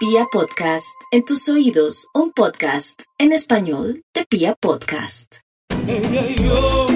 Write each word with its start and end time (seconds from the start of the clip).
Pia 0.00 0.24
Podcast, 0.32 0.96
en 1.10 1.26
tus 1.26 1.46
oídos, 1.50 2.08
un 2.14 2.32
podcast 2.32 3.02
en 3.18 3.32
español 3.32 4.02
de 4.14 4.24
Pia 4.24 4.54
Podcast. 4.58 5.40
Ella 5.86 6.22
y 6.26 6.36
yo, 6.36 6.86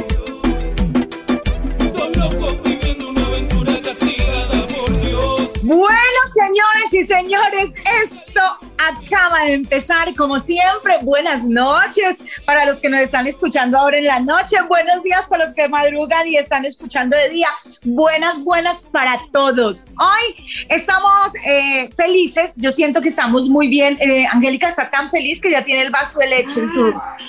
dos 1.92 2.16
locos 2.16 2.62
viviendo 2.62 3.10
una 3.10 3.26
aventura 3.26 3.78
castigada 3.82 4.66
por 4.68 5.00
Dios. 5.02 5.50
Bueno, 5.62 6.18
señores 6.32 6.94
y 6.94 7.04
señores, 7.04 7.74
esto 8.04 8.40
acaba 8.88 9.44
de 9.46 9.52
empezar. 9.54 10.14
Como 10.14 10.38
siempre, 10.38 10.98
buenas 11.02 11.46
noches 11.46 12.22
para 12.44 12.64
los 12.66 12.80
que 12.80 12.88
nos 12.88 13.00
están 13.00 13.26
escuchando 13.26 13.78
ahora 13.78 13.98
en 13.98 14.04
la 14.04 14.20
noche. 14.20 14.56
Buenos 14.68 15.02
días 15.02 15.26
para 15.26 15.44
los 15.44 15.54
que 15.54 15.68
madrugan 15.68 16.26
y 16.26 16.36
están 16.36 16.64
escuchando 16.64 17.16
de 17.16 17.30
día. 17.30 17.48
Buenas, 17.82 18.42
buenas 18.42 18.82
para 18.82 19.18
todos. 19.32 19.86
Hoy 19.98 20.66
estamos 20.68 21.32
eh, 21.46 21.90
felices. 21.96 22.56
Yo 22.58 22.70
siento 22.70 23.00
que 23.00 23.08
estamos 23.08 23.48
muy 23.48 23.68
bien. 23.68 23.96
Eh, 24.00 24.26
Angélica 24.30 24.68
está 24.68 24.90
tan 24.90 25.10
feliz 25.10 25.40
que 25.40 25.50
ya 25.50 25.62
tiene 25.64 25.82
el 25.82 25.90
vaso 25.90 26.18
de 26.18 26.26
leche 26.28 26.60
en 26.60 26.70
su. 26.70 26.88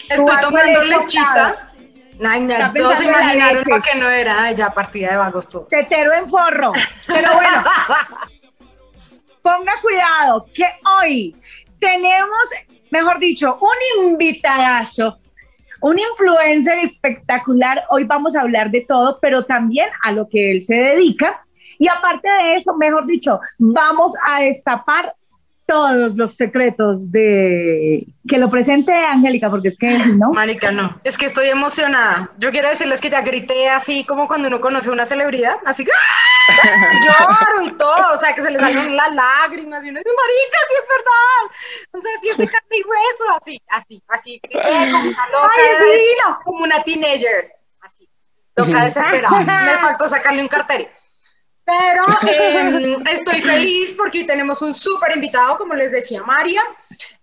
Estoy 0.09 0.25
vaso 0.25 0.35
de 0.35 0.41
tomando 0.41 0.83
leche 0.83 0.97
lechita. 0.97 1.47
ahogado. 1.47 1.75
Ay, 2.23 2.41
no, 2.41 2.73
todos 2.73 3.01
imaginaron 3.01 3.63
lo 3.67 3.81
que 3.81 3.95
no 3.95 4.09
era. 4.09 4.43
Ay, 4.43 4.55
ya 4.55 4.69
partida 4.69 5.09
de 5.11 5.17
vagos 5.17 5.49
todo. 5.49 5.67
tetero 5.69 6.13
en 6.13 6.29
forro. 6.29 6.71
Pero 7.07 7.33
bueno, 7.35 7.63
ponga 9.45 9.73
cuidado 9.79 10.43
que 10.55 10.65
hoy 10.99 11.35
tenemos, 11.77 12.49
mejor 12.89 13.19
dicho, 13.19 13.59
un 13.61 14.09
invitadazo, 14.09 15.19
un 15.81 15.99
influencer 15.99 16.79
espectacular. 16.79 17.83
Hoy 17.91 18.05
vamos 18.05 18.35
a 18.35 18.41
hablar 18.41 18.71
de 18.71 18.81
todo, 18.81 19.19
pero 19.21 19.45
también 19.45 19.87
a 20.01 20.11
lo 20.13 20.27
que 20.27 20.51
él 20.51 20.63
se 20.63 20.73
dedica. 20.73 21.45
Y 21.77 21.87
aparte 21.87 22.27
de 22.27 22.55
eso, 22.55 22.75
mejor 22.75 23.05
dicho, 23.05 23.39
vamos 23.59 24.13
a 24.25 24.41
destapar 24.41 25.13
todos 25.65 26.15
los 26.15 26.35
secretos 26.35 27.11
de 27.11 28.05
que 28.27 28.37
lo 28.37 28.49
presente 28.49 28.93
Angélica, 28.93 29.49
porque 29.49 29.69
es 29.69 29.77
que 29.77 29.97
no. 29.97 30.31
Marica, 30.31 30.71
no. 30.71 30.97
Es 31.03 31.17
que 31.17 31.25
estoy 31.25 31.47
emocionada. 31.49 32.31
Yo 32.37 32.51
quiero 32.51 32.69
decirles 32.69 33.01
que 33.01 33.09
ya 33.09 33.21
grité 33.21 33.69
así 33.69 34.03
como 34.03 34.27
cuando 34.27 34.47
uno 34.47 34.61
conoce 34.61 34.89
a 34.89 34.93
una 34.93 35.05
celebridad. 35.05 35.55
Así 35.65 35.83
que 35.83 35.91
¡ah! 35.91 36.91
lloro 37.05 37.61
y 37.63 37.71
todo. 37.71 38.13
O 38.13 38.17
sea, 38.17 38.33
que 38.33 38.41
se 38.41 38.51
le 38.51 38.59
salen 38.59 38.95
las 38.95 39.13
lágrimas. 39.15 39.83
Y 39.83 39.89
uno 39.89 39.99
dice, 39.99 40.11
Marica, 40.15 40.57
sí 40.67 40.75
es 40.79 40.87
verdad. 40.89 41.91
O 41.91 42.01
sea, 42.01 42.11
sí 42.21 42.29
es 42.29 42.37
de 42.37 42.47
carne 42.47 42.77
y 42.77 42.83
hueso. 42.83 43.37
Así, 43.39 43.61
así, 43.69 44.03
así. 44.07 44.41
Grité 44.43 44.91
como 44.91 45.09
una 45.09 45.29
loca. 45.29 45.53
¡Ay, 45.57 46.43
como 46.43 46.63
una 46.63 46.83
teenager. 46.83 47.51
Así. 47.81 48.07
Loca 48.55 48.85
desesperada. 48.85 49.39
Me 49.39 49.77
faltó 49.79 50.09
sacarle 50.09 50.41
un 50.41 50.47
cartel. 50.47 50.89
Pero 51.65 52.03
eh, 52.29 52.97
estoy 53.11 53.41
feliz 53.41 53.95
porque 53.95 54.23
tenemos 54.23 54.61
un 54.61 54.75
súper 54.75 55.15
invitado, 55.15 55.57
como 55.57 55.73
les 55.73 55.91
decía 55.91 56.21
María. 56.21 56.61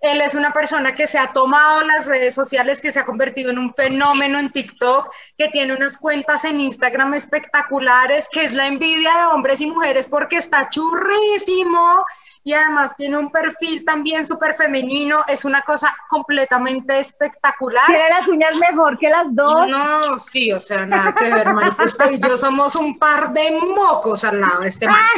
Él 0.00 0.20
es 0.20 0.34
una 0.34 0.52
persona 0.52 0.94
que 0.94 1.06
se 1.06 1.18
ha 1.18 1.32
tomado 1.32 1.82
las 1.84 2.06
redes 2.06 2.34
sociales, 2.34 2.80
que 2.80 2.92
se 2.92 2.98
ha 2.98 3.04
convertido 3.04 3.50
en 3.50 3.58
un 3.58 3.72
fenómeno 3.72 4.40
en 4.40 4.50
TikTok, 4.50 5.14
que 5.38 5.48
tiene 5.48 5.74
unas 5.74 5.96
cuentas 5.96 6.44
en 6.44 6.60
Instagram 6.60 7.14
espectaculares, 7.14 8.28
que 8.28 8.42
es 8.42 8.52
la 8.52 8.66
envidia 8.66 9.14
de 9.14 9.26
hombres 9.26 9.60
y 9.60 9.68
mujeres 9.68 10.08
porque 10.08 10.36
está 10.36 10.68
churrísimo 10.68 12.04
y 12.44 12.54
además 12.54 12.96
tiene 12.96 13.16
un 13.18 13.30
perfil 13.30 13.84
también 13.84 14.26
súper 14.26 14.54
femenino. 14.54 15.24
Es 15.28 15.44
una 15.44 15.62
cosa 15.62 15.94
completamente 16.08 16.98
espectacular. 16.98 17.86
Tiene 17.86 18.08
las 18.08 18.26
uñas 18.28 18.56
mejor 18.56 18.98
que 18.98 19.08
las 19.08 19.26
dos. 19.34 19.68
No, 19.68 20.18
sí, 20.18 20.52
o 20.52 20.58
sea, 20.58 20.84
nada 20.84 21.14
que 21.14 21.30
ver, 21.30 21.52
manito. 21.52 21.84
Usted 21.84 22.10
y 22.12 22.20
yo 22.20 22.36
somos 22.36 22.74
un 22.74 22.98
par 22.98 23.32
de 23.32 23.52
mocos 23.52 24.24
al 24.24 24.40
lado 24.40 24.60
de 24.62 24.68
este 24.68 24.86
man. 24.86 24.98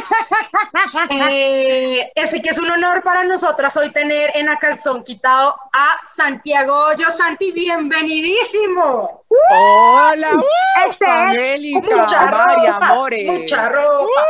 Eh, 1.09 2.11
así 2.21 2.41
que 2.41 2.49
es 2.49 2.59
un 2.59 2.69
honor 2.69 3.01
para 3.03 3.23
nosotras 3.23 3.75
hoy 3.77 3.91
tener 3.91 4.31
en 4.35 4.49
a 4.49 4.57
calzón 4.57 5.03
quitado 5.03 5.55
a 5.73 5.95
Santiago 6.05 6.73
Hoyo. 6.87 7.09
Santi, 7.11 7.51
bienvenidísimo. 7.51 9.25
Hola, 9.51 10.29
uh, 10.35 10.89
Este 10.89 11.05
es 11.05 11.11
Angélica, 11.11 12.27
ropa, 12.27 12.87
amores. 12.87 13.39
mucha 13.39 13.69
ropa. 13.69 14.21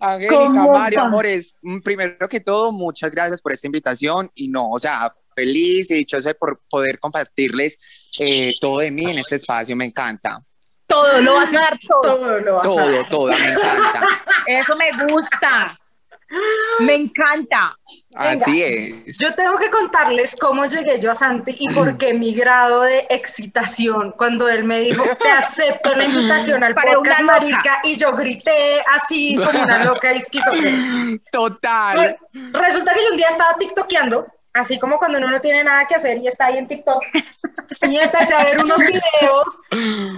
Angélica, 0.00 0.34
¿Cómo 0.36 0.72
Mari, 0.78 0.96
va? 0.96 1.02
amores. 1.02 1.54
mm, 1.62 1.80
Primero 1.80 2.28
que 2.28 2.40
todo, 2.40 2.72
muchas 2.72 3.10
gracias 3.10 3.40
por 3.42 3.52
esta 3.52 3.66
invitación 3.66 4.30
y 4.34 4.48
no, 4.48 4.70
o 4.70 4.78
sea, 4.78 5.14
feliz 5.34 5.90
y 5.90 5.94
dichosa 5.94 6.30
de 6.30 6.34
por 6.34 6.60
poder 6.68 6.98
compartirles 6.98 7.78
eh, 8.18 8.52
todo 8.60 8.78
de 8.78 8.90
mí 8.90 9.04
en 9.10 9.18
este 9.18 9.36
espacio, 9.36 9.76
me 9.76 9.84
encanta. 9.84 10.42
Todo, 10.86 11.20
lo 11.20 11.34
vas 11.34 11.52
a 11.52 11.58
dar 11.60 11.78
todo. 11.78 12.16
Todo 12.16 12.40
lo 12.40 12.54
vas 12.54 12.64
a 12.64 12.68
Todo, 12.68 12.90
dar. 12.92 13.08
todo, 13.08 13.26
me 13.28 13.48
encanta. 13.48 14.02
Eso 14.46 14.76
me 14.76 14.90
gusta. 15.08 15.78
Me 16.80 16.94
encanta. 16.94 17.78
Así 18.14 18.62
es. 18.62 19.18
Yo 19.18 19.34
tengo 19.34 19.58
que 19.58 19.70
contarles 19.70 20.36
cómo 20.36 20.66
llegué 20.66 21.00
yo 21.00 21.12
a 21.12 21.14
Santi 21.14 21.56
y 21.58 21.72
por 21.72 21.96
qué 21.98 22.14
mi 22.14 22.34
grado 22.34 22.82
de 22.82 23.06
excitación 23.10 24.12
cuando 24.16 24.48
él 24.48 24.64
me 24.64 24.80
dijo, 24.80 25.02
te 25.18 25.28
acepto 25.28 25.94
la 25.94 26.04
invitación 26.04 26.64
al 26.64 26.74
Para 26.74 26.92
podcast, 26.92 27.20
una 27.20 27.32
marica, 27.32 27.80
y 27.84 27.96
yo 27.96 28.14
grité 28.16 28.82
así 28.92 29.36
como 29.36 29.62
una 29.62 29.84
loca 29.84 30.12
esquizofrénica. 30.12 31.22
Total. 31.30 32.18
Resulta 32.32 32.94
que 32.94 33.02
yo 33.02 33.10
un 33.10 33.16
día 33.16 33.28
estaba 33.28 33.54
tiktokeando, 33.58 34.26
así 34.56 34.78
como 34.78 34.98
cuando 34.98 35.18
uno 35.18 35.28
no 35.28 35.40
tiene 35.40 35.62
nada 35.62 35.86
que 35.86 35.94
hacer 35.94 36.18
y 36.18 36.28
está 36.28 36.46
ahí 36.46 36.58
en 36.58 36.66
TikTok, 36.66 37.02
y 37.82 37.96
empecé 37.96 38.34
a 38.34 38.44
ver 38.44 38.58
unos 38.58 38.78
videos, 38.78 39.58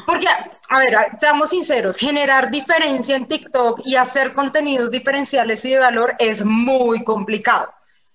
porque, 0.06 0.28
a 0.69 0.78
ver, 0.78 0.97
seamos 1.19 1.50
sinceros, 1.50 1.97
generar 1.97 2.50
diferencia 2.50 3.16
en 3.16 3.26
TikTok 3.26 3.81
y 3.84 3.97
hacer 3.97 4.34
contenidos 4.34 4.91
diferenciales 4.91 5.65
y 5.65 5.71
de 5.71 5.78
valor 5.78 6.15
es 6.19 6.44
muy 6.44 7.03
complicado. 7.04 7.72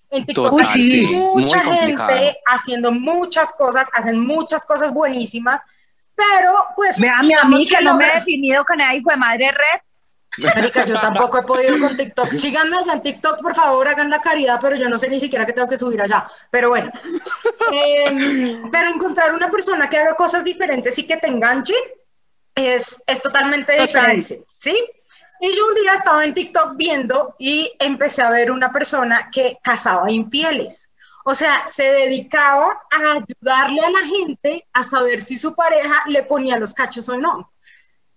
En 0.10 0.26
TikTok 0.26 0.52
Total, 0.52 0.68
hay 0.76 0.86
sí, 0.86 1.06
mucha 1.08 1.64
complicado. 1.64 2.10
gente 2.10 2.38
haciendo 2.46 2.92
muchas 2.92 3.52
cosas, 3.54 3.90
hacen 3.94 4.20
muchas 4.20 4.64
cosas 4.66 4.94
buenísimas, 4.94 5.62
pero 6.16 6.54
pues... 6.76 7.00
Véame 7.00 7.34
a 7.42 7.46
mí 7.46 7.68
que 7.68 7.84
no 7.84 7.96
me 7.96 8.08
he 8.08 8.16
definido 8.16 8.64
con 8.64 8.80
esa 8.80 8.96
hijo 8.96 9.10
de 9.10 9.18
madre 9.18 9.52
red. 9.52 9.82
Marica, 10.56 10.86
yo 10.86 11.00
tampoco 11.00 11.40
he 11.40 11.44
podido 11.44 11.80
con 11.80 11.96
TikTok. 11.96 12.32
Síganme 12.32 12.78
allá 12.78 12.94
en 12.94 13.02
TikTok, 13.04 13.42
por 13.42 13.54
favor, 13.54 13.88
hagan 13.88 14.10
la 14.10 14.20
caridad, 14.20 14.60
pero 14.62 14.76
yo 14.76 14.90
no 14.90 14.98
sé 14.98 15.10
ni 15.10 15.20
siquiera 15.20 15.46
qué 15.46 15.54
tengo 15.54 15.70
que 15.70 15.78
subir 15.78 16.02
allá. 16.02 16.26
Pero 16.50 16.70
bueno. 16.70 16.90
Eh, 17.72 18.62
pero 18.72 18.90
encontrar 18.90 19.34
una 19.34 19.50
persona 19.50 19.90
que 19.90 19.98
haga 19.98 20.16
cosas 20.16 20.44
diferentes 20.44 20.98
y 21.00 21.08
que 21.08 21.18
te 21.18 21.28
enganche 21.28 21.74
es, 22.54 23.02
es 23.08 23.22
totalmente 23.22 23.76
Total. 23.78 24.16
diferente, 24.16 24.46
¿sí? 24.60 24.78
Y 25.40 25.56
yo 25.56 25.68
un 25.68 25.76
día 25.76 25.94
estaba 25.94 26.24
en 26.24 26.34
TikTok 26.34 26.76
viendo 26.76 27.36
y 27.38 27.72
empecé 27.80 28.22
a 28.22 28.30
ver 28.30 28.52
una 28.52 28.72
persona 28.72 29.30
que 29.32 29.58
cazaba 29.64 30.12
infieles. 30.12 30.92
O 31.26 31.36
sea, 31.36 31.64
se 31.68 31.84
dedicaba 31.84 32.82
a 32.92 33.14
ayudarle 33.14 33.82
a 33.82 33.90
la 33.90 34.06
gente 34.06 34.68
a 34.74 34.84
saber 34.84 35.22
si 35.22 35.38
su 35.38 35.56
pareja 35.56 36.04
le 36.08 36.24
ponía 36.24 36.58
los 36.58 36.74
cachos 36.74 37.08
o 37.10 37.18
no. 37.18 37.53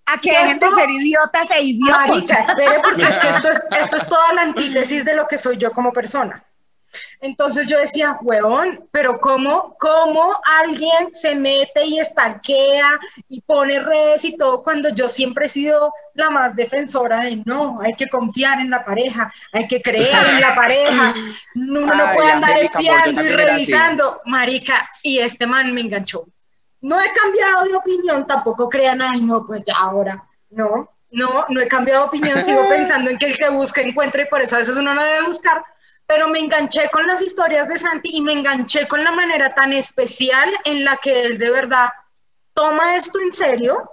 A 0.06 0.20
que 0.20 0.30
Esto- 0.30 0.42
dejen 0.42 0.58
de 0.60 0.70
ser 0.70 0.90
idiotas 0.90 1.50
e 1.50 1.62
idiotas. 1.62 2.08
Marica, 2.08 2.40
espere, 2.40 2.80
porque 2.82 3.02
es 3.02 3.18
que 3.18 3.28
esto 3.28 3.48
es, 3.50 3.64
esto 3.80 3.96
es 3.96 4.08
toda 4.08 4.32
la 4.34 4.42
antítesis 4.42 5.04
de 5.04 5.14
lo 5.14 5.26
que 5.26 5.38
soy 5.38 5.56
yo 5.56 5.72
como 5.72 5.92
persona. 5.92 6.42
Entonces 7.20 7.66
yo 7.66 7.78
decía, 7.78 8.16
huevón, 8.22 8.88
pero 8.90 9.18
¿cómo, 9.20 9.76
¿cómo 9.78 10.40
alguien 10.62 11.12
se 11.12 11.34
mete 11.34 11.84
y 11.84 11.98
estanquea 11.98 12.90
y 13.28 13.40
pone 13.42 13.80
redes 13.80 14.24
y 14.24 14.36
todo 14.36 14.62
cuando 14.62 14.88
yo 14.90 15.08
siempre 15.08 15.46
he 15.46 15.48
sido 15.48 15.92
la 16.14 16.30
más 16.30 16.54
defensora 16.56 17.20
de 17.20 17.42
no, 17.44 17.80
hay 17.82 17.94
que 17.94 18.08
confiar 18.08 18.60
en 18.60 18.70
la 18.70 18.84
pareja, 18.84 19.32
hay 19.52 19.66
que 19.66 19.82
creer 19.82 20.14
en 20.30 20.40
la 20.40 20.54
pareja, 20.54 21.14
uno 21.54 21.86
no 21.86 22.06
Ay, 22.06 22.16
puede 22.16 22.32
andar 22.32 22.58
espiando 22.58 23.22
y 23.22 23.28
revisando, 23.28 24.20
marica, 24.24 24.88
y 25.02 25.18
este 25.18 25.46
man 25.46 25.74
me 25.74 25.82
enganchó. 25.82 26.26
No 26.80 27.00
he 27.00 27.10
cambiado 27.12 27.64
de 27.64 27.74
opinión, 27.74 28.26
tampoco 28.26 28.68
crean, 28.68 29.00
ay, 29.02 29.22
no, 29.22 29.46
pues 29.46 29.62
ya 29.64 29.74
ahora, 29.76 30.24
no, 30.50 30.90
no, 31.10 31.46
no 31.48 31.60
he 31.60 31.68
cambiado 31.68 32.02
de 32.02 32.08
opinión, 32.08 32.42
sigo 32.42 32.62
pensando 32.68 33.10
en 33.10 33.18
que 33.18 33.26
el 33.26 33.36
que 33.36 33.48
busca 33.48 33.80
encuentra 33.80 34.22
y 34.22 34.26
por 34.26 34.40
eso 34.40 34.56
a 34.56 34.58
veces 34.58 34.76
uno 34.76 34.94
no 34.94 35.02
debe 35.02 35.26
buscar, 35.26 35.64
pero 36.06 36.28
me 36.28 36.38
enganché 36.38 36.88
con 36.90 37.06
las 37.06 37.22
historias 37.22 37.68
de 37.68 37.78
Santi 37.78 38.10
y 38.12 38.20
me 38.20 38.32
enganché 38.32 38.86
con 38.86 39.02
la 39.02 39.10
manera 39.10 39.54
tan 39.54 39.72
especial 39.72 40.50
en 40.64 40.84
la 40.84 40.98
que 40.98 41.22
él 41.22 41.38
de 41.38 41.50
verdad 41.50 41.88
toma 42.54 42.96
esto 42.96 43.18
en 43.20 43.32
serio, 43.32 43.90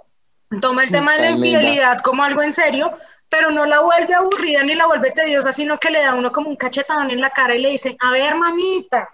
toma 0.60 0.84
el 0.84 0.90
tema 0.90 1.12
de 1.12 1.18
la 1.18 1.30
linda. 1.30 1.46
infidelidad 1.46 2.00
como 2.00 2.22
algo 2.22 2.42
en 2.42 2.52
serio, 2.52 2.96
pero 3.28 3.50
no 3.50 3.66
la 3.66 3.80
vuelve 3.80 4.14
aburrida 4.14 4.62
ni 4.62 4.74
la 4.74 4.86
vuelve 4.86 5.10
tediosa, 5.10 5.52
sino 5.52 5.78
que 5.78 5.90
le 5.90 6.00
da 6.00 6.10
a 6.10 6.14
uno 6.14 6.30
como 6.30 6.48
un 6.48 6.56
cachetadón 6.56 7.10
en 7.10 7.20
la 7.20 7.30
cara 7.30 7.56
y 7.56 7.60
le 7.60 7.70
dice, 7.70 7.96
a 8.00 8.10
ver, 8.10 8.36
mamita, 8.36 9.08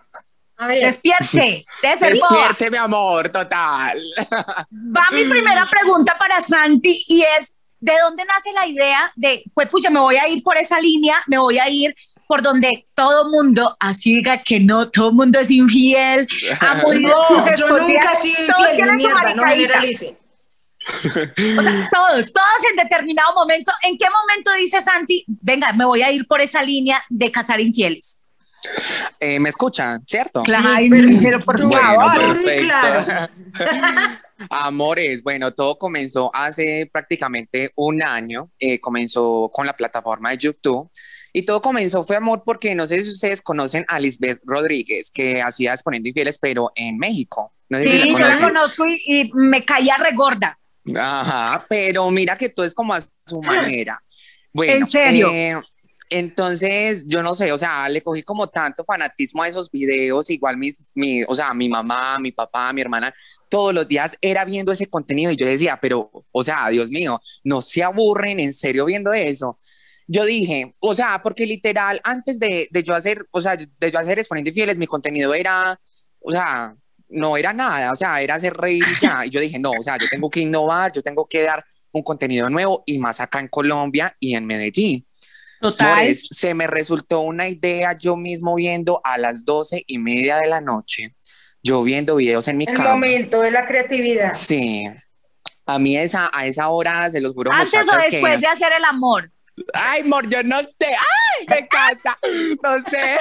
Despierte. 0.68 1.64
Despierte, 1.82 2.70
mi 2.70 2.76
amor, 2.76 3.28
total. 3.28 3.98
Va 4.70 5.06
mi 5.12 5.24
primera 5.24 5.66
pregunta 5.70 6.16
para 6.18 6.40
Santi 6.40 7.02
y 7.08 7.22
es, 7.22 7.56
¿de 7.78 7.92
dónde 8.02 8.24
nace 8.24 8.52
la 8.52 8.66
idea 8.66 9.12
de, 9.16 9.42
pues 9.54 9.68
pucha, 9.68 9.90
me 9.90 10.00
voy 10.00 10.16
a 10.16 10.28
ir 10.28 10.42
por 10.42 10.58
esa 10.58 10.78
línea, 10.80 11.22
me 11.26 11.38
voy 11.38 11.58
a 11.58 11.68
ir 11.68 11.94
por 12.26 12.42
donde 12.42 12.86
todo 12.94 13.28
mundo, 13.28 13.76
así 13.80 14.16
diga 14.16 14.42
que 14.42 14.60
no, 14.60 14.86
todo 14.86 15.12
mundo 15.12 15.40
es 15.40 15.50
infiel, 15.50 16.28
a 16.60 16.74
morir 16.76 17.08
no, 17.08 17.26
sus 17.26 17.58
yo 17.58 17.68
nunca 17.68 18.12
he 18.12 18.16
sido 18.16 18.54
todos 18.54 18.70
infiel, 18.70 18.76
tienen 18.76 19.00
su 19.00 19.36
no 19.36 19.46
generalice. 19.46 20.16
O 20.86 21.62
sea, 21.62 21.90
todos, 21.92 22.32
todos 22.32 22.70
en 22.70 22.76
determinado 22.76 23.34
momento. 23.34 23.70
¿En 23.82 23.98
qué 23.98 24.06
momento 24.08 24.52
dice 24.54 24.80
Santi, 24.80 25.24
venga, 25.26 25.72
me 25.74 25.84
voy 25.84 26.02
a 26.02 26.10
ir 26.10 26.26
por 26.26 26.40
esa 26.40 26.62
línea 26.62 27.02
de 27.10 27.30
casar 27.30 27.60
infieles? 27.60 28.19
Eh, 29.18 29.38
¿Me 29.40 29.48
escuchan? 29.50 30.02
¿Cierto? 30.06 30.42
Claro, 30.42 30.64
pero, 31.22 31.40
por 31.44 31.56
Bueno, 31.66 31.72
favor. 31.72 32.12
perfecto. 32.14 32.64
claro. 32.64 33.28
Amores, 34.48 35.22
bueno, 35.22 35.52
todo 35.52 35.78
comenzó 35.78 36.30
hace 36.34 36.88
prácticamente 36.90 37.72
un 37.76 38.02
año, 38.02 38.50
eh, 38.58 38.80
comenzó 38.80 39.50
con 39.52 39.66
la 39.66 39.74
plataforma 39.76 40.30
de 40.30 40.38
YouTube 40.38 40.90
y 41.32 41.42
todo 41.44 41.60
comenzó 41.60 42.04
fue 42.04 42.16
amor 42.16 42.42
porque 42.44 42.74
no 42.74 42.86
sé 42.86 43.02
si 43.02 43.10
ustedes 43.10 43.42
conocen 43.42 43.84
a 43.86 44.00
Lisbeth 44.00 44.40
Rodríguez, 44.44 45.10
que 45.10 45.42
hacía 45.42 45.74
Exponiendo 45.74 46.08
Infieles, 46.08 46.38
pero 46.38 46.72
en 46.74 46.96
México. 46.96 47.52
No 47.68 47.78
sé 47.78 47.84
si 47.84 48.00
Sí, 48.00 48.10
yo 48.12 48.18
la 48.18 48.38
conozco 48.40 48.86
y, 48.86 48.98
y 49.06 49.30
me 49.34 49.62
caía 49.64 49.96
regorda. 49.98 50.58
Ajá, 50.98 51.64
pero 51.68 52.10
mira 52.10 52.36
que 52.38 52.48
todo 52.48 52.64
es 52.64 52.74
como 52.74 52.94
a 52.94 53.00
su 53.26 53.42
manera. 53.42 54.02
Bueno, 54.52 54.72
¿En 54.72 54.84
serio? 54.86 55.30
eh, 55.32 55.56
entonces, 56.10 57.04
yo 57.06 57.22
no 57.22 57.34
sé, 57.34 57.52
o 57.52 57.58
sea, 57.58 57.88
le 57.88 58.02
cogí 58.02 58.22
como 58.22 58.48
tanto 58.48 58.84
fanatismo 58.84 59.42
a 59.42 59.48
esos 59.48 59.70
videos, 59.70 60.28
igual 60.30 60.56
mis, 60.56 60.80
mi, 60.94 61.22
o 61.22 61.34
sea, 61.34 61.54
mi 61.54 61.68
mamá, 61.68 62.18
mi 62.18 62.32
papá, 62.32 62.72
mi 62.72 62.80
hermana, 62.80 63.14
todos 63.48 63.72
los 63.72 63.86
días 63.88 64.16
era 64.20 64.44
viendo 64.44 64.72
ese 64.72 64.86
contenido 64.86 65.30
y 65.30 65.36
yo 65.36 65.46
decía, 65.46 65.78
pero, 65.80 66.10
o 66.32 66.44
sea, 66.44 66.68
Dios 66.68 66.90
mío, 66.90 67.20
no 67.44 67.62
se 67.62 67.82
aburren 67.82 68.40
en 68.40 68.52
serio 68.52 68.84
viendo 68.86 69.12
eso. 69.12 69.58
Yo 70.08 70.24
dije, 70.24 70.74
o 70.80 70.94
sea, 70.94 71.20
porque 71.22 71.46
literal, 71.46 72.00
antes 72.02 72.40
de, 72.40 72.68
de 72.70 72.82
yo 72.82 72.94
hacer, 72.94 73.26
o 73.30 73.40
sea, 73.40 73.56
de 73.56 73.90
yo 73.90 73.98
hacer 73.98 74.18
Exponiendo 74.18 74.50
Infieles, 74.50 74.76
mi 74.76 74.86
contenido 74.86 75.32
era, 75.34 75.80
o 76.20 76.32
sea, 76.32 76.74
no 77.08 77.36
era 77.36 77.52
nada, 77.52 77.92
o 77.92 77.96
sea, 77.96 78.20
era 78.20 78.34
hacer 78.36 78.54
reír 78.54 78.84
y 78.84 79.00
ya. 79.00 79.26
Y 79.26 79.30
yo 79.30 79.40
dije, 79.40 79.58
no, 79.58 79.70
o 79.78 79.82
sea, 79.82 79.98
yo 79.98 80.06
tengo 80.10 80.28
que 80.30 80.40
innovar, 80.40 80.92
yo 80.92 81.02
tengo 81.02 81.26
que 81.26 81.42
dar 81.42 81.64
un 81.92 82.02
contenido 82.02 82.48
nuevo 82.48 82.82
y 82.86 82.98
más 82.98 83.20
acá 83.20 83.40
en 83.40 83.48
Colombia 83.48 84.16
y 84.20 84.34
en 84.34 84.46
Medellín. 84.46 85.06
Total. 85.60 85.96
Mores, 85.96 86.26
se 86.30 86.54
me 86.54 86.66
resultó 86.66 87.20
una 87.20 87.48
idea 87.48 87.96
yo 87.98 88.16
mismo 88.16 88.54
viendo 88.54 89.00
a 89.04 89.18
las 89.18 89.44
doce 89.44 89.84
y 89.86 89.98
media 89.98 90.38
de 90.38 90.46
la 90.48 90.60
noche, 90.60 91.14
yo 91.62 91.82
viendo 91.82 92.16
videos 92.16 92.48
en 92.48 92.56
mi 92.56 92.64
El 92.66 92.74
cama. 92.74 92.92
momento 92.92 93.40
de 93.42 93.50
la 93.50 93.66
creatividad. 93.66 94.32
Sí. 94.34 94.84
A 95.66 95.78
mí 95.78 95.96
esa, 95.96 96.30
a 96.32 96.46
esa 96.46 96.68
hora, 96.70 97.10
se 97.10 97.20
los 97.20 97.32
juro, 97.34 97.52
Antes 97.52 97.86
o 97.88 97.96
que- 97.98 98.10
después 98.10 98.40
de 98.40 98.46
hacer 98.46 98.72
el 98.76 98.84
amor. 98.84 99.30
Ay, 99.74 100.00
amor, 100.00 100.26
yo 100.28 100.42
no 100.42 100.60
sé. 100.62 100.86
Ay, 100.86 101.46
me 101.46 101.58
encanta. 101.58 102.18
No 102.62 102.78
sé. 102.90 103.18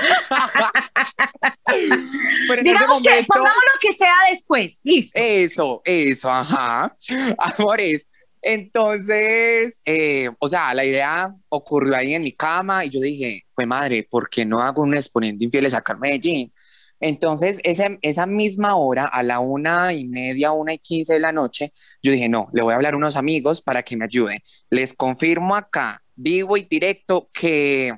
Pero 2.48 2.64
Digamos 2.64 3.02
que 3.02 3.26
pongamos 3.28 3.54
lo 3.74 3.80
que 3.82 3.94
sea 3.94 4.14
después. 4.30 4.80
Listo. 4.84 5.20
Eso, 5.20 5.82
eso, 5.84 6.32
ajá. 6.32 6.96
Amores. 7.38 8.08
Entonces, 8.42 9.82
eh, 9.86 10.30
o 10.40 10.50
sea, 10.50 10.74
la 10.74 10.86
idea 10.86 11.36
ocurrió 11.50 11.96
ahí 11.96 12.14
en 12.14 12.24
mi 12.24 12.32
cama 12.32 12.86
y 12.86 12.90
yo 12.90 13.00
dije, 13.02 13.46
fue 13.54 13.66
madre, 13.66 14.08
¿por 14.10 14.30
qué 14.30 14.46
no 14.46 14.62
hago 14.62 14.82
un 14.84 14.94
exponente 14.94 15.44
infieles 15.44 15.74
acá 15.74 15.94
en 15.94 16.00
Medellín? 16.00 16.54
Entonces, 17.02 17.60
esa, 17.64 17.98
esa 18.02 18.26
misma 18.26 18.76
hora, 18.76 19.06
a 19.06 19.24
la 19.24 19.40
una 19.40 19.94
y 19.94 20.08
media, 20.08 20.52
una 20.52 20.74
y 20.74 20.80
quince 20.80 21.14
de 21.14 21.20
la 21.20 21.32
noche, 21.32 21.74
yo 22.02 22.12
dije, 22.12 22.30
no, 22.30 22.50
le 22.54 22.62
voy 22.62 22.74
a 22.74 22.76
hablar 22.76 22.94
a 22.94 22.98
unos 22.98 23.16
amigos 23.16 23.62
para 23.62 23.84
que 23.84 23.96
me 23.96 24.06
ayuden. 24.06 24.40
Les 24.70 24.94
confirmo 24.94 25.56
acá, 25.56 26.02
vivo 26.16 26.58
y 26.58 26.64
directo, 26.64 27.30
que 27.34 27.94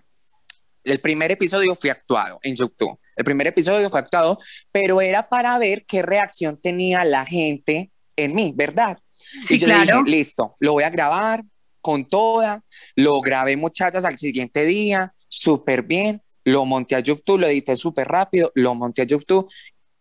el 0.83 1.01
primer 1.01 1.31
episodio 1.31 1.75
fue 1.75 1.91
actuado 1.91 2.39
en 2.43 2.55
YouTube. 2.55 2.99
El 3.15 3.25
primer 3.25 3.47
episodio 3.47 3.89
fue 3.89 3.99
actuado, 3.99 4.39
pero 4.71 5.01
era 5.01 5.29
para 5.29 5.57
ver 5.57 5.85
qué 5.85 6.01
reacción 6.01 6.59
tenía 6.59 7.03
la 7.05 7.25
gente 7.25 7.91
en 8.15 8.35
mí, 8.35 8.53
¿verdad? 8.55 8.97
Sí, 9.41 9.55
y 9.55 9.59
yo 9.59 9.67
claro. 9.67 10.03
dije, 10.03 10.17
listo, 10.17 10.55
lo 10.59 10.73
voy 10.73 10.83
a 10.83 10.89
grabar 10.89 11.43
con 11.81 12.05
toda. 12.05 12.63
Lo 12.95 13.19
grabé, 13.21 13.57
muchachas, 13.57 14.05
al 14.05 14.17
siguiente 14.17 14.65
día, 14.65 15.13
súper 15.27 15.83
bien. 15.83 16.21
Lo 16.43 16.65
monté 16.65 16.95
a 16.95 16.99
YouTube, 16.99 17.39
lo 17.39 17.47
edité 17.47 17.75
súper 17.75 18.07
rápido, 18.07 18.51
lo 18.55 18.73
monté 18.73 19.03
a 19.03 19.05
YouTube 19.05 19.47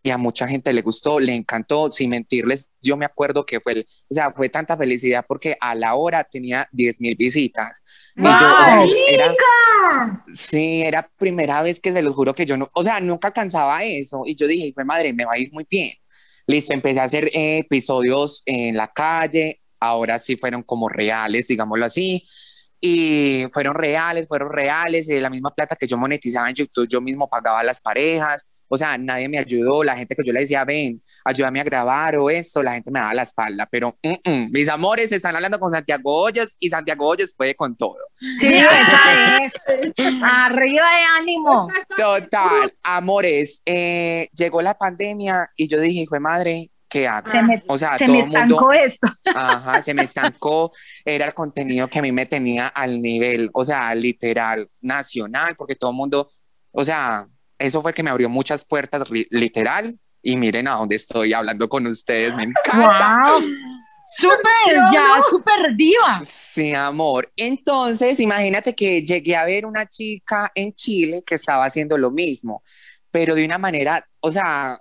y 0.03 0.11
a 0.11 0.17
mucha 0.17 0.49
gente 0.49 0.73
le 0.73 0.83
gustó, 0.83 1.21
le 1.21 1.35
encantó. 1.35 1.91
Sin 1.91 2.11
mentirles, 2.11 2.71
yo 2.81 2.97
me 2.97 3.05
acuerdo 3.05 3.45
que 3.45 3.61
fue, 3.61 3.87
o 4.09 4.15
sea, 4.15 4.33
fue 4.33 4.49
tanta 4.49 4.77
felicidad 4.77 5.25
porque 5.27 5.57
a 5.61 5.75
la 5.75 5.95
hora 5.95 6.25
tenía 6.25 6.69
10 6.73 7.01
mil 7.01 7.17
visitas. 7.17 7.83
Y 8.17 8.23
yo, 8.23 8.31
o 8.31 8.65
sea, 8.65 8.85
era, 9.11 9.35
Sí, 10.33 10.83
era 10.83 11.11
primera 11.17 11.63
vez 11.63 11.81
que 11.81 11.93
se 11.93 12.03
los 12.03 12.15
juro 12.15 12.35
que 12.35 12.47
yo 12.47 12.57
no, 12.57 12.71
o 12.73 12.83
sea, 12.83 13.01
nunca 13.01 13.29
alcanzaba 13.29 13.85
eso. 13.85 14.23
Y 14.25 14.35
yo 14.35 14.47
dije, 14.47 14.73
madre, 14.85 15.13
me 15.13 15.25
va 15.25 15.35
a 15.35 15.39
ir 15.39 15.53
muy 15.53 15.67
bien. 15.69 15.93
Listo, 16.51 16.75
empecé 16.75 16.99
a 16.99 17.05
hacer 17.05 17.27
eh, 17.27 17.59
episodios 17.59 18.43
en 18.45 18.77
la 18.77 18.89
calle, 18.89 19.61
ahora 19.79 20.19
sí 20.19 20.37
fueron 20.37 20.65
como 20.65 20.89
reales, 20.89 21.47
digámoslo 21.47 21.87
así. 21.87 22.27
Y 22.81 23.45
fueron 23.53 23.77
reales, 23.77 24.27
fueron 24.27 24.51
reales, 24.51 25.07
de 25.07 25.21
la 25.21 25.31
misma 25.31 25.55
plata 25.55 25.77
que 25.77 25.87
yo 25.87 25.97
monetizaba 25.97 26.49
en 26.49 26.57
YouTube, 26.57 26.89
yo 26.89 27.01
mismo 27.01 27.29
pagaba 27.29 27.61
a 27.61 27.63
las 27.63 27.81
parejas. 27.81 28.49
O 28.67 28.77
sea, 28.77 28.99
nadie 28.99 29.29
me 29.29 29.39
ayudó, 29.39 29.85
la 29.85 29.97
gente 29.97 30.17
que 30.17 30.27
yo 30.27 30.33
le 30.33 30.41
decía, 30.41 30.65
ven, 30.65 31.01
ayúdame 31.25 31.61
a 31.61 31.65
grabar 31.65 32.17
o 32.17 32.31
esto, 32.31 32.63
la 32.63 32.75
gente 32.75 32.91
me 32.91 33.01
daba 33.01 33.15
la 33.15 33.23
espalda. 33.23 33.69
Pero 33.71 33.97
mm, 34.03 34.31
mm, 34.31 34.51
mis 34.51 34.69
amores 34.69 35.13
están 35.13 35.37
hablando 35.37 35.59
con 35.59 35.73
Santiago 35.73 36.13
Hoyos 36.23 36.57
y 36.59 36.69
Santiago 36.69 37.07
Hoyos 37.07 37.35
puede 37.35 37.55
con 37.55 37.77
todo. 37.77 37.97
Sí, 38.37 38.49
esa 38.53 39.45
es. 39.45 39.53
Arriba 40.23 40.87
de 40.87 41.21
ánimo. 41.21 41.69
Total, 41.97 42.75
amores, 42.83 43.63
eh, 43.65 44.29
llegó 44.35 44.63
la 44.63 44.75
pandemia 44.75 45.51
y 45.57 45.69
yo 45.69 45.81
dije, 45.81 46.01
hijo 46.01 46.15
de 46.15 46.21
madre, 46.21 46.71
¿qué 46.89 47.07
hago? 47.07 47.31
Se 47.31 47.43
me, 47.43 47.63
O 47.69 47.79
sea, 47.79 47.95
se 47.95 48.07
todo 48.07 48.17
me 48.17 48.21
el 48.21 48.27
mundo, 48.27 48.41
estancó 48.41 48.73
esto. 48.73 49.09
ajá, 49.35 49.83
se 49.83 49.95
me 49.95 50.03
estancó, 50.03 50.73
era 51.05 51.27
el 51.27 51.35
contenido 51.35 51.89
que 51.89 51.99
a 51.99 52.03
mí 52.03 52.13
me 52.13 52.27
tenía 52.27 52.69
al 52.69 53.01
nivel, 53.01 53.51
o 53.53 53.65
sea, 53.65 53.95
literal, 53.95 54.69
nacional, 54.81 55.55
porque 55.57 55.77
todo 55.77 55.91
el 55.91 55.97
mundo, 55.97 56.31
o 56.73 56.85
sea, 56.85 57.27
eso 57.59 57.83
fue 57.83 57.93
que 57.95 58.03
me 58.03 58.11
abrió 58.11 58.29
muchas 58.29 58.65
puertas, 58.65 59.03
literal, 59.31 59.99
y 60.23 60.37
miren 60.37 60.69
a 60.69 60.75
dónde 60.75 60.97
estoy 60.97 61.33
hablando 61.33 61.69
con 61.69 61.87
ustedes, 61.87 62.35
me 62.37 62.45
encanta. 62.45 63.17
¡Wow! 63.33 63.43
Súper, 64.13 64.77
ya, 64.93 65.21
súper 65.29 65.77
diva. 65.77 66.21
Sí, 66.25 66.75
amor. 66.75 67.31
Entonces, 67.37 68.19
imagínate 68.19 68.75
que 68.75 69.03
llegué 69.03 69.37
a 69.37 69.45
ver 69.45 69.65
una 69.65 69.87
chica 69.87 70.51
en 70.55 70.75
Chile 70.75 71.23
que 71.25 71.37
estaba 71.37 71.65
haciendo 71.65 71.97
lo 71.97 72.11
mismo, 72.11 72.65
pero 73.13 73.37
de 73.37 73.45
una 73.45 73.57
manera, 73.57 74.05
o 74.19 74.33
sea, 74.33 74.81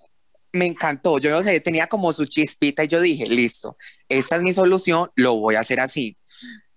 me 0.52 0.66
encantó. 0.66 1.20
Yo 1.20 1.30
no 1.30 1.44
sé, 1.44 1.60
tenía 1.60 1.86
como 1.86 2.12
su 2.12 2.26
chispita 2.26 2.84
y 2.84 2.88
yo 2.88 3.00
dije, 3.02 3.28
listo, 3.28 3.78
esta 4.08 4.36
es 4.36 4.42
mi 4.42 4.52
solución, 4.52 5.12
lo 5.16 5.36
voy 5.36 5.56
a 5.56 5.60
hacer 5.60 5.80
así. 5.80 6.18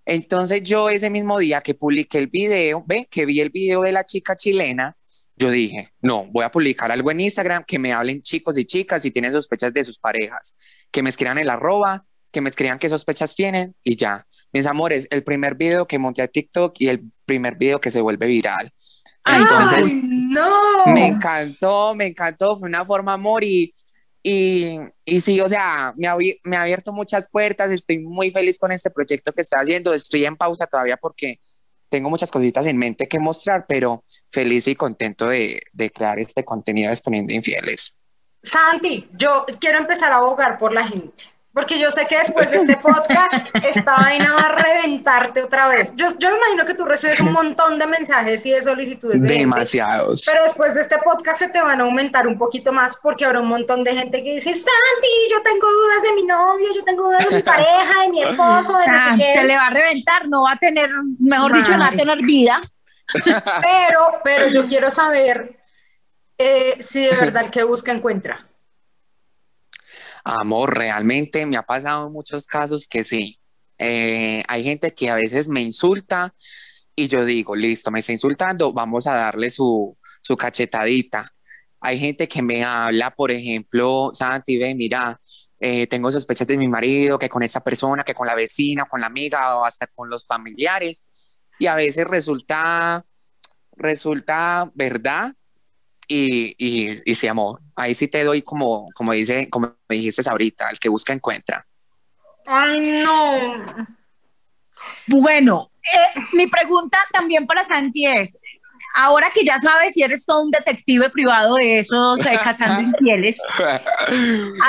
Entonces, 0.05 0.63
yo 0.63 0.91
ese 0.91 1.09
mismo 1.09 1.39
día 1.39 1.63
que 1.63 1.75
publiqué 1.75 2.19
el 2.19 2.27
video, 2.27 2.85
ve, 2.87 3.09
que 3.11 3.25
vi 3.25 3.41
el 3.41 3.49
video 3.49 3.81
de 3.81 3.93
la 3.93 4.05
chica 4.05 4.37
chilena, 4.37 4.95
yo 5.43 5.51
dije, 5.51 5.93
no, 6.01 6.27
voy 6.31 6.45
a 6.45 6.51
publicar 6.53 6.93
algo 6.93 7.11
en 7.11 7.19
Instagram, 7.19 7.65
que 7.67 7.77
me 7.77 7.93
hablen 7.93 8.23
chicos 8.23 8.57
y 8.57 8.65
chicas 8.65 9.03
si 9.03 9.11
tienen 9.11 9.33
sospechas 9.33 9.73
de 9.73 9.85
sus 9.85 9.99
parejas, 9.99 10.55
que 10.93 11.03
me 11.03 11.11
escriban 11.11 11.37
el 11.37 11.51
arroba, 11.51 12.05
que 12.31 12.41
me 12.41 12.49
escriban 12.49 12.79
qué 12.79 12.89
sospechas 12.89 13.35
tienen 13.35 13.75
y 13.83 13.97
ya. 13.97 14.25
Mis 14.53 14.67
amores, 14.67 15.09
el 15.11 15.25
primer 15.25 15.57
video 15.57 15.89
que 15.89 15.99
monté 15.99 16.23
a 16.23 16.29
TikTok 16.29 16.77
y 16.79 16.89
el 16.89 17.11
primer 17.25 17.57
video 17.57 17.81
que 17.81 17.91
se 17.91 18.01
vuelve 18.01 18.27
viral. 18.27 18.73
Entonces, 19.25 19.85
¡Ay, 19.85 20.03
no! 20.05 20.87
me 20.87 21.09
encantó, 21.09 21.93
me 21.97 22.07
encantó, 22.07 22.57
fue 22.57 22.69
una 22.69 22.87
forma 22.87 23.15
amor 23.15 23.43
y, 23.43 23.75
y, 24.23 24.79
y 25.05 25.21
sí, 25.21 25.41
o 25.41 25.49
sea, 25.49 25.93
me 25.97 26.07
ha, 26.07 26.17
me 26.45 26.57
ha 26.57 26.63
abierto 26.63 26.93
muchas 26.93 27.29
puertas, 27.29 27.73
estoy 27.73 27.99
muy 27.99 28.31
feliz 28.31 28.59
con 28.59 28.71
este 28.71 28.91
proyecto 28.91 29.33
que 29.33 29.43
estoy 29.43 29.59
haciendo, 29.61 29.93
estoy 29.93 30.25
en 30.25 30.37
pausa 30.37 30.69
todavía 30.69 30.97
porque 30.99 31.41
tengo 31.93 32.09
muchas 32.09 32.31
cositas 32.31 32.65
en 32.65 32.79
mente 32.79 33.07
que 33.07 33.21
mostrar, 33.21 33.67
pero 33.69 34.03
feliz 34.31 34.67
y 34.67 34.75
contento 34.75 35.27
de, 35.27 35.61
de 35.75 35.91
crear 35.91 36.19
este 36.19 36.43
contenido 36.43 36.91
exponiendo 36.91 37.35
infieles. 37.35 37.99
Santi, 38.43 39.11
yo 39.13 39.45
quiero 39.61 39.77
empezar 39.77 40.11
a 40.11 40.17
abogar 40.17 40.59
por 40.59 40.73
la 40.73 40.89
gente, 40.89 41.25
porque 41.55 41.79
yo 41.79 41.91
sé 41.91 42.07
que 42.07 42.17
después 42.19 42.51
de 42.51 42.57
este 42.59 42.77
podcast 42.79 43.35
esta 43.63 43.95
vaina 43.97 44.33
va 44.35 44.41
a 44.43 44.49
reventarte 44.63 45.43
otra 45.43 45.69
vez. 45.69 45.95
Yo, 45.97 46.09
yo 46.19 46.31
me 46.31 46.37
imagino 46.39 46.65
que 46.65 46.75
tú 46.75 46.85
recibes 46.85 47.21
un 47.21 47.33
montón 47.33 47.79
de 47.79 47.87
mensajes 47.87 48.45
y 48.47 48.53
de 48.53 48.63
solicitudes 48.63 49.21
de 49.21 49.29
gente, 49.29 49.41
Demasiados. 49.41 50.25
pero 50.27 50.43
después 50.45 50.75
de 50.75 50.81
este 50.81 50.97
podcast 50.99 51.39
se 51.41 51.49
te 51.49 51.61
van 51.61 51.81
a 51.81 51.85
aumentar 51.85 52.27
un 52.27 52.39
poquito 52.39 52.73
más 52.73 52.97
porque 52.97 53.25
habrá 53.25 53.41
un 53.41 53.49
montón 53.49 53.85
de 53.85 53.95
gente 53.95 54.23
que 54.25 54.35
dice, 54.35 54.55
Santi, 54.55 55.09
yo 55.31 55.43
tengo 55.43 55.67
dudas 55.71 56.03
de 56.03 56.13
mi 56.15 56.25
novio, 56.25 56.67
yo 56.75 56.85
tengo 56.85 57.05
dudas 57.05 57.29
de 57.29 57.37
mi 57.37 57.43
pareja, 57.43 58.01
de 58.05 58.09
mi 58.11 58.23
esposo, 58.23 58.79
de 58.79 58.87
no 58.87 58.95
Ah, 58.97 59.15
sé 59.17 59.25
qué. 59.25 59.33
se 59.33 59.45
le 59.45 59.57
va 59.57 59.67
a 59.67 59.71
reventar, 59.71 60.29
no 60.29 60.43
va 60.45 60.53
a 60.53 60.57
tener, 60.57 60.89
mejor 61.19 61.53
dicho, 61.53 61.73
no 61.73 61.79
va 61.81 61.89
a 61.89 61.93
tener 61.93 62.19
vida. 62.23 62.61
Pero, 63.15 64.21
pero 64.25 64.49
yo 64.49 64.67
quiero 64.69 64.91
saber 64.91 65.57
eh, 66.39 66.79
si 66.81 67.05
de 67.05 67.15
verdad 67.17 67.45
el 67.45 67.51
que 67.51 67.63
busca 67.63 67.93
encuentra. 67.93 68.47
Amor, 70.25 70.77
realmente 70.77 71.45
me 71.47 71.57
ha 71.57 71.63
pasado 71.63 72.07
en 72.07 72.13
muchos 72.13 72.47
casos 72.47 72.87
que 72.87 73.05
sí. 73.05 73.39
Eh, 73.79 74.43
hay 74.47 74.63
gente 74.63 74.95
que 74.95 75.11
a 75.11 75.17
veces 75.17 75.49
me 75.49 75.61
insulta 75.61 76.35
y 76.95 77.09
yo 77.09 77.25
digo, 77.25 77.57
listo, 77.57 77.91
me 77.91 78.01
está 78.01 78.13
insultando, 78.13 78.73
vamos 78.73 79.07
a 79.07 79.15
darle 79.15 79.51
su, 79.51 79.97
su 80.21 80.37
cachetadita. 80.37 81.29
Hay 81.81 81.99
gente 81.99 82.29
que 82.29 82.43
me 82.43 82.63
habla, 82.65 83.11
por 83.13 83.31
ejemplo, 83.33 84.11
Santi, 84.13 84.59
ve, 84.59 84.75
mira, 84.75 85.19
eh, 85.59 85.87
tengo 85.89 86.11
sospechas 86.13 86.47
de 86.47 86.57
mi 86.57 86.69
marido, 86.69 87.19
que 87.19 87.29
con 87.29 87.43
esa 87.43 87.61
persona, 87.61 88.05
que 88.05 88.15
con 88.15 88.27
la 88.27 88.35
vecina, 88.35 88.85
con 88.85 89.01
la 89.01 89.07
amiga 89.09 89.57
o 89.59 89.65
hasta 89.65 89.87
con 89.89 90.09
los 90.09 90.27
familiares. 90.27 91.05
Y 91.59 91.67
a 91.67 91.75
veces 91.75 92.07
resulta, 92.07 93.05
resulta 93.77 94.71
verdad 94.75 95.33
y, 96.07 96.55
y, 96.59 97.01
y 97.05 97.15
ahí 97.77 97.95
sí 97.95 98.09
te 98.09 98.25
doy 98.25 98.43
como, 98.43 98.89
como, 98.95 99.13
dice, 99.13 99.49
como 99.51 99.77
me 99.89 99.97
dijiste 99.97 100.23
ahorita, 100.29 100.71
el 100.71 100.79
que 100.79 100.89
busca 100.89 101.13
encuentra. 101.13 101.67
Ay, 102.47 103.03
no. 103.03 103.87
Bueno, 105.07 105.71
eh, 105.95 106.21
mi 106.33 106.47
pregunta 106.47 106.99
también 107.13 107.47
para 107.47 107.65
Santi 107.65 108.07
es, 108.07 108.39
ahora 108.95 109.31
que 109.33 109.45
ya 109.45 109.59
sabes 109.59 109.95
si 109.95 110.03
eres 110.03 110.25
todo 110.25 110.43
un 110.43 110.51
detective 110.51 111.09
privado 111.11 111.55
de 111.57 111.79
esos 111.79 112.25
eh, 112.27 112.39
cazando 112.43 112.83
infieles, 112.99 113.39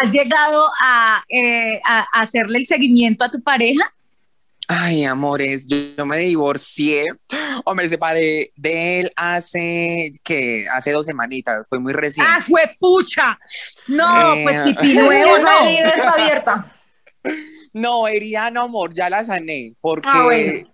¿has 0.02 0.12
llegado 0.12 0.70
a, 0.82 1.24
eh, 1.30 1.80
a 1.86 2.02
hacerle 2.14 2.60
el 2.60 2.66
seguimiento 2.66 3.26
a 3.26 3.32
tu 3.32 3.42
pareja? 3.42 3.94
Ay, 4.68 5.04
amores, 5.04 5.68
yo, 5.68 5.78
yo 5.98 6.06
me 6.06 6.18
divorcié 6.20 7.08
o 7.66 7.76
me 7.76 7.88
separé 7.90 8.52
de 8.56 9.02
él 9.02 9.12
hace, 9.16 10.14
que 10.24 10.66
hace 10.74 10.92
dos 10.92 11.06
semanitas, 11.06 11.66
fue 11.68 11.80
muy 11.80 11.92
reciente. 11.94 12.32
¡Ah, 12.34 12.44
fue 12.48 12.72
pucha! 12.80 13.38
No, 13.88 14.36
Eh, 14.36 14.42
pues 14.44 14.56
Es 14.68 14.78
que 14.78 14.94
nuevo, 15.02 15.36
esa 15.38 15.54
no. 15.54 15.68
herida 15.68 15.90
está 15.90 16.10
abierta. 16.12 16.74
No, 17.74 18.08
herida, 18.08 18.52
no, 18.52 18.64
amor, 18.64 18.94
ya 18.94 19.10
la 19.10 19.24
sané, 19.24 19.74
porque 19.82 20.08
Ah, 20.12 20.24
bueno. 20.26 20.70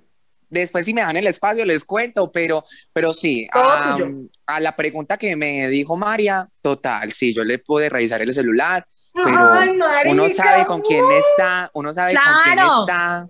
después 0.49 0.85
si 0.85 0.93
me 0.93 1.01
dan 1.01 1.15
el 1.17 1.27
espacio 1.27 1.65
les 1.65 1.83
cuento, 1.85 2.31
pero, 2.31 2.65
pero 2.93 3.13
sí, 3.13 3.47
a, 3.53 4.59
la 4.59 4.75
pregunta 4.75 5.17
que 5.17 5.35
me 5.35 5.67
dijo 5.67 5.95
María, 5.95 6.47
total, 6.61 7.11
sí, 7.13 7.33
yo 7.33 7.43
le 7.43 7.57
pude 7.59 7.89
revisar 7.89 8.21
el 8.21 8.33
celular, 8.33 8.85
pero 9.13 9.53
Ay, 9.53 9.69
uno 10.05 10.29
sabe 10.29 10.65
con 10.65 10.81
quién 10.81 11.05
está, 11.11 11.71
uno 11.73 11.93
sabe 11.93 12.13
con 12.15 12.23
quién 12.43 12.59
está. 12.59 13.27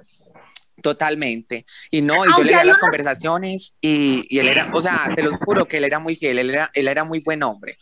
Totalmente. 0.82 1.66
Y 1.92 2.02
no, 2.02 2.14
y 2.26 2.28
yo 2.28 2.34
Aunque 2.36 2.44
le 2.50 2.52
veía 2.52 2.64
las 2.66 2.78
conversaciones 2.80 3.76
y, 3.82 4.26
y 4.30 4.40
él 4.40 4.48
era, 4.48 4.70
o 4.74 4.82
sea, 4.82 5.12
te 5.16 5.24
lo 5.24 5.38
juro 5.38 5.66
que 5.66 5.78
él 5.78 5.84
era 5.86 6.00
muy 6.00 6.16
fiel, 6.16 6.40
él 6.40 6.50
era, 6.50 6.70
él 6.74 6.88
era 6.88 7.04
muy 7.04 7.20
buen 7.20 7.44
hombre. 7.44 7.78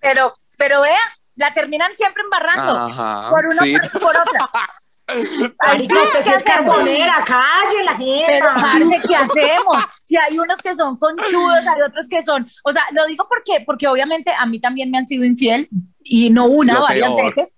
Pero, 0.00 0.32
pero 0.58 0.82
vea, 0.82 0.98
la 1.36 1.52
terminan 1.54 1.94
siempre 1.94 2.22
embarrando. 2.22 2.76
Ajá. 2.78 3.30
por 3.30 3.46
una 3.46 3.62
sí. 3.62 3.72
parte 3.72 3.98
por 3.98 4.16
otra. 4.16 4.50
Marica, 5.66 5.94
Sí, 5.94 6.00
usted 6.02 6.20
sí 6.20 6.30
¿qué 6.30 6.36
es 6.36 6.42
carbonera, 6.42 7.22
calle 7.24 7.84
la 7.84 7.96
Pero, 7.96 8.48
jeta. 8.48 8.54
parce, 8.54 9.00
¿qué 9.06 9.14
hacemos? 9.14 9.76
Si 10.02 10.16
hay 10.16 10.36
unos 10.36 10.58
que 10.58 10.74
son 10.74 10.96
conchudos, 10.96 11.64
hay 11.64 11.80
otros 11.88 12.08
que 12.08 12.20
son, 12.22 12.50
o 12.64 12.72
sea, 12.72 12.82
lo 12.90 13.06
digo 13.06 13.24
porque, 13.28 13.62
porque 13.64 13.86
obviamente 13.86 14.32
a 14.36 14.46
mí 14.46 14.58
también 14.60 14.90
me 14.90 14.98
han 14.98 15.04
sido 15.06 15.24
infiel, 15.24 15.68
y 16.02 16.30
no 16.30 16.46
una, 16.46 16.74
Lo 16.74 16.80
varias 16.82 17.12
peor. 17.12 17.34
veces, 17.36 17.54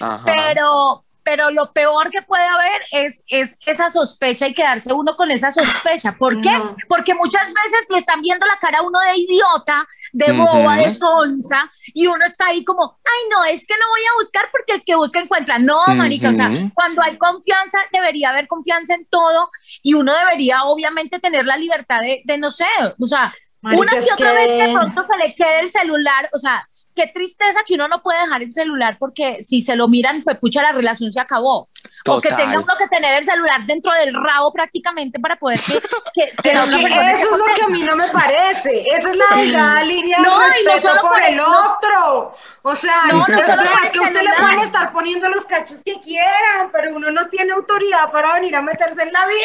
Ajá. 0.00 0.24
pero, 0.24 1.04
pero 1.28 1.50
lo 1.50 1.70
peor 1.74 2.08
que 2.10 2.22
puede 2.22 2.46
haber 2.46 2.80
es, 2.90 3.22
es 3.28 3.58
esa 3.66 3.90
sospecha 3.90 4.46
y 4.48 4.54
quedarse 4.54 4.94
uno 4.94 5.14
con 5.14 5.30
esa 5.30 5.50
sospecha. 5.50 6.12
¿Por 6.16 6.40
qué? 6.40 6.50
No. 6.52 6.74
Porque 6.88 7.14
muchas 7.14 7.46
veces 7.48 7.86
le 7.90 7.98
están 7.98 8.22
viendo 8.22 8.46
la 8.46 8.56
cara 8.58 8.78
a 8.78 8.82
uno 8.82 8.98
de 9.00 9.14
idiota, 9.14 9.86
de 10.12 10.32
boba, 10.32 10.76
Ujú. 10.76 10.84
de 10.84 10.94
sonsa, 10.94 11.70
y 11.92 12.06
uno 12.06 12.24
está 12.24 12.46
ahí 12.46 12.64
como, 12.64 12.98
ay, 13.04 13.28
no, 13.30 13.44
es 13.44 13.66
que 13.66 13.74
no 13.74 13.84
voy 13.90 14.00
a 14.00 14.22
buscar 14.22 14.48
porque 14.50 14.72
el 14.72 14.84
que 14.84 14.94
busca 14.94 15.20
encuentra. 15.20 15.58
No, 15.58 15.82
manita, 15.88 16.30
o 16.30 16.32
sea, 16.32 16.50
cuando 16.72 17.02
hay 17.02 17.18
confianza, 17.18 17.76
debería 17.92 18.30
haber 18.30 18.46
confianza 18.48 18.94
en 18.94 19.04
todo, 19.10 19.50
y 19.82 19.92
uno 19.92 20.14
debería, 20.14 20.62
obviamente, 20.64 21.18
tener 21.18 21.44
la 21.44 21.58
libertad 21.58 22.00
de, 22.00 22.22
de 22.24 22.38
no 22.38 22.50
sé, 22.50 22.64
o 22.98 23.06
sea, 23.06 23.34
Marica, 23.60 23.82
una 23.82 23.90
que 23.90 24.12
otra 24.12 24.30
que- 24.30 24.36
vez 24.36 24.48
que 24.66 24.72
pronto 24.72 25.02
se 25.02 25.16
le 25.18 25.34
quede 25.34 25.60
el 25.60 25.68
celular, 25.68 26.30
o 26.32 26.38
sea, 26.38 26.67
qué 26.98 27.06
tristeza 27.14 27.60
que 27.64 27.74
uno 27.74 27.86
no 27.86 28.02
puede 28.02 28.18
dejar 28.20 28.42
el 28.42 28.50
celular 28.50 28.96
porque 28.98 29.40
si 29.40 29.60
se 29.60 29.76
lo 29.76 29.86
miran, 29.86 30.22
pues 30.24 30.36
pucha, 30.38 30.62
la 30.62 30.72
relación 30.72 31.12
se 31.12 31.20
acabó. 31.20 31.68
O 32.08 32.20
que 32.20 32.28
tenga 32.30 32.58
uno 32.58 32.74
que 32.76 32.88
tener 32.88 33.14
el 33.18 33.24
celular 33.24 33.64
dentro 33.66 33.92
del 33.92 34.12
rabo 34.14 34.52
prácticamente 34.52 35.20
para 35.20 35.36
poder 35.36 35.60
que, 35.60 35.74
que, 36.14 36.32
que 36.42 36.58
otra 36.58 36.76
que 36.76 37.12
eso 37.12 37.34
es 37.34 37.38
lo 37.38 37.44
que 37.54 37.62
a 37.62 37.68
mí 37.68 37.82
no 37.82 37.94
me 37.94 38.08
parece. 38.08 38.84
Esa 38.92 39.10
es 39.10 39.16
la 39.16 39.36
delgada 39.36 39.84
línea 39.84 40.18
No, 40.18 40.40
de 40.40 40.60
y 40.60 40.64
no 40.64 40.80
solo 40.80 41.00
por 41.02 41.10
por 41.10 41.22
el 41.22 41.38
otro. 41.38 42.34
O 42.62 42.74
sea, 42.74 43.04
No, 43.06 43.18
no 43.18 43.26
es, 43.38 43.46
solo 43.46 43.62
que- 43.62 43.88
es 43.88 44.00
usted 44.08 44.22
le 44.22 44.32
pueden 44.40 44.60
estar 44.60 44.92
poniendo 44.92 45.28
los 45.28 45.46
cachos 45.46 45.80
que 45.84 46.00
quieran, 46.00 46.70
pero 46.72 46.96
uno 46.96 47.10
no 47.12 47.28
tiene 47.28 47.52
autoridad 47.52 48.10
para 48.10 48.34
venir 48.34 48.56
a 48.56 48.62
meterse 48.62 49.02
en 49.02 49.12
la 49.12 49.24
vida 49.26 49.36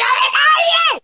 de 0.94 1.00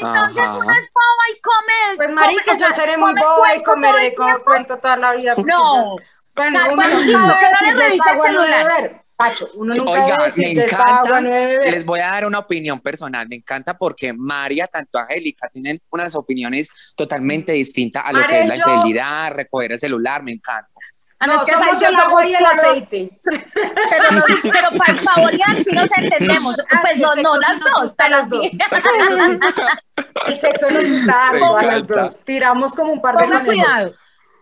Entonces 0.00 0.44
Ajá. 0.44 0.56
uno 0.56 0.70
es 0.70 0.88
boba 0.92 1.24
y 1.34 1.40
come. 1.40 1.96
Pues 1.96 2.10
marica, 2.12 2.58
yo 2.58 2.70
seré 2.72 2.96
muy 2.96 3.14
boba 3.14 3.54
y 3.56 3.62
comeré 3.62 4.14
como 4.14 4.38
cuento 4.40 4.76
toda 4.78 4.96
la 4.96 5.12
vida. 5.14 5.34
No. 5.44 5.96
Bueno, 6.34 6.58
O 6.58 6.62
sea, 6.62 6.64
uno 6.66 6.76
bueno, 6.76 6.94
nunca 7.00 7.06
listo, 7.06 7.20
debe 7.20 7.38
que 7.64 7.70
no 7.72 7.78
le 7.78 7.86
esta 7.86 8.12
el 8.12 8.20
celular. 8.22 9.02
Pacho, 9.16 9.48
uno 9.54 9.74
nunca 9.74 9.90
Oiga, 9.92 10.28
debe 10.28 10.54
me 10.54 10.62
encanta, 10.64 11.20
les 11.22 11.84
voy 11.86 12.00
a 12.00 12.08
dar 12.08 12.26
una 12.26 12.40
opinión 12.40 12.80
personal, 12.80 13.26
me 13.26 13.36
encanta 13.36 13.78
porque 13.78 14.12
María, 14.12 14.66
tanto 14.66 14.98
Angélica, 14.98 15.48
tienen 15.48 15.80
unas 15.88 16.14
opiniones 16.14 16.68
totalmente 16.94 17.52
distintas 17.52 18.02
a 18.04 18.12
lo 18.12 18.26
que 18.26 18.42
es 18.42 18.46
la 18.46 18.56
yo- 18.56 18.64
infidelidad, 18.68 19.32
recoger 19.32 19.72
el 19.72 19.78
celular, 19.78 20.22
me 20.22 20.32
encanta. 20.32 20.68
Ah, 21.18 21.26
no, 21.26 21.34
No, 21.34 21.40
es 21.40 21.46
que 21.46 21.52
somos 21.52 21.82
el 21.82 21.94
agua 21.96 22.26
y 22.26 22.34
el 22.34 22.44
aceite. 22.44 23.10
Pero, 23.54 24.24
pero 24.42 24.70
para 24.76 24.98
saborear 24.98 25.64
sí 25.64 25.70
nos 25.72 25.90
entendemos. 25.98 26.56
Ah, 26.70 26.80
Pues 26.82 26.98
no, 26.98 27.14
no 27.16 27.36
las 27.38 27.58
dos, 27.60 27.92
a 27.92 27.94
pero 27.96 28.10
las 28.18 28.28
sí. 28.28 28.50
El 30.26 30.38
sexo 30.38 30.68
nos 30.70 30.84
gusta 30.84 31.28
a 31.28 31.64
las 31.64 31.86
dos. 31.86 32.18
Tiramos 32.24 32.74
como 32.74 32.92
un 32.92 33.00
par 33.00 33.16
de 33.16 33.24
Ponga 33.24 33.44
cuidado. 33.44 33.94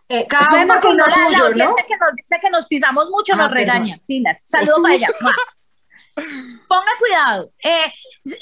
Eh, 0.09 0.26
cada 0.28 0.62
uno 0.62 0.81
con 0.81 0.97
lo 0.97 1.04
suyo, 1.09 1.50
¿no? 1.50 1.75
que 1.76 1.97
nos 1.97 2.14
dice 2.16 2.38
que 2.43 2.50
nos 2.50 2.66
pisamos 2.66 3.09
mucho 3.11 3.35
Ah, 3.35 3.37
nos 3.37 3.50
regaña. 3.50 3.99
Pilas. 4.07 4.43
Saludos 4.45 4.81
para 4.83 4.95
ella. 4.95 5.07
Ponga 6.69 6.93
cuidado. 6.99 7.50
Eh, 7.62 7.93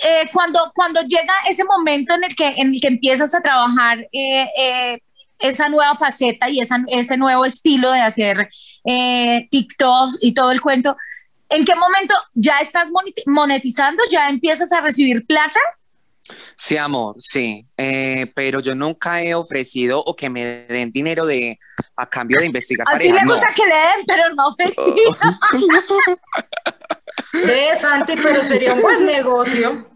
eh, 0.04 0.30
cuando, 0.32 0.72
cuando 0.74 1.02
llega 1.02 1.34
ese 1.48 1.64
momento 1.64 2.14
en 2.14 2.24
el 2.24 2.34
que, 2.34 2.48
en 2.48 2.74
el 2.74 2.80
que 2.80 2.88
empiezas 2.88 3.34
a 3.34 3.40
trabajar 3.40 3.98
eh, 4.12 4.48
eh, 4.58 4.98
esa 5.42 5.68
nueva 5.68 5.96
faceta 5.96 6.49
y 6.49 6.61
esa, 6.61 6.78
ese 6.88 7.16
nuevo 7.16 7.44
estilo 7.44 7.90
de 7.92 8.00
hacer 8.00 8.49
eh, 8.84 9.46
TikToks 9.50 10.18
y 10.20 10.32
todo 10.32 10.50
el 10.52 10.61
cuento, 10.61 10.96
¿en 11.49 11.64
qué 11.64 11.75
momento 11.75 12.14
ya 12.34 12.58
estás 12.61 12.88
moneti- 12.90 13.22
monetizando? 13.26 14.02
¿Ya 14.11 14.28
empiezas 14.28 14.72
a 14.72 14.80
recibir 14.80 15.26
plata? 15.26 15.61
Sí, 16.56 16.76
amor, 16.76 17.16
sí, 17.18 17.66
eh, 17.76 18.30
pero 18.34 18.61
yo 18.61 18.75
nunca 18.76 19.20
he 19.22 19.34
ofrecido 19.34 20.00
o 20.02 20.14
que 20.14 20.30
me 20.30 20.44
den 20.68 20.92
dinero 20.92 21.26
de 21.26 21.58
a 21.96 22.08
cambio 22.08 22.38
de 22.38 22.46
investigar 22.46 22.87
A 22.88 22.96
ti 22.99 23.11
no. 23.11 23.32
gusta 23.32 23.52
que 23.54 23.66
le 23.66 23.75
den, 23.75 24.06
pero 24.06 24.32
no 24.34 24.46
ofrecido. 24.49 24.94
Eh, 27.49 27.76
Santi, 27.76 28.14
pero 28.22 28.42
sería 28.42 28.75
un 28.75 28.80
buen 28.82 29.04
negocio. 29.04 29.88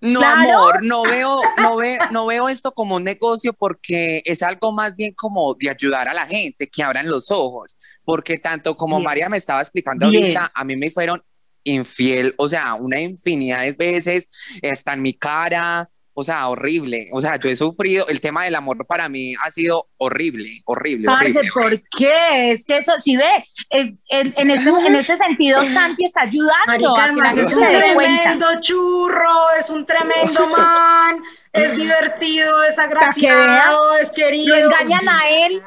No, 0.00 0.20
Claro. 0.20 0.40
amor, 0.40 0.82
no 0.82 1.02
veo, 1.02 1.40
no 1.58 1.76
ve, 1.76 1.98
no 2.10 2.26
veo 2.26 2.48
esto 2.48 2.72
como 2.72 2.96
un 2.96 3.04
negocio 3.04 3.52
porque 3.52 4.22
es 4.24 4.42
algo 4.42 4.72
más 4.72 4.96
bien 4.96 5.12
como 5.14 5.54
de 5.54 5.68
ayudar 5.70 6.08
a 6.08 6.14
la 6.14 6.26
gente, 6.26 6.68
que 6.68 6.82
abran 6.82 7.06
los 7.08 7.30
ojos, 7.30 7.76
porque 8.04 8.38
tanto 8.38 8.74
como 8.76 8.96
Bien. 8.96 9.04
María 9.04 9.28
me 9.28 9.36
estaba 9.36 9.60
explicando 9.60 10.10
Bien. 10.10 10.22
ahorita, 10.24 10.52
a 10.54 10.64
mí 10.64 10.76
me 10.76 10.90
fueron 10.90 11.22
infiel, 11.64 12.34
o 12.38 12.48
sea, 12.48 12.74
una 12.74 12.98
infinidad 13.00 13.62
de 13.62 13.72
veces, 13.72 14.28
está 14.62 14.94
en 14.94 15.02
mi 15.02 15.12
cara, 15.12 15.90
o 16.20 16.24
sea, 16.24 16.48
horrible, 16.48 17.08
o 17.12 17.20
sea, 17.20 17.36
yo 17.38 17.48
he 17.50 17.56
sufrido, 17.56 18.06
el 18.08 18.20
tema 18.20 18.44
del 18.44 18.54
amor 18.54 18.86
para 18.86 19.08
mí 19.08 19.34
ha 19.42 19.50
sido 19.50 19.88
horrible, 19.96 20.62
horrible, 20.66 21.06
Parce, 21.06 21.38
horrible. 21.38 21.50
¿por 21.52 21.82
qué? 21.98 22.50
Es 22.50 22.64
que 22.64 22.76
eso, 22.76 22.92
si 22.98 23.16
ve, 23.16 23.44
en, 23.70 23.96
en- 24.10 24.34
en 24.36 24.50
este, 24.50 24.70
en 24.70 24.94
este 24.96 25.16
sentido, 25.16 25.64
Santi 25.64 26.04
está 26.04 26.22
ayudando 26.22 26.54
Marica, 26.66 26.90
a 26.90 26.94
que 26.94 26.98
la 26.98 27.28
además 27.28 27.34
gente 27.34 27.50
es 27.52 27.54
un 27.54 27.60
se 27.60 27.66
dé 27.88 27.94
cuenta. 27.94 28.22
tremendo 28.22 28.60
churro, 28.60 29.32
es 29.58 29.70
un 29.70 29.86
tremendo 29.86 30.46
man, 30.56 31.16
es 31.52 31.76
divertido, 31.76 32.62
es 32.64 32.78
agraciado, 32.78 33.96
es 33.96 34.10
querido. 34.10 34.56
Lo 34.56 34.66
engañan 34.66 35.08
a 35.08 35.28
él. 35.28 35.60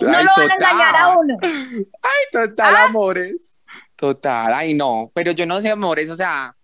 No 0.00 0.16
Ay, 0.18 0.24
lo 0.24 0.30
van 0.36 0.50
a 0.50 0.54
engañar 0.54 0.96
a 0.96 1.18
uno. 1.18 1.36
Ay, 1.42 2.24
total, 2.32 2.76
amores. 2.76 3.56
Total, 3.96 4.52
ay, 4.54 4.74
no, 4.74 5.10
pero 5.14 5.32
yo 5.32 5.46
no 5.46 5.60
sé, 5.60 5.70
amores, 5.70 6.10
o 6.10 6.16
sea, 6.16 6.54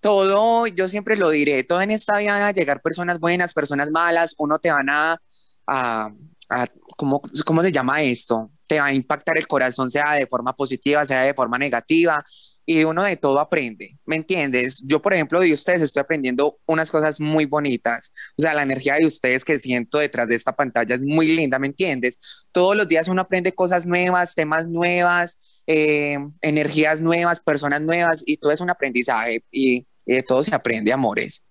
todo, 0.00 0.66
yo 0.66 0.88
siempre 0.88 1.16
lo 1.16 1.30
diré, 1.30 1.64
todo 1.64 1.80
en 1.82 1.90
esta 1.90 2.18
vida 2.18 2.32
van 2.34 2.42
a 2.42 2.52
llegar 2.52 2.80
personas 2.82 3.18
buenas, 3.20 3.54
personas 3.54 3.90
malas, 3.90 4.34
uno 4.38 4.58
te 4.58 4.70
van 4.70 4.88
a, 4.90 5.20
a, 5.66 6.10
a- 6.50 6.66
¿cómo, 6.96 7.22
cómo 7.44 7.62
se 7.62 7.72
llama 7.72 8.02
esto? 8.02 8.50
Te 8.66 8.80
va 8.80 8.86
a 8.86 8.92
impactar 8.94 9.36
el 9.38 9.46
corazón, 9.46 9.90
sea 9.90 10.12
de 10.14 10.26
forma 10.26 10.54
positiva, 10.54 11.04
sea 11.06 11.22
de 11.22 11.34
forma 11.34 11.58
negativa, 11.58 12.24
y 12.66 12.84
uno 12.84 13.02
de 13.02 13.16
todo 13.16 13.40
aprende, 13.40 13.98
¿me 14.04 14.16
entiendes? 14.16 14.82
Yo, 14.84 15.00
por 15.00 15.14
ejemplo, 15.14 15.40
de 15.40 15.54
ustedes 15.54 15.80
estoy 15.80 16.02
aprendiendo 16.02 16.58
unas 16.66 16.90
cosas 16.90 17.18
muy 17.18 17.46
bonitas, 17.46 18.12
o 18.36 18.42
sea, 18.42 18.52
la 18.52 18.62
energía 18.62 18.96
de 18.96 19.06
ustedes 19.06 19.42
que 19.44 19.58
siento 19.58 19.96
detrás 19.98 20.28
de 20.28 20.34
esta 20.34 20.54
pantalla 20.54 20.94
es 20.96 21.00
muy 21.00 21.28
linda, 21.34 21.58
¿me 21.58 21.68
entiendes? 21.68 22.18
Todos 22.52 22.76
los 22.76 22.86
días 22.86 23.08
uno 23.08 23.22
aprende 23.22 23.52
cosas 23.54 23.86
nuevas, 23.86 24.34
temas 24.34 24.68
nuevas, 24.68 25.38
eh, 25.70 26.16
energías 26.40 26.98
nuevas, 27.02 27.40
personas 27.40 27.82
nuevas, 27.82 28.22
y 28.24 28.38
todo 28.38 28.50
es 28.50 28.60
un 28.60 28.70
aprendizaje, 28.70 29.44
y, 29.52 29.86
y 30.06 30.14
de 30.14 30.22
todo 30.22 30.42
se 30.42 30.54
aprende, 30.54 30.90
amores. 30.90 31.44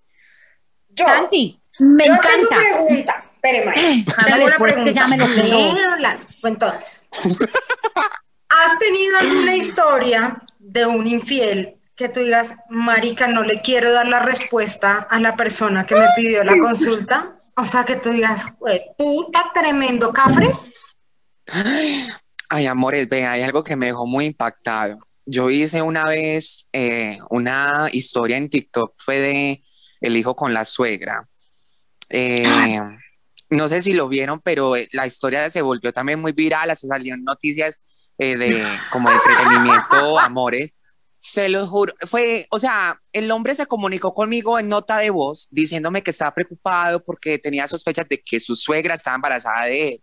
Yo, 0.88 1.06
Santi, 1.06 1.62
me 1.78 2.04
yo 2.08 2.14
encanta. 2.14 2.48
tengo 2.48 2.86
pregunta. 2.86 3.24
Hágale, 4.16 4.34
Tengo 4.34 4.46
una 4.46 4.58
pues, 4.58 4.76
que 4.78 4.92
ya 4.92 5.06
me 5.06 5.16
lo 5.16 5.26
pregunta. 5.26 6.26
Entonces, 6.42 7.08
¿Has 8.48 8.78
tenido 8.80 9.18
alguna 9.18 9.54
historia 9.54 10.42
de 10.58 10.84
un 10.84 11.06
infiel 11.06 11.76
que 11.94 12.08
tú 12.08 12.18
digas, 12.20 12.54
marica, 12.68 13.28
no 13.28 13.44
le 13.44 13.60
quiero 13.60 13.92
dar 13.92 14.08
la 14.08 14.18
respuesta 14.18 15.06
a 15.08 15.20
la 15.20 15.36
persona 15.36 15.86
que 15.86 15.94
me 15.94 16.06
pidió 16.16 16.42
la 16.42 16.58
consulta? 16.58 17.36
O 17.56 17.64
sea, 17.64 17.84
que 17.84 17.94
tú 17.96 18.10
digas, 18.10 18.44
"Jue 18.58 18.82
puta, 18.98 19.44
tremendo 19.54 20.12
cafre. 20.12 20.50
Ay, 22.48 22.66
amores, 22.66 23.08
ve, 23.08 23.26
hay 23.26 23.42
algo 23.42 23.62
que 23.62 23.76
me 23.76 23.86
dejó 23.86 24.06
muy 24.06 24.26
impactado. 24.26 24.98
Yo 25.26 25.50
hice 25.50 25.82
una 25.82 26.04
vez 26.04 26.66
eh, 26.72 27.18
una 27.30 27.88
historia 27.92 28.36
en 28.36 28.48
TikTok, 28.48 28.94
fue 28.96 29.18
de 29.18 29.64
el 30.00 30.16
hijo 30.16 30.34
con 30.34 30.54
la 30.54 30.64
suegra. 30.64 31.28
Eh, 32.08 32.80
no 33.50 33.68
sé 33.68 33.82
si 33.82 33.94
lo 33.94 34.08
vieron, 34.08 34.40
pero 34.40 34.76
eh, 34.76 34.88
la 34.92 35.06
historia 35.06 35.50
se 35.50 35.62
volvió 35.62 35.92
también 35.92 36.20
muy 36.20 36.32
viral, 36.32 36.74
se 36.76 36.86
salieron 36.86 37.24
noticias 37.24 37.80
eh, 38.18 38.36
de 38.36 38.62
como 38.90 39.08
de 39.08 39.16
entretenimiento, 39.16 40.18
amores. 40.18 40.74
Se 41.20 41.48
los 41.48 41.68
juro, 41.68 41.94
fue, 42.06 42.46
o 42.50 42.60
sea, 42.60 43.00
el 43.12 43.28
hombre 43.32 43.54
se 43.56 43.66
comunicó 43.66 44.14
conmigo 44.14 44.58
en 44.58 44.68
nota 44.68 44.98
de 44.98 45.10
voz 45.10 45.48
diciéndome 45.50 46.02
que 46.02 46.12
estaba 46.12 46.32
preocupado 46.32 47.02
porque 47.02 47.38
tenía 47.38 47.66
sospechas 47.66 48.08
de 48.08 48.22
que 48.22 48.38
su 48.38 48.54
suegra 48.54 48.94
estaba 48.94 49.16
embarazada 49.16 49.64
de 49.64 49.88
él. 49.88 50.02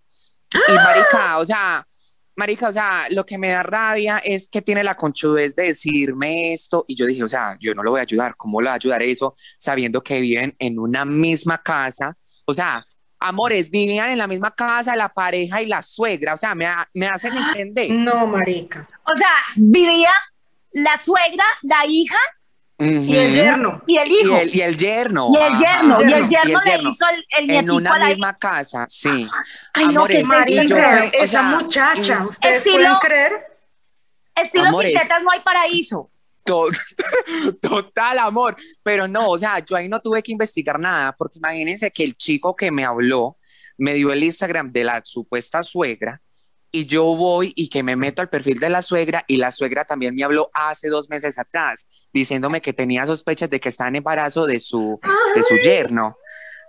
Y 0.53 0.73
marica, 0.73 1.37
o 1.37 1.45
sea, 1.45 1.87
marica, 2.35 2.69
o 2.69 2.71
sea, 2.73 3.07
lo 3.11 3.25
que 3.25 3.37
me 3.37 3.49
da 3.49 3.63
rabia 3.63 4.17
es 4.23 4.47
que 4.49 4.61
tiene 4.61 4.83
la 4.83 4.95
conchudez 4.95 5.55
de 5.55 5.63
decirme 5.63 6.53
esto 6.53 6.85
y 6.87 6.95
yo 6.95 7.05
dije, 7.05 7.23
o 7.23 7.29
sea, 7.29 7.57
yo 7.59 7.73
no 7.75 7.83
lo 7.83 7.91
voy 7.91 7.99
a 7.99 8.03
ayudar, 8.03 8.35
¿cómo 8.35 8.61
lo 8.61 8.65
voy 8.67 8.71
a 8.71 8.75
ayudar 8.75 9.01
eso 9.03 9.35
sabiendo 9.57 10.01
que 10.03 10.19
viven 10.21 10.55
en 10.59 10.79
una 10.79 11.05
misma 11.05 11.61
casa? 11.63 12.17
O 12.45 12.53
sea, 12.53 12.85
amores, 13.19 13.69
vivían 13.71 14.11
en 14.11 14.17
la 14.17 14.27
misma 14.27 14.53
casa 14.53 14.95
la 14.95 15.09
pareja 15.09 15.61
y 15.61 15.67
la 15.67 15.81
suegra, 15.81 16.33
o 16.33 16.37
sea, 16.37 16.53
me, 16.55 16.65
ha- 16.65 16.87
me 16.93 17.07
hacen 17.07 17.35
entender. 17.37 17.91
No, 17.91 18.27
marica. 18.27 18.87
O 19.03 19.17
sea, 19.17 19.29
vivía 19.55 20.11
la 20.73 20.97
suegra, 20.97 21.45
la 21.63 21.85
hija 21.87 22.17
Y 22.77 23.15
el 23.15 23.33
yerno. 23.33 23.81
y 23.87 23.97
el 23.97 24.11
Y 24.11 24.19
hijo. 24.19 24.37
el, 24.37 24.55
y 24.55 24.61
el 24.61 24.77
yerno. 24.77 25.29
Y 25.33 25.37
el 25.37 25.53
ajá. 25.53 25.57
yerno, 25.57 26.01
y 26.01 26.03
el 26.03 26.09
yerno, 26.09 26.27
yerno 26.27 26.49
y 26.49 26.51
el 26.51 26.63
le 26.65 26.71
yerno. 26.71 26.89
hizo 26.89 27.05
el, 27.09 27.25
el 27.45 27.51
En 27.51 27.71
una 27.71 27.93
a 27.93 27.97
la 27.99 28.05
hija. 28.05 28.15
misma 28.15 28.37
casa, 28.37 28.85
sí. 28.89 29.27
Ay, 29.73 29.85
no, 29.85 29.91
Amores, 30.01 30.17
que 30.17 30.21
se 30.23 30.27
Marica, 30.27 30.63
y 30.63 30.67
yo 30.67 30.75
siempre- 30.75 31.09
fue- 31.09 31.19
o 31.19 31.23
esa 31.23 31.27
sea, 31.27 31.41
muchacha, 31.43 32.25
¿ustedes 32.25 32.57
Estilo- 32.65 32.75
pueden 32.77 32.95
creer? 32.99 33.33
Estilo 34.35 34.65
Amores. 34.65 34.91
sin 34.91 35.01
tetas 35.01 35.23
no 35.23 35.31
hay 35.31 35.39
paraíso. 35.39 36.11
To- 36.43 36.67
Total 37.61 38.19
amor, 38.19 38.55
pero 38.83 39.07
no, 39.07 39.29
o 39.29 39.37
sea, 39.39 39.59
yo 39.59 39.75
ahí 39.75 39.87
no 39.87 39.99
tuve 39.99 40.21
que 40.21 40.31
investigar 40.31 40.79
nada, 40.79 41.15
porque 41.17 41.39
imagínense 41.39 41.91
que 41.91 42.03
el 42.03 42.15
chico 42.15 42.55
que 42.55 42.71
me 42.71 42.83
habló 42.85 43.37
me 43.77 43.93
dio 43.93 44.11
el 44.11 44.23
Instagram 44.23 44.71
de 44.71 44.83
la 44.83 45.01
supuesta 45.03 45.63
suegra 45.63 46.21
y 46.75 46.85
yo 46.85 47.05
voy 47.15 47.53
y 47.55 47.69
que 47.69 47.83
me 47.83 47.95
meto 47.95 48.21
al 48.21 48.27
perfil 48.27 48.59
de 48.59 48.69
la 48.69 48.81
suegra 48.81 49.23
y 49.27 49.37
la 49.37 49.53
suegra 49.53 49.85
también 49.85 50.13
me 50.13 50.25
habló 50.25 50.49
hace 50.53 50.89
dos 50.89 51.09
meses 51.09 51.39
atrás 51.39 51.87
diciéndome 52.11 52.61
que 52.61 52.73
tenía 52.73 53.05
sospechas 53.05 53.49
de 53.49 53.61
que 53.61 53.69
estaba 53.69 53.87
en 53.87 53.95
embarazo 53.95 54.45
de 54.45 54.59
su, 54.59 54.99
de 55.33 55.43
su 55.43 55.55
yerno. 55.55 56.17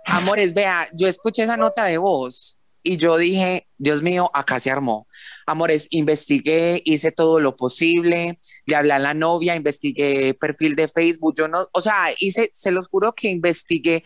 Amores, 0.05 0.53
vea, 0.53 0.87
yo 0.93 1.09
escuché 1.09 1.43
esa 1.43 1.57
nota 1.57 1.83
de 1.83 1.97
voz 1.97 2.57
y 2.83 2.95
yo 2.95 3.17
dije, 3.17 3.67
Dios 3.77 4.01
mío, 4.01 4.31
acá 4.33 4.61
se 4.61 4.71
armó. 4.71 5.07
Amores, 5.45 5.87
investigué, 5.89 6.81
hice 6.85 7.11
todo 7.11 7.41
lo 7.41 7.57
posible, 7.57 8.39
le 8.65 8.75
hablé 8.77 8.93
a 8.93 8.99
la 8.99 9.13
novia, 9.13 9.57
investigué 9.57 10.33
perfil 10.35 10.77
de 10.77 10.87
Facebook, 10.87 11.35
yo 11.37 11.49
no, 11.49 11.67
o 11.73 11.81
sea, 11.81 12.13
hice, 12.17 12.49
se 12.53 12.71
los 12.71 12.87
juro 12.87 13.11
que 13.13 13.29
investigué 13.29 14.05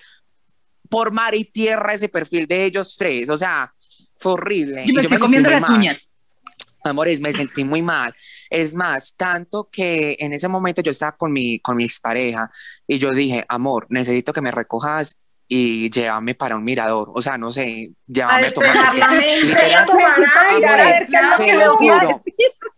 por 0.90 1.12
mar 1.12 1.36
y 1.36 1.46
tierra 1.46 1.94
ese 1.94 2.10
perfil 2.10 2.48
de 2.48 2.66
ellos 2.66 2.96
tres, 2.98 3.30
o 3.30 3.38
sea, 3.38 3.72
fue 4.22 4.34
horrible. 4.34 4.84
Yo 4.86 4.92
Y 4.94 4.96
me 4.96 5.02
estoy 5.02 5.18
comiendo 5.18 5.50
las 5.50 5.68
mal. 5.68 5.80
uñas. 5.80 6.16
Amores, 6.84 7.20
me 7.22 7.32
sentí 7.34 7.64
muy 7.64 7.82
mal. 7.82 8.14
Es 8.50 8.74
más, 8.74 9.14
tanto 9.16 9.70
que 9.72 10.16
en 10.20 10.34
ese 10.34 10.48
momento 10.48 10.82
yo 10.82 10.92
estaba 10.92 11.12
con 11.16 11.32
mi, 11.32 11.60
con 11.60 11.76
mi 11.78 11.84
expareja 11.84 12.50
y 12.88 12.98
yo 12.98 13.12
dije, 13.12 13.46
amor, 13.50 13.86
necesito 13.90 14.34
que 14.34 14.42
me 14.42 14.52
recojas 14.52 15.18
y 15.48 15.90
llévame 15.92 16.34
para 16.34 16.56
un 16.56 16.64
mirador. 16.64 17.12
O 17.14 17.22
sea, 17.22 17.38
no 17.38 17.52
sé, 17.52 17.92
llévame 18.08 18.46
a 18.48 18.52
tomar. 18.52 18.78
Amores, 20.50 21.04
se 21.38 21.54
los 21.54 21.76
juro. 21.78 22.22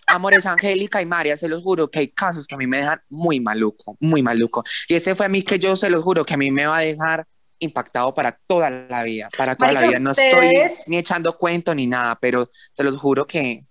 Amores, 0.07 0.45
Angélica 0.45 1.01
y 1.01 1.05
María, 1.05 1.37
se 1.37 1.47
los 1.47 1.63
juro 1.63 1.89
que 1.89 1.99
hay 1.99 2.07
casos 2.09 2.45
que 2.45 2.55
a 2.55 2.57
mí 2.57 2.67
me 2.67 2.77
dejan 2.77 3.01
muy 3.09 3.39
maluco, 3.39 3.95
muy 4.01 4.21
maluco. 4.21 4.63
Y 4.89 4.95
ese 4.95 5.15
fue 5.15 5.25
a 5.27 5.29
mí 5.29 5.43
que 5.43 5.59
yo 5.59 5.77
se 5.77 5.89
los 5.89 6.03
juro 6.03 6.25
que 6.25 6.33
a 6.33 6.37
mí 6.37 6.51
me 6.51 6.65
va 6.65 6.77
a 6.77 6.81
dejar 6.81 7.25
impactado 7.59 8.13
para 8.13 8.37
toda 8.47 8.69
la 8.69 9.03
vida, 9.03 9.29
para 9.37 9.55
toda 9.55 9.71
la 9.71 9.81
vida. 9.81 9.99
No 9.99 10.11
estoy 10.11 10.51
ni 10.87 10.97
echando 10.97 11.37
cuento 11.37 11.73
ni 11.73 11.87
nada, 11.87 12.17
pero 12.19 12.49
se 12.73 12.83
los 12.83 12.97
juro 12.99 13.25
que 13.25 13.63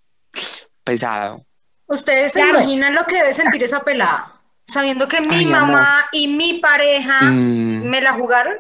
pesado. 0.85 1.45
¿Ustedes 1.87 2.33
se 2.33 2.41
Claro. 2.41 2.61
imaginan 2.61 2.95
lo 2.95 3.05
que 3.05 3.17
debe 3.17 3.35
sentir 3.35 3.63
esa 3.63 3.81
pelada? 3.81 4.41
Sabiendo 4.67 5.07
que 5.09 5.21
mi 5.21 5.35
Ay, 5.35 5.47
mamá 5.47 6.07
y 6.13 6.29
mi 6.29 6.55
pareja 6.61 7.21
Mm. 7.23 7.85
me 7.89 8.01
la 8.01 8.13
jugaron. 8.15 8.55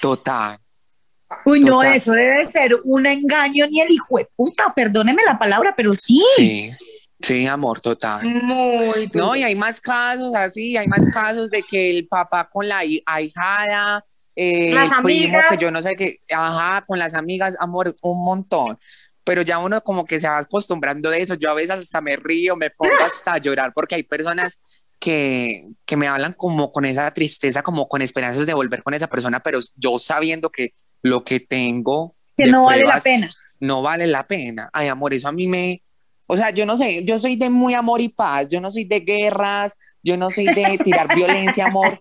Total. 0.00 0.58
Uy, 1.46 1.60
no, 1.60 1.76
Total. 1.78 1.94
eso 1.94 2.12
debe 2.12 2.46
ser 2.50 2.76
un 2.84 3.06
engaño 3.06 3.66
ni 3.68 3.80
el 3.80 3.90
hijo 3.90 4.18
de 4.18 4.28
puta, 4.36 4.72
perdóneme 4.74 5.22
la 5.24 5.38
palabra, 5.38 5.72
pero 5.76 5.94
sí. 5.94 6.22
Sí, 6.36 6.70
sí, 7.20 7.46
amor, 7.46 7.80
total. 7.80 8.24
Muy. 8.24 9.10
No, 9.14 9.34
y 9.34 9.42
hay 9.42 9.54
más 9.54 9.80
casos 9.80 10.34
así, 10.34 10.76
hay 10.76 10.86
más 10.86 11.04
casos 11.12 11.50
de 11.50 11.62
que 11.62 11.90
el 11.90 12.06
papá 12.06 12.48
con 12.48 12.68
la 12.68 12.84
hi- 12.84 13.02
ahijada, 13.06 14.04
eh, 14.36 14.72
Las 14.72 14.92
el 14.92 14.98
primo 15.02 15.38
amigas. 15.38 15.44
que 15.48 15.56
yo 15.58 15.70
no 15.70 15.82
sé 15.82 15.96
qué, 15.96 16.18
ajá, 16.30 16.84
con 16.86 16.98
las 16.98 17.14
amigas, 17.14 17.56
amor, 17.60 17.96
un 18.02 18.24
montón. 18.24 18.78
Pero 19.24 19.42
ya 19.42 19.58
uno 19.58 19.80
como 19.82 20.04
que 20.04 20.20
se 20.20 20.28
va 20.28 20.38
acostumbrando 20.38 21.08
de 21.10 21.18
eso. 21.20 21.34
Yo 21.34 21.50
a 21.50 21.54
veces 21.54 21.70
hasta 21.70 22.00
me 22.00 22.16
río, 22.16 22.56
me 22.56 22.70
pongo 22.70 22.92
hasta 23.04 23.34
a 23.34 23.38
llorar 23.38 23.72
porque 23.74 23.94
hay 23.96 24.02
personas 24.02 24.60
que, 25.00 25.68
que 25.86 25.96
me 25.96 26.06
hablan 26.08 26.32
como 26.34 26.72
con 26.72 26.84
esa 26.84 27.10
tristeza, 27.12 27.62
como 27.62 27.88
con 27.88 28.02
esperanzas 28.02 28.46
de 28.46 28.54
volver 28.54 28.82
con 28.82 28.94
esa 28.94 29.06
persona, 29.08 29.40
pero 29.40 29.58
yo 29.76 29.98
sabiendo 29.98 30.50
que 30.50 30.70
lo 31.02 31.24
que 31.24 31.40
tengo 31.40 32.14
Que 32.36 32.46
no 32.46 32.64
vale 32.64 32.82
la 32.84 33.00
pena. 33.00 33.34
no 33.60 33.82
vale 33.82 34.06
la 34.06 34.26
pena. 34.26 34.70
Ay, 34.72 34.88
amor, 34.88 35.12
eso 35.14 35.28
a 35.28 35.32
mí 35.32 35.46
me, 35.46 35.82
o 36.26 36.36
sea, 36.36 36.50
yo 36.50 36.64
no 36.66 36.76
sé, 36.76 37.04
yo 37.04 37.18
soy 37.20 37.36
de 37.36 37.50
muy 37.50 37.74
amor 37.74 38.00
y 38.00 38.08
paz, 38.08 38.48
yo 38.48 38.60
no 38.60 38.70
soy 38.70 38.84
de 38.84 39.00
guerras, 39.00 39.76
yo 40.02 40.16
no 40.16 40.30
soy 40.30 40.46
de 40.46 40.78
tirar 40.82 41.14
violencia, 41.14 41.66
amor, 41.66 41.98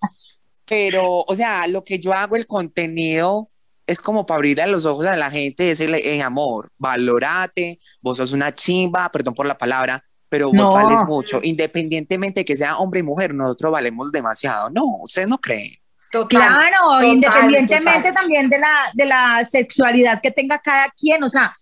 pero, 0.67 1.23
o 1.27 1.35
sea, 1.35 1.67
lo 1.67 1.83
que 1.83 1.99
yo 1.99 2.13
hago, 2.13 2.35
el 2.35 2.47
contenido, 2.47 3.49
es 3.85 4.01
como 4.01 4.25
para 4.25 4.37
abrirle 4.37 4.67
los 4.67 4.85
ojos 4.85 5.05
a 5.05 5.15
la 5.17 5.29
gente 5.29 5.65
y 5.65 5.67
decirle, 5.67 6.21
amor, 6.21 6.71
valorate, 6.77 7.79
vos 8.01 8.17
sos 8.17 8.31
una 8.31 8.53
chimba, 8.53 9.09
perdón 9.11 9.33
por 9.33 9.45
la 9.45 9.57
palabra, 9.57 10.03
pero 10.29 10.47
vos 10.47 10.55
No. 10.69 10.71
vales 10.73 11.01
mucho, 11.05 11.39
independientemente 11.43 12.41
de 12.41 12.45
que 12.45 12.55
sea 12.55 12.77
hombre 12.77 13.01
y 13.01 13.03
mujer, 13.03 13.33
nosotros 13.33 13.71
valemos 13.71 14.11
demasiado, 14.11 14.69
¿no? 14.69 14.83
¿Ustedes 15.01 15.27
no 15.27 15.37
creen? 15.37 15.73
Total. 16.11 16.27
Claro, 16.29 16.77
total, 16.83 17.05
independientemente 17.07 18.09
total. 18.09 18.13
también 18.13 18.49
de 18.49 18.59
la, 18.59 18.91
de 18.93 19.05
la 19.05 19.45
sexualidad 19.45 20.21
que 20.21 20.31
tenga 20.31 20.59
cada 20.59 20.89
quien, 20.97 21.23
o 21.23 21.29
sea, 21.29 21.55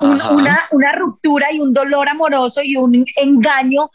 un- 0.00 0.20
una, 0.32 0.60
una 0.72 0.92
ruptura 0.92 1.46
y 1.52 1.60
un 1.60 1.72
dolor 1.72 2.08
amoroso 2.08 2.60
y 2.62 2.76
un 2.76 3.04
engaño, 3.16 3.88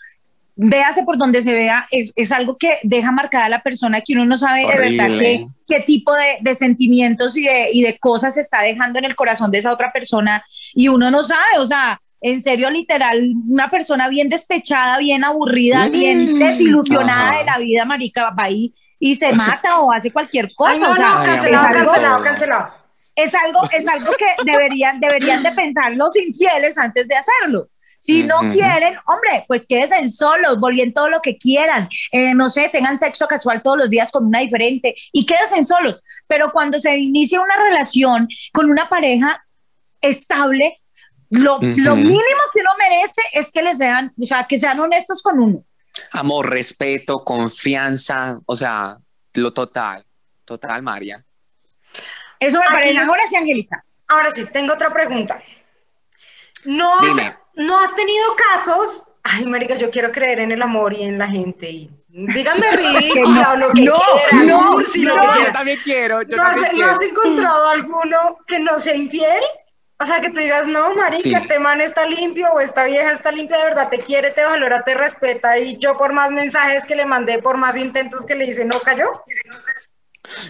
véase 0.61 1.03
por 1.03 1.17
donde 1.17 1.41
se 1.41 1.53
vea, 1.53 1.87
es, 1.89 2.11
es 2.17 2.33
algo 2.33 2.57
que 2.57 2.79
deja 2.83 3.11
marcada 3.11 3.45
a 3.45 3.49
la 3.49 3.61
persona 3.61 4.01
que 4.01 4.11
uno 4.13 4.25
no 4.25 4.37
sabe 4.37 4.61
de 4.67 4.77
verdad 4.77 5.07
qué, 5.17 5.47
qué 5.65 5.79
tipo 5.79 6.13
de, 6.13 6.37
de 6.41 6.53
sentimientos 6.53 7.37
y 7.37 7.45
de, 7.45 7.69
y 7.71 7.81
de 7.81 7.97
cosas 7.97 8.35
está 8.37 8.61
dejando 8.61 8.99
en 8.99 9.05
el 9.05 9.15
corazón 9.15 9.51
de 9.51 9.59
esa 9.59 9.71
otra 9.71 9.93
persona 9.93 10.43
y 10.73 10.89
uno 10.89 11.09
no 11.11 11.23
sabe, 11.23 11.59
o 11.59 11.65
sea, 11.65 12.01
en 12.21 12.41
serio, 12.41 12.69
literal, 12.69 13.31
una 13.47 13.69
persona 13.69 14.09
bien 14.09 14.27
despechada, 14.27 14.97
bien 14.97 15.23
aburrida, 15.23 15.87
Mm. 15.87 15.91
bien 15.91 16.39
desilusionada 16.39 17.29
Ajá. 17.29 17.37
de 17.39 17.45
la 17.45 17.57
vida, 17.59 17.85
marica, 17.85 18.31
va 18.31 18.43
ahí 18.43 18.73
y 18.99 19.15
se 19.15 19.31
mata 19.31 19.79
o 19.79 19.93
hace 19.93 20.11
cualquier 20.11 20.53
cosa. 20.53 20.73
Ay, 20.73 20.81
no, 20.81 20.91
o 20.91 20.95
sea, 20.95 21.09
no, 21.19 21.23
cancelado, 21.23 22.21
cancelado. 22.21 22.67
es 23.15 23.33
algo, 23.33 23.61
es 23.71 23.87
algo 23.87 24.11
que 24.17 24.25
deberían, 24.43 24.99
deberían 24.99 25.41
de 25.41 25.51
pensar 25.53 25.93
los 25.93 26.13
infieles 26.17 26.77
antes 26.77 27.07
de 27.07 27.15
hacerlo. 27.15 27.69
Si 27.99 28.23
no 28.23 28.39
quieren, 28.49 28.95
hombre, 29.07 29.43
pues 29.47 29.67
quédense 29.67 30.09
solos, 30.09 30.59
volvíen 30.59 30.93
todo 30.93 31.09
lo 31.09 31.19
que 31.21 31.37
quieran, 31.37 31.89
Eh, 32.11 32.33
no 32.33 32.49
sé, 32.49 32.69
tengan 32.69 32.97
sexo 32.97 33.27
casual 33.27 33.61
todos 33.61 33.77
los 33.77 33.89
días 33.89 34.11
con 34.11 34.25
una 34.25 34.39
diferente 34.39 34.95
y 35.11 35.25
quédense 35.25 35.63
solos. 35.65 36.03
Pero 36.27 36.51
cuando 36.51 36.79
se 36.79 36.97
inicia 36.97 37.41
una 37.41 37.55
relación 37.57 38.27
con 38.53 38.69
una 38.69 38.87
pareja 38.87 39.45
estable, 40.01 40.81
lo, 41.29 41.59
lo 41.61 41.95
mínimo 41.95 42.41
que 42.53 42.61
uno 42.61 42.71
merece 42.79 43.21
es 43.33 43.51
que 43.51 43.61
les 43.61 43.77
sean, 43.77 44.13
o 44.19 44.25
sea, 44.25 44.45
que 44.47 44.57
sean 44.57 44.79
honestos 44.79 45.21
con 45.21 45.39
uno. 45.39 45.63
Amor, 46.13 46.49
respeto, 46.49 47.23
confianza, 47.23 48.39
o 48.45 48.55
sea, 48.55 48.97
lo 49.33 49.51
total, 49.53 50.05
total, 50.45 50.81
María. 50.81 51.23
Eso 52.39 52.57
me 52.59 52.63
Aquí- 52.65 52.73
parece. 52.73 52.97
Ahora 52.99 53.23
sí, 53.29 53.35
Angélica. 53.35 53.83
Ahora 54.07 54.31
sí, 54.31 54.45
tengo 54.51 54.73
otra 54.73 54.91
pregunta. 54.93 55.43
¿No 56.65 56.99
Dime. 57.01 57.35
¿No 57.59 57.77
has 57.77 57.93
tenido 57.93 58.25
casos? 58.53 59.03
Ay, 59.21 59.45
marica, 59.45 59.75
yo 59.75 59.91
quiero 59.91 60.13
creer 60.13 60.39
en 60.39 60.53
el 60.53 60.61
amor 60.61 60.93
y 60.93 61.03
en 61.03 61.17
la 61.17 61.27
gente. 61.27 61.69
Y 61.69 61.91
díganme 62.09 62.71
ridícula 62.71 63.51
o 63.51 63.57
lo 63.57 63.73
que 63.73 63.81
no, 63.81 63.93
quieran, 64.29 64.47
no, 64.47 64.71
cursi, 64.71 65.01
lo 65.01 65.17
no, 65.17 65.33
que 65.33 65.43
yo 65.43 65.51
también 65.51 65.79
quiero, 65.83 66.21
yo 66.21 66.37
¿No 66.37 66.43
has, 66.43 66.55
¿No 66.55 66.87
has 66.87 67.01
encontrado 67.01 67.67
alguno 67.67 68.37
que 68.47 68.59
no 68.59 68.79
sea 68.79 68.95
infiel? 68.95 69.43
O 69.99 70.05
sea, 70.05 70.21
que 70.21 70.29
tú 70.29 70.39
digas, 70.39 70.67
no, 70.67 70.95
marica, 70.95 71.21
Sí. 71.21 71.33
este 71.33 71.59
man 71.59 71.81
está 71.81 72.05
limpio 72.05 72.47
o 72.53 72.61
esta 72.61 72.85
vieja 72.85 73.11
está 73.11 73.29
limpia, 73.33 73.57
de 73.57 73.63
verdad 73.65 73.89
te 73.89 73.97
quiere, 73.97 74.31
te 74.31 74.45
valora, 74.45 74.81
te 74.85 74.93
respeta 74.93 75.59
y 75.59 75.75
yo 75.75 75.97
por 75.97 76.13
más 76.13 76.31
mensajes 76.31 76.85
que 76.85 76.95
le 76.95 77.05
mandé, 77.05 77.39
por 77.39 77.57
más 77.57 77.75
intentos 77.75 78.25
que 78.25 78.35
le 78.35 78.45
hice, 78.45 78.63
no 78.63 78.79
cayó. 78.79 79.21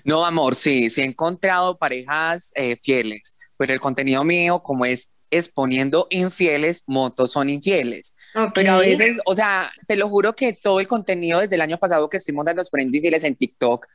No, 0.04 0.24
amor, 0.24 0.54
sí, 0.56 0.91
sí 0.91 1.02
he 1.02 1.06
encontrado 1.06 1.76
parejas 1.80 2.52
eh, 2.54 2.78
fieles, 2.78 3.36
pero 3.58 3.74
el 3.74 3.80
contenido 3.80 4.24
mío, 4.24 4.62
como 4.62 4.86
es 4.86 5.12
exponiendo 5.32 6.08
infieles, 6.10 6.84
motos 6.88 7.32
son 7.32 7.50
infieles. 7.50 8.13
Pero 8.54 8.74
a 8.74 8.78
veces, 8.78 9.20
o 9.26 9.34
sea, 9.34 9.72
te 9.88 9.96
lo 9.96 10.10
juro 10.10 10.36
que 10.36 10.54
todo 10.54 10.80
el 10.80 10.88
contenido 10.88 11.39
desde 11.39 11.56
el 11.56 11.62
año 11.62 11.78
pasado 11.78 12.10
que 12.10 12.18
estoy 12.18 12.34
montando 12.34 12.62
exponiendo 12.62 12.96
infieles 12.98 13.24
en 13.24 13.36
TikTok, 13.36 13.88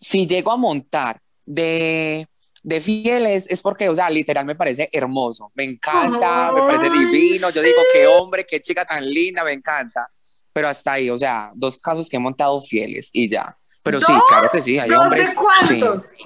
si 0.00 0.26
llego 0.26 0.52
a 0.52 0.56
montar 0.56 1.20
de, 1.44 2.26
de 2.62 2.80
fieles, 2.80 3.48
es 3.48 3.60
porque, 3.60 3.88
o 3.88 3.94
sea, 3.94 4.10
literal 4.10 4.44
me 4.44 4.54
parece 4.54 4.88
hermoso, 4.92 5.50
me 5.54 5.64
encanta, 5.64 6.52
me 6.52 6.60
parece 6.60 6.90
divino, 6.90 7.50
yo 7.50 7.62
digo, 7.62 7.80
qué 7.92 8.06
hombre, 8.06 8.46
qué 8.46 8.60
chica 8.60 8.84
tan 8.84 9.04
linda, 9.08 9.44
me 9.44 9.52
encanta. 9.52 10.08
Pero 10.52 10.68
hasta 10.68 10.92
ahí, 10.92 11.10
o 11.10 11.16
sea, 11.16 11.52
dos 11.54 11.78
casos 11.78 12.08
que 12.08 12.16
he 12.16 12.20
montado 12.20 12.60
fieles 12.62 13.10
y 13.12 13.28
ya. 13.28 13.56
Pero 13.82 14.00
sí, 14.00 14.12
claro 14.28 14.48
que 14.50 14.60
sí, 14.60 14.78
hay 14.78 14.88
¿Dos 14.88 14.98
hombres. 14.98 15.30
de 15.30 15.34
cuántos? 15.34 16.04
Sí. 16.04 16.24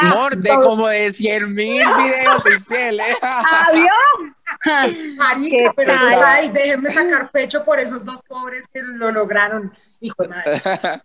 Amor, 0.00 0.36
de 0.36 0.50
dos. 0.50 0.66
como 0.66 0.88
de 0.88 1.12
100 1.12 1.54
mil 1.54 1.82
videos 1.98 2.42
infieles. 2.58 3.16
Adiós. 3.22 3.88
Marica, 5.16 5.56
¿Qué 5.56 5.70
pero 5.76 5.92
tal? 5.92 6.08
pues, 6.08 6.22
ay, 6.22 6.48
déjenme 6.50 6.90
sacar 6.90 7.30
pecho 7.30 7.64
por 7.64 7.78
esos 7.78 8.04
dos 8.04 8.20
pobres 8.28 8.66
que 8.72 8.82
lo 8.82 9.10
lograron. 9.12 9.72
Hijo 10.00 10.22
de 10.22 10.28
madre. 10.28 10.62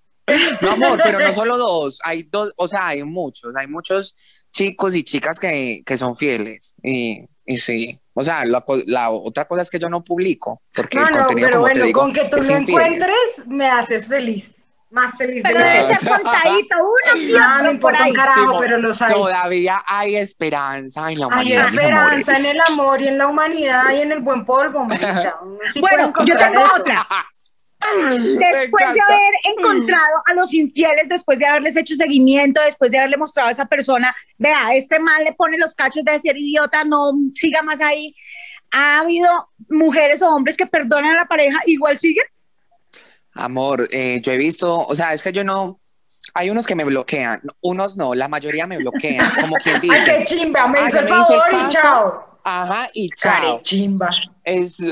No, 0.60 0.72
amor, 0.72 1.00
pero 1.04 1.20
no 1.20 1.32
solo 1.34 1.56
dos, 1.56 2.00
hay 2.04 2.24
dos, 2.24 2.52
o 2.58 2.68
sea, 2.68 2.88
hay 2.88 3.04
muchos, 3.04 3.56
hay 3.56 3.68
muchos 3.68 4.16
chicos 4.52 4.96
y 4.96 5.04
chicas 5.04 5.40
que, 5.40 5.84
que 5.86 6.00
son 6.00 6.16
fieles. 6.16 6.74
Y, 6.82 7.28
y 7.46 7.60
sí, 7.60 8.00
o 8.16 8.24
sea, 8.24 8.44
la, 8.44 8.62
co- 8.62 8.82
la 8.88 9.12
otra 9.12 9.46
cosa 9.48 9.62
es 9.62 9.70
que 9.70 9.78
yo 9.78 9.88
no 9.88 10.04
publico, 10.04 10.64
porque 10.74 10.98
No, 10.98 11.06
el 11.06 11.12
no, 11.12 11.18
contenido, 11.20 11.48
pero 11.50 11.58
como 11.60 11.68
te 11.68 11.74
bueno, 11.74 11.86
digo, 11.86 12.02
con 12.02 12.12
que 12.14 12.24
tú 12.26 12.38
lo 12.38 12.42
infieles. 12.58 12.68
encuentres, 12.70 13.48
me 13.48 13.68
haces 13.70 14.08
feliz. 14.08 14.56
Más 14.92 15.18
feliz 15.18 15.44
de 15.44 15.50
Pero 15.50 15.64
que 15.64 15.70
debe 15.70 15.96
ser 15.96 16.08
contadito, 16.10 16.76
uno 16.80 17.14
sí, 17.16 17.34
Ah, 17.40 17.58
por 17.62 17.72
importa 17.74 17.98
un 18.00 18.04
ahí. 18.06 18.14
carajo, 18.14 18.60
pero 18.60 18.78
los 18.78 19.02
hay. 19.02 19.14
Todavía 19.14 19.84
hay 19.88 20.16
esperanza 20.16 21.12
en 21.12 21.20
la 21.20 21.26
Hay 21.26 21.32
humanidad, 21.34 21.70
mis 21.72 21.80
esperanza 21.82 22.34
en 22.40 22.46
el 22.46 22.62
amor 22.70 23.02
y 23.02 23.08
en 23.08 23.18
la 23.18 23.28
humanidad 23.28 23.92
y 23.94 24.02
en 24.02 24.12
el 24.12 24.20
buen 24.20 24.46
polvo, 24.46 24.88
sí 25.74 25.80
Bueno, 25.82 26.14
yo 26.26 26.38
tengo 26.38 26.60
eso. 26.66 26.76
otra. 26.80 27.06
Después 28.00 28.94
de 28.94 29.02
haber 29.02 29.34
encontrado 29.58 30.16
a 30.26 30.34
los 30.34 30.52
infieles, 30.54 31.08
después 31.08 31.38
de 31.38 31.46
haberles 31.46 31.76
hecho 31.76 31.96
seguimiento, 31.96 32.62
después 32.62 32.90
de 32.90 32.98
haberle 32.98 33.18
mostrado 33.18 33.50
a 33.50 33.52
esa 33.52 33.66
persona, 33.66 34.16
vea, 34.38 34.74
este 34.76 34.98
mal 35.00 35.24
le 35.24 35.34
pone 35.34 35.58
los 35.58 35.76
cachos 35.76 36.04
de 36.04 36.14
decir 36.14 36.36
idiota, 36.38 36.84
no 36.84 37.12
siga 37.36 37.62
más 37.62 37.82
ahí. 37.82 38.16
¿Ha 38.72 39.00
habido 39.02 39.30
mujeres 39.70 40.22
o 40.24 40.30
hombres 40.30 40.58
que 40.58 40.66
perdonan 40.66 41.12
a 41.12 41.22
la 41.22 41.26
pareja, 41.26 41.60
igual 41.68 42.00
siguen? 42.00 42.26
Amor, 43.36 43.88
eh, 43.92 44.20
yo 44.22 44.32
he 44.32 44.38
visto, 44.38 44.86
o 44.86 44.96
sea, 44.96 45.14
es 45.14 45.22
que 45.22 45.32
yo 45.34 45.44
no, 45.44 45.80
hay 46.34 46.50
unos 46.50 46.66
que 46.66 46.74
me 46.76 46.84
bloquean, 46.86 47.42
unos 47.62 47.98
no, 47.98 48.16
la 48.16 48.28
mayoría 48.28 48.66
me 48.66 48.78
bloquean, 48.78 49.30
como 49.40 49.56
quien 49.58 49.76
Ay, 49.84 49.90
dice, 49.90 50.06
qué 50.18 50.24
chimba, 50.24 50.68
me 50.68 50.82
hizo 50.88 51.00
el 51.00 51.08
favor 51.10 51.44
y 51.50 51.56
caso. 51.56 51.70
chao. 51.72 52.40
ajá, 52.44 52.90
y 52.94 53.10
chao. 53.10 53.34
Cari, 53.34 53.64
chimba. 53.64 54.10
Es... 54.44 54.78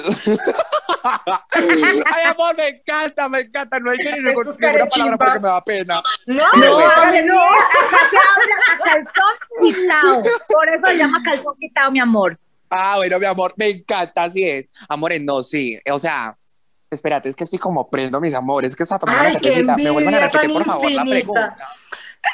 Ay, 1.51 2.23
amor, 2.25 2.55
me 2.57 2.67
encanta, 2.69 3.29
me 3.29 3.39
encanta. 3.41 3.79
No 3.79 3.91
hay 3.91 3.97
que 3.97 4.11
ni 4.11 4.19
recordar 4.19 4.55
una 4.75 4.87
palabra 4.87 5.17
porque 5.17 5.39
me 5.39 5.47
da 5.47 5.63
pena. 5.63 6.01
No, 6.25 6.43
No, 6.53 6.79
no, 6.79 6.79
acá 6.79 7.11
se 7.11 7.19
habla 7.19 8.55
a 8.71 8.77
calzón 8.83 9.35
quitado. 9.61 10.23
Por 10.47 10.69
eso 10.69 10.87
se 10.87 10.97
llama 10.97 11.21
calzón 11.23 11.53
quitado, 11.59 11.91
mi 11.91 11.99
amor. 11.99 12.37
Ah, 12.69 12.95
bueno, 12.97 13.19
mi 13.19 13.25
amor, 13.25 13.53
me 13.57 13.69
encanta, 13.69 14.23
así 14.23 14.43
es. 14.47 14.67
Amores, 14.89 15.21
no, 15.21 15.43
sí. 15.43 15.77
O 15.91 15.99
sea, 15.99 16.35
espérate, 16.93 17.29
es 17.29 17.35
que 17.35 17.43
estoy 17.43 17.59
como 17.59 17.89
prendo, 17.89 18.19
mis 18.21 18.33
amores. 18.33 18.75
que 18.75 18.83
está 18.83 18.97
tomando 18.99 19.21
Ay, 19.23 19.31
una 19.31 19.39
cervecita. 19.41 19.77
Me 19.77 19.89
vuelvan 19.91 20.13
a 20.15 20.19
repetir, 20.21 20.51
por 20.53 20.65
favor, 20.65 20.91
la 20.91 21.03
pregunta. 21.05 21.57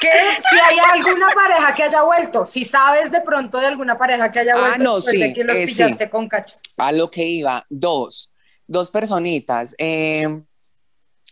¿Qué? 0.00 0.08
Si 0.50 0.56
hay 0.58 0.78
alguna 0.92 1.28
pareja 1.34 1.74
que 1.74 1.82
haya 1.82 2.02
vuelto, 2.02 2.46
si 2.46 2.64
sabes 2.64 3.10
de 3.10 3.20
pronto 3.22 3.58
de 3.58 3.66
alguna 3.66 3.98
pareja 3.98 4.30
que 4.30 4.38
haya 4.40 4.54
Ah, 4.54 4.60
vuelto 4.60 4.84
no, 4.84 4.94
después 4.96 5.14
sí, 5.14 5.20
de 5.20 5.34
que 5.34 5.44
los 5.44 5.56
eh, 5.56 5.66
sí. 5.66 5.96
con. 6.10 6.28
A 6.76 6.92
lo 6.92 7.10
que 7.10 7.24
iba, 7.24 7.64
dos. 7.68 8.32
Dos 8.66 8.90
personitas. 8.90 9.74
eh, 9.78 10.42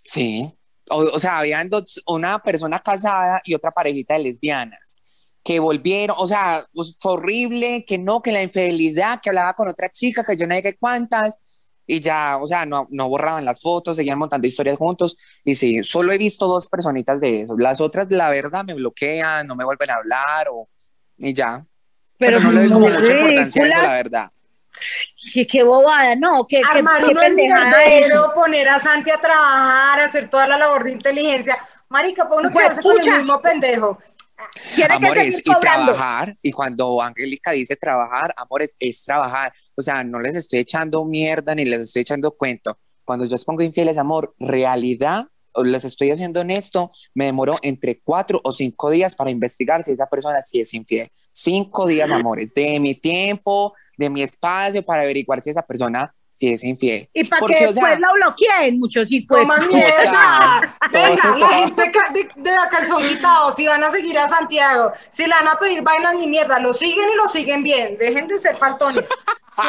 sí. 0.02 0.52
O, 0.90 1.02
o 1.02 1.18
sea, 1.18 1.38
habían 1.38 1.68
dos, 1.68 2.02
una 2.06 2.38
persona 2.42 2.80
casada 2.80 3.40
y 3.44 3.54
otra 3.54 3.70
parejita 3.70 4.14
de 4.14 4.20
lesbianas 4.20 4.96
que 5.44 5.60
volvieron, 5.60 6.16
o 6.18 6.26
sea, 6.26 6.66
pues, 6.74 6.96
fue 7.00 7.12
horrible, 7.12 7.84
que 7.86 7.96
no, 7.96 8.20
que 8.20 8.32
la 8.32 8.42
infidelidad, 8.42 9.20
que 9.22 9.30
hablaba 9.30 9.54
con 9.54 9.68
otra 9.68 9.88
chica, 9.90 10.24
que 10.24 10.36
yo 10.36 10.46
no 10.46 10.54
sé 10.54 10.62
qué 10.62 10.76
cuántas, 10.76 11.38
y 11.88 12.00
ya, 12.00 12.36
o 12.36 12.46
sea, 12.46 12.66
no, 12.66 12.86
no 12.90 13.08
borraban 13.08 13.46
las 13.46 13.62
fotos, 13.62 13.96
seguían 13.96 14.18
montando 14.18 14.46
historias 14.46 14.76
juntos, 14.76 15.16
y 15.42 15.54
sí, 15.54 15.82
solo 15.82 16.12
he 16.12 16.18
visto 16.18 16.46
dos 16.46 16.66
personitas 16.66 17.18
de 17.18 17.40
eso, 17.42 17.56
las 17.56 17.80
otras, 17.80 18.06
la 18.10 18.28
verdad, 18.28 18.62
me 18.64 18.74
bloquean, 18.74 19.46
no 19.46 19.56
me 19.56 19.64
vuelven 19.64 19.90
a 19.90 19.94
hablar, 19.94 20.48
o, 20.52 20.68
y 21.16 21.32
ya, 21.32 21.64
pero, 22.18 22.40
no 22.40 22.52
le 22.52 22.60
doy 22.60 22.70
como 22.70 22.88
mucha 22.88 23.12
importancia 23.12 23.64
a 23.64 23.66
eso, 23.66 23.76
la 23.82 23.92
verdad. 23.94 24.30
Qué, 25.32 25.46
qué 25.46 25.62
bobada, 25.62 26.14
no, 26.14 26.46
qué, 26.46 26.60
qué, 26.60 26.78
Armar 26.78 27.02
poner 28.34 28.68
a 28.68 28.78
Santi 28.78 29.10
a 29.10 29.18
trabajar, 29.18 30.00
hacer 30.00 30.28
toda 30.28 30.46
la 30.46 30.58
labor 30.58 30.84
de 30.84 30.92
inteligencia. 30.92 31.58
Marica, 31.88 32.28
para 32.28 32.40
uno 32.42 32.50
Pues, 32.50 32.64
quedarse 32.64 32.82
con 32.82 33.00
el 33.00 33.20
mismo 33.20 33.40
pendejo. 33.40 33.98
Amores, 34.88 35.40
y 35.40 35.42
cobrando. 35.42 35.92
trabajar, 35.92 36.36
y 36.42 36.52
cuando 36.52 37.02
Angélica 37.02 37.52
dice 37.52 37.76
trabajar, 37.76 38.32
amores, 38.36 38.76
es 38.78 39.02
trabajar. 39.02 39.52
O 39.74 39.82
sea, 39.82 40.04
no 40.04 40.20
les 40.20 40.36
estoy 40.36 40.60
echando 40.60 41.04
mierda 41.04 41.54
ni 41.54 41.64
les 41.64 41.80
estoy 41.80 42.02
echando 42.02 42.30
cuento. 42.30 42.78
Cuando 43.04 43.24
yo 43.24 43.32
les 43.32 43.44
pongo 43.44 43.62
infieles, 43.62 43.98
amor, 43.98 44.34
realidad, 44.38 45.26
les 45.64 45.84
estoy 45.84 46.10
haciendo 46.10 46.40
honesto, 46.40 46.90
me 47.14 47.24
demoró 47.24 47.56
entre 47.62 48.00
cuatro 48.00 48.40
o 48.44 48.52
cinco 48.52 48.90
días 48.90 49.16
para 49.16 49.30
investigar 49.30 49.82
si 49.82 49.92
esa 49.92 50.06
persona 50.06 50.42
sí 50.42 50.60
es 50.60 50.72
infiel. 50.74 51.10
Cinco 51.32 51.86
días, 51.86 52.10
amores, 52.10 52.52
de 52.54 52.78
mi 52.80 52.94
tiempo, 52.94 53.74
de 53.96 54.10
mi 54.10 54.22
espacio 54.22 54.82
para 54.82 55.02
averiguar 55.02 55.42
si 55.42 55.50
esa 55.50 55.62
persona 55.62 56.14
sí 56.38 56.52
es 56.52 56.64
infiel. 56.64 57.08
Y 57.12 57.24
para 57.24 57.46
que 57.46 57.54
o 57.54 57.58
sea, 57.58 57.66
después 57.68 58.00
la 58.00 58.12
bloqueen, 58.12 58.78
muchos 58.78 59.08
pues. 59.08 59.40
Coman 59.42 59.66
mierda. 59.68 60.76
Venga, 60.92 61.36
la 61.38 61.48
gente 61.48 61.90
de, 62.12 62.28
de 62.36 62.50
la 62.52 62.68
calzón 62.68 63.02
quitado, 63.02 63.50
si 63.52 63.66
van 63.66 63.82
a 63.84 63.90
seguir 63.90 64.18
a 64.18 64.28
Santiago, 64.28 64.92
si 65.10 65.24
le 65.24 65.30
van 65.34 65.48
a 65.48 65.58
pedir 65.58 65.82
vainas 65.82 66.14
ni 66.14 66.26
mierda, 66.26 66.58
lo 66.60 66.72
siguen 66.72 67.08
y 67.12 67.16
lo 67.16 67.28
siguen 67.28 67.62
bien. 67.62 67.96
Dejen 67.98 68.28
de 68.28 68.38
ser 68.38 68.54
faltones. 68.56 69.04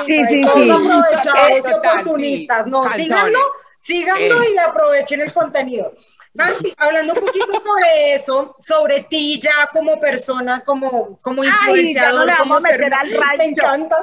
Sí, 0.06 0.24
sí, 0.26 0.42
todos 0.42 0.54
sí. 0.64 0.70
aprovechados 0.70 1.50
y 1.68 1.74
oportunistas. 1.74 2.68
No, 2.68 2.84
Calzones. 2.84 3.08
síganlo, 3.08 3.40
síganlo 3.80 4.44
Eh. 4.44 4.52
y 4.54 4.58
aprovechen 4.60 5.22
el 5.22 5.34
contenido. 5.34 5.94
Santi, 6.36 6.72
hablando 6.78 7.14
un 7.14 7.20
poquito 7.26 7.60
sobre 7.60 8.14
eso, 8.14 8.56
sobre 8.60 9.02
ti 9.06 9.40
ya 9.42 9.68
como 9.74 10.00
persona, 10.00 10.62
como, 10.64 11.18
como 11.24 11.42
Ay, 11.42 11.48
influenciador, 11.48 12.28
ya 12.28 12.34
no 12.36 12.40
como 12.44 12.54
vamos 12.54 12.66
a 12.66 12.72
meter 12.72 12.90
ser- 12.90 12.94
al 13.24 13.38
me 13.40 13.46
encanta. 13.46 13.98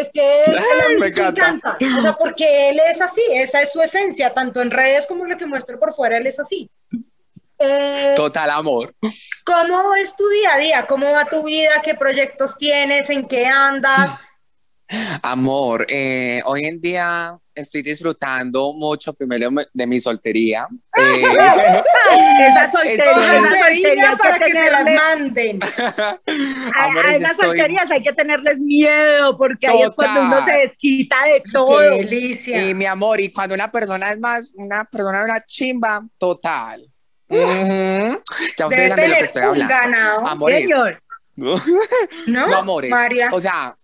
Es 0.00 0.10
que 0.12 0.40
él- 0.42 0.56
a 0.58 0.88
mí 0.88 0.96
me 0.98 1.06
encanta. 1.08 1.48
encanta. 1.48 1.78
O 1.98 2.00
sea, 2.00 2.12
porque 2.14 2.70
él 2.70 2.80
es 2.90 3.00
así, 3.02 3.20
esa 3.32 3.60
es 3.62 3.72
su 3.72 3.80
esencia, 3.82 4.32
tanto 4.32 4.60
en 4.62 4.70
redes 4.70 5.06
como 5.06 5.26
lo 5.26 5.36
que 5.36 5.46
muestra 5.46 5.78
por 5.78 5.94
fuera, 5.94 6.16
él 6.18 6.26
es 6.26 6.40
así. 6.40 6.70
Eh, 7.58 8.14
Total 8.16 8.48
amor. 8.50 8.94
¿Cómo 9.44 9.94
es 9.96 10.16
tu 10.16 10.26
día 10.30 10.54
a 10.54 10.58
día? 10.58 10.86
¿Cómo 10.86 11.10
va 11.12 11.26
tu 11.26 11.42
vida? 11.42 11.72
¿Qué 11.82 11.94
proyectos 11.94 12.56
tienes? 12.56 13.10
¿En 13.10 13.28
qué 13.28 13.44
andas? 13.46 14.16
Amor, 15.22 15.86
eh, 15.88 16.42
hoy 16.46 16.64
en 16.64 16.80
día 16.80 17.36
estoy 17.60 17.82
disfrutando 17.82 18.72
mucho 18.72 19.12
primero 19.12 19.50
me- 19.50 19.66
de 19.72 19.86
mi 19.86 20.00
soltería. 20.00 20.66
Eh, 21.00 22.46
Esa 22.48 22.70
soltería, 22.72 23.04
Estoy- 23.04 23.24
esa 23.24 23.66
soltería 23.66 24.16
para 24.16 24.38
que 24.38 24.44
que 24.46 24.58
se 24.58 24.70
las 24.70 24.84
manden. 24.84 25.60
a, 25.86 27.12
esas 27.14 27.30
estoy- 27.32 27.46
solterías 27.46 27.90
hay 27.90 28.02
que 28.02 28.12
tenerles 28.12 28.60
miedo, 28.60 29.36
porque 29.38 29.66
ahí 29.68 29.82
es 29.82 29.90
cuando 29.92 30.22
uno 30.22 30.44
se 30.44 30.52
desquita 30.52 31.16
de 31.26 31.42
todo. 31.52 31.78
¡Qué 31.78 31.96
delicia! 32.04 32.68
Y 32.68 32.74
mi 32.74 32.86
amor, 32.86 33.20
y 33.20 33.30
cuando 33.32 33.54
una 33.54 33.70
persona 33.70 34.10
es 34.10 34.18
más, 34.18 34.52
una 34.56 34.84
persona 34.84 35.24
una 35.24 35.44
chimba, 35.46 36.02
total. 36.18 36.86
Ujú. 37.28 37.40
Ya 37.40 38.08
Debe 38.08 38.18
ustedes 38.66 38.88
saben 38.90 38.96
de 38.96 38.96
lo 38.96 38.96
que 38.96 39.08
tener 39.08 39.24
estoy 39.24 39.42
hablando. 39.42 39.74
ganado, 39.74 40.26
Amores. 40.26 40.62
Señor, 40.62 41.02
¿no? 41.36 42.46
No, 42.48 42.56
amores. 42.56 42.90
María, 42.90 43.28
O 43.32 43.40
sea, 43.40 43.76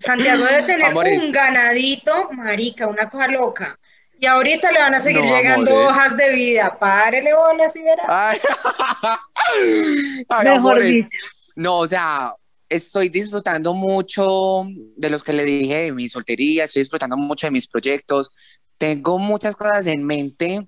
Santiago 0.00 0.44
debe 0.44 0.62
tener 0.64 0.84
Amores. 0.86 1.22
un 1.22 1.32
ganadito, 1.32 2.30
marica, 2.32 2.86
una 2.86 3.08
cosa 3.10 3.28
loca. 3.28 3.78
Y 4.20 4.26
ahorita 4.26 4.72
le 4.72 4.80
van 4.80 4.94
a 4.94 5.00
seguir 5.00 5.22
No, 5.22 5.28
llegando 5.36 5.70
amores. 5.70 5.90
hojas 5.90 6.16
de 6.16 6.30
vida. 6.32 6.76
Párele 6.78 7.34
bolas 7.34 7.74
y 7.76 7.82
verá. 7.82 8.04
ay. 8.08 8.38
Ay, 10.28 10.48
mejor 10.48 10.82
dicho. 10.82 11.08
No, 11.56 11.78
o 11.78 11.86
sea, 11.88 12.34
estoy 12.68 13.08
disfrutando 13.08 13.74
mucho 13.74 14.64
de 14.96 15.10
los 15.10 15.22
que 15.22 15.32
le 15.32 15.44
dije 15.44 15.74
de 15.84 15.92
mi 15.92 16.08
soltería, 16.08 16.64
estoy 16.64 16.82
disfrutando 16.82 17.16
mucho 17.16 17.46
de 17.46 17.50
mis 17.52 17.66
proyectos. 17.68 18.30
Tengo 18.76 19.18
muchas 19.18 19.56
cosas 19.56 19.86
en 19.86 20.04
mente 20.04 20.66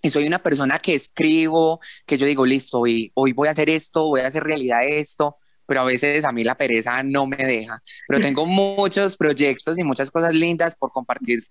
y 0.00 0.10
soy 0.10 0.26
una 0.26 0.40
persona 0.40 0.78
que 0.78 0.94
escribo, 0.94 1.80
que 2.06 2.18
yo 2.18 2.26
digo, 2.26 2.44
listo, 2.46 2.80
hoy, 2.80 3.10
hoy 3.14 3.32
voy 3.32 3.48
a 3.48 3.52
hacer 3.52 3.70
esto, 3.70 4.06
voy 4.08 4.20
a 4.20 4.26
hacer 4.26 4.42
realidad 4.44 4.80
esto, 4.84 5.36
pero 5.72 5.80
a 5.80 5.84
veces 5.84 6.22
a 6.22 6.32
mí 6.32 6.44
la 6.44 6.54
pereza 6.54 7.02
no 7.02 7.26
me 7.26 7.38
deja. 7.38 7.80
Pero 8.06 8.20
tengo 8.36 8.44
muchos 8.44 9.16
proyectos 9.16 9.78
y 9.78 9.82
muchas 9.82 10.10
cosas 10.10 10.34
lindas 10.34 10.76
por 10.76 10.92
compartir. 10.92 11.42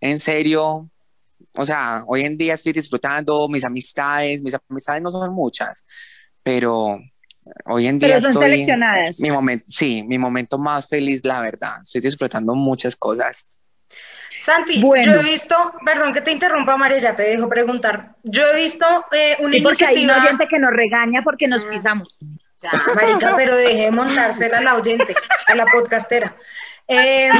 En 0.00 0.20
serio, 0.20 0.88
o 1.56 1.66
sea, 1.66 2.04
hoy 2.06 2.20
en 2.20 2.36
día 2.36 2.54
estoy 2.54 2.72
disfrutando 2.72 3.48
mis 3.48 3.64
amistades, 3.64 4.40
mis 4.42 4.54
amistades 4.70 5.02
no 5.02 5.10
son 5.10 5.34
muchas, 5.34 5.84
pero 6.40 7.00
hoy 7.64 7.88
en 7.88 7.98
día 7.98 8.10
Pero 8.10 8.20
son 8.20 8.30
estoy 8.30 8.50
seleccionadas. 8.50 9.18
mi 9.18 9.30
momento, 9.32 9.64
sí, 9.66 10.04
mi 10.06 10.18
momento 10.18 10.56
más 10.56 10.88
feliz, 10.88 11.20
la 11.24 11.40
verdad. 11.40 11.78
Estoy 11.82 12.00
disfrutando 12.00 12.54
muchas 12.54 12.94
cosas. 12.94 13.50
Santi, 14.40 14.80
Bueno. 14.80 15.14
yo 15.14 15.20
he 15.20 15.24
visto, 15.24 15.56
perdón 15.84 16.12
que 16.12 16.20
te 16.20 16.30
interrumpa, 16.30 16.76
María, 16.76 16.98
ya 16.98 17.16
te 17.16 17.24
dejo 17.24 17.48
preguntar. 17.48 18.14
Yo 18.22 18.46
he 18.46 18.54
visto 18.56 18.86
eh, 19.10 19.36
una 19.40 19.56
Y 19.56 19.62
porque 19.62 19.84
hay 19.84 20.08
oyente 20.08 20.46
que 20.46 20.58
nos 20.60 20.70
regaña 20.70 21.22
porque 21.24 21.48
nos 21.48 21.64
Ah. 21.64 21.68
pisamos. 21.70 22.18
Ya, 22.64 22.70
marica, 22.94 23.34
pero 23.36 23.56
deje 23.56 23.82
de 23.82 23.90
montársela 23.90 24.58
a 24.58 24.62
la 24.62 24.76
oyente, 24.76 25.14
a 25.46 25.54
la 25.54 25.66
podcastera. 25.66 26.34
Eh, 26.88 27.30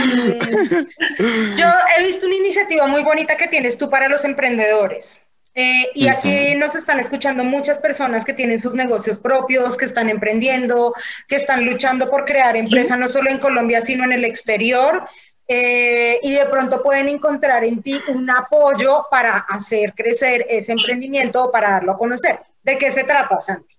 yo 1.57 1.67
he 1.97 2.05
visto 2.05 2.27
una 2.27 2.35
iniciativa 2.35 2.87
muy 2.87 3.03
bonita 3.03 3.37
que 3.37 3.49
tienes 3.49 3.79
tú 3.79 3.89
para 3.89 4.09
los 4.09 4.25
emprendedores. 4.25 5.23
Eh, 5.55 5.89
y 5.95 6.09
aquí 6.09 6.55
nos 6.57 6.75
están 6.75 6.99
escuchando 7.01 7.45
muchas 7.45 7.79
personas 7.79 8.25
que 8.25 8.33
tienen 8.35 8.59
sus 8.59 8.75
negocios 8.75 9.19
propios, 9.19 9.77
que 9.77 9.85
están 9.87 10.11
emprendiendo, 10.11 10.93
que 11.29 11.37
están 11.37 11.65
luchando 11.65 12.11
por 12.11 12.25
crear 12.25 12.57
empresa 12.57 12.97
no 12.97 13.09
solo 13.09 13.31
en 13.31 13.39
Colombia, 13.39 13.81
sino 13.81 14.05
en 14.05 14.13
el 14.13 14.25
exterior. 14.25 15.09
Eh, 15.47 16.19
y 16.23 16.33
de 16.33 16.47
pronto 16.47 16.83
pueden 16.83 17.09
encontrar 17.09 17.65
en 17.65 17.83
ti 17.83 17.99
un 18.09 18.29
apoyo 18.31 19.07
para 19.11 19.39
hacer 19.49 19.95
crecer 19.95 20.45
ese 20.51 20.73
emprendimiento 20.73 21.45
o 21.45 21.53
para 21.53 21.71
darlo 21.71 21.93
a 21.93 21.99
conocer. 21.99 22.41
¿De 22.63 22.77
qué 22.77 22.91
se 22.91 23.05
trata, 23.05 23.39
Santi? 23.39 23.75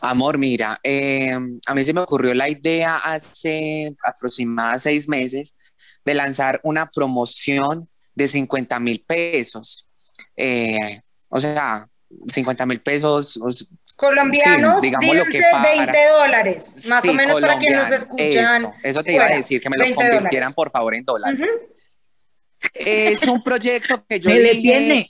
Amor, 0.00 0.38
mira, 0.38 0.78
eh, 0.82 1.36
a 1.66 1.74
mí 1.74 1.84
se 1.84 1.92
me 1.92 2.00
ocurrió 2.00 2.34
la 2.34 2.48
idea 2.48 2.96
hace 2.96 3.94
aproximadamente 4.04 4.80
seis 4.82 5.08
meses 5.08 5.54
de 6.04 6.14
lanzar 6.14 6.60
una 6.62 6.90
promoción 6.90 7.88
de 8.14 8.28
50 8.28 8.78
mil 8.80 9.02
pesos. 9.06 9.88
Eh, 10.36 11.00
o 11.28 11.40
sea, 11.40 11.88
50 12.28 12.66
mil 12.66 12.80
pesos, 12.80 13.38
Colombianos, 13.96 14.80
Sí, 14.82 14.88
digamos 14.88 15.16
lo 15.16 15.24
que 15.24 15.40
para- 15.50 15.74
20 15.74 16.06
dólares, 16.08 16.86
más 16.88 17.02
sí, 17.02 17.08
o 17.08 17.14
menos 17.14 17.40
para 17.40 17.58
quienes 17.58 17.78
nos 17.78 17.90
escuchan. 17.92 18.60
Eso, 18.60 18.72
eso 18.82 19.02
te 19.02 19.14
iba 19.14 19.24
a 19.24 19.36
decir, 19.36 19.58
que 19.60 19.70
me 19.70 19.78
lo 19.78 19.84
20 19.84 19.96
convirtieran 19.96 20.30
dólares. 20.50 20.54
por 20.54 20.70
favor 20.70 20.94
en 20.94 21.04
dólares. 21.04 21.40
Es 22.74 23.22
un 23.26 23.42
proyecto 23.42 24.04
que 24.06 24.20
yo 24.20 24.30
detiene. 24.30 24.98
Eh, 25.00 25.08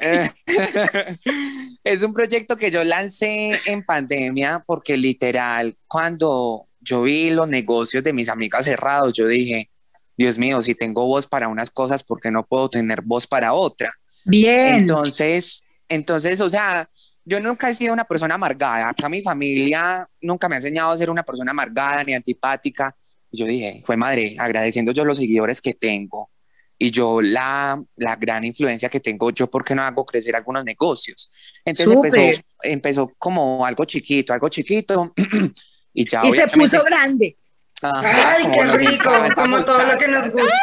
es 1.84 2.02
un 2.02 2.12
proyecto 2.12 2.56
que 2.56 2.70
yo 2.70 2.84
lancé 2.84 3.58
en 3.66 3.82
pandemia 3.82 4.62
porque 4.66 4.96
literal, 4.96 5.76
cuando 5.86 6.66
yo 6.80 7.02
vi 7.02 7.30
los 7.30 7.48
negocios 7.48 8.04
de 8.04 8.12
mis 8.12 8.28
amigas 8.28 8.64
cerrados, 8.64 9.12
yo 9.12 9.26
dije, 9.26 9.70
Dios 10.16 10.38
mío, 10.38 10.62
si 10.62 10.74
tengo 10.74 11.06
voz 11.06 11.26
para 11.26 11.48
unas 11.48 11.70
cosas, 11.70 12.02
¿por 12.02 12.20
qué 12.20 12.30
no 12.30 12.46
puedo 12.46 12.70
tener 12.70 13.02
voz 13.02 13.26
para 13.26 13.52
otra? 13.52 13.92
Bien. 14.24 14.76
Entonces, 14.76 15.64
entonces, 15.88 16.40
o 16.40 16.48
sea, 16.48 16.88
yo 17.24 17.40
nunca 17.40 17.68
he 17.68 17.74
sido 17.74 17.92
una 17.92 18.04
persona 18.04 18.36
amargada. 18.36 18.88
Acá 18.88 19.08
mi 19.08 19.20
familia 19.20 20.08
nunca 20.20 20.48
me 20.48 20.54
ha 20.54 20.58
enseñado 20.58 20.92
a 20.92 20.98
ser 20.98 21.10
una 21.10 21.22
persona 21.22 21.50
amargada 21.50 22.04
ni 22.04 22.14
antipática. 22.14 22.94
Y 23.30 23.38
yo 23.38 23.46
dije, 23.46 23.82
fue 23.84 23.96
madre, 23.96 24.36
agradeciendo 24.38 24.92
yo 24.92 25.04
los 25.04 25.18
seguidores 25.18 25.60
que 25.60 25.74
tengo 25.74 26.30
y 26.78 26.90
yo 26.90 27.20
la, 27.22 27.82
la 27.96 28.16
gran 28.16 28.44
influencia 28.44 28.88
que 28.88 29.00
tengo, 29.00 29.30
yo 29.30 29.48
por 29.48 29.64
qué 29.64 29.74
no 29.74 29.82
hago 29.82 30.04
crecer 30.04 30.36
algunos 30.36 30.64
negocios. 30.64 31.32
Entonces 31.64 31.94
empezó, 31.94 32.20
empezó 32.62 33.12
como 33.18 33.64
algo 33.64 33.84
chiquito, 33.84 34.32
algo 34.32 34.48
chiquito 34.48 35.14
y 35.94 36.06
ya 36.06 36.22
y 36.24 36.32
se 36.32 36.46
puso 36.48 36.82
grande. 36.84 37.36
Ajá, 37.82 38.36
Ay, 38.36 38.50
qué 38.50 38.64
rico, 38.64 39.10
como 39.34 39.62
todo 39.62 39.84
lo 39.84 39.98
que 39.98 40.08
nos 40.08 40.30
gusta. 40.30 40.58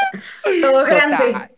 Todo 0.61 0.83
Total, 0.83 1.09
grande. 1.09 1.51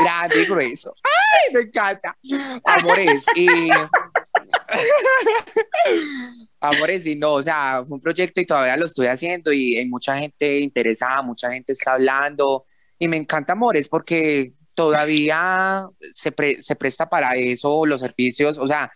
grande 0.00 0.42
y 0.42 0.46
grueso. 0.46 0.94
Ay, 1.04 1.52
me 1.52 1.60
encanta. 1.60 2.16
Amores, 2.64 3.26
y. 3.34 3.46
Amores, 6.60 7.06
y 7.06 7.14
no, 7.14 7.34
o 7.34 7.42
sea, 7.42 7.84
fue 7.86 7.96
un 7.96 8.00
proyecto 8.00 8.40
y 8.40 8.46
todavía 8.46 8.76
lo 8.76 8.86
estoy 8.86 9.08
haciendo 9.08 9.52
y 9.52 9.76
hay 9.76 9.86
mucha 9.86 10.16
gente 10.16 10.60
interesada, 10.60 11.20
mucha 11.20 11.50
gente 11.50 11.72
está 11.72 11.94
hablando 11.94 12.64
y 13.02 13.08
me 13.08 13.16
encanta, 13.16 13.54
amores, 13.54 13.88
porque 13.88 14.52
todavía 14.74 15.86
se, 16.12 16.30
pre- 16.30 16.62
se 16.62 16.76
presta 16.76 17.08
para 17.08 17.34
eso 17.34 17.84
los 17.84 17.98
servicios, 17.98 18.58
o 18.58 18.68
sea, 18.68 18.92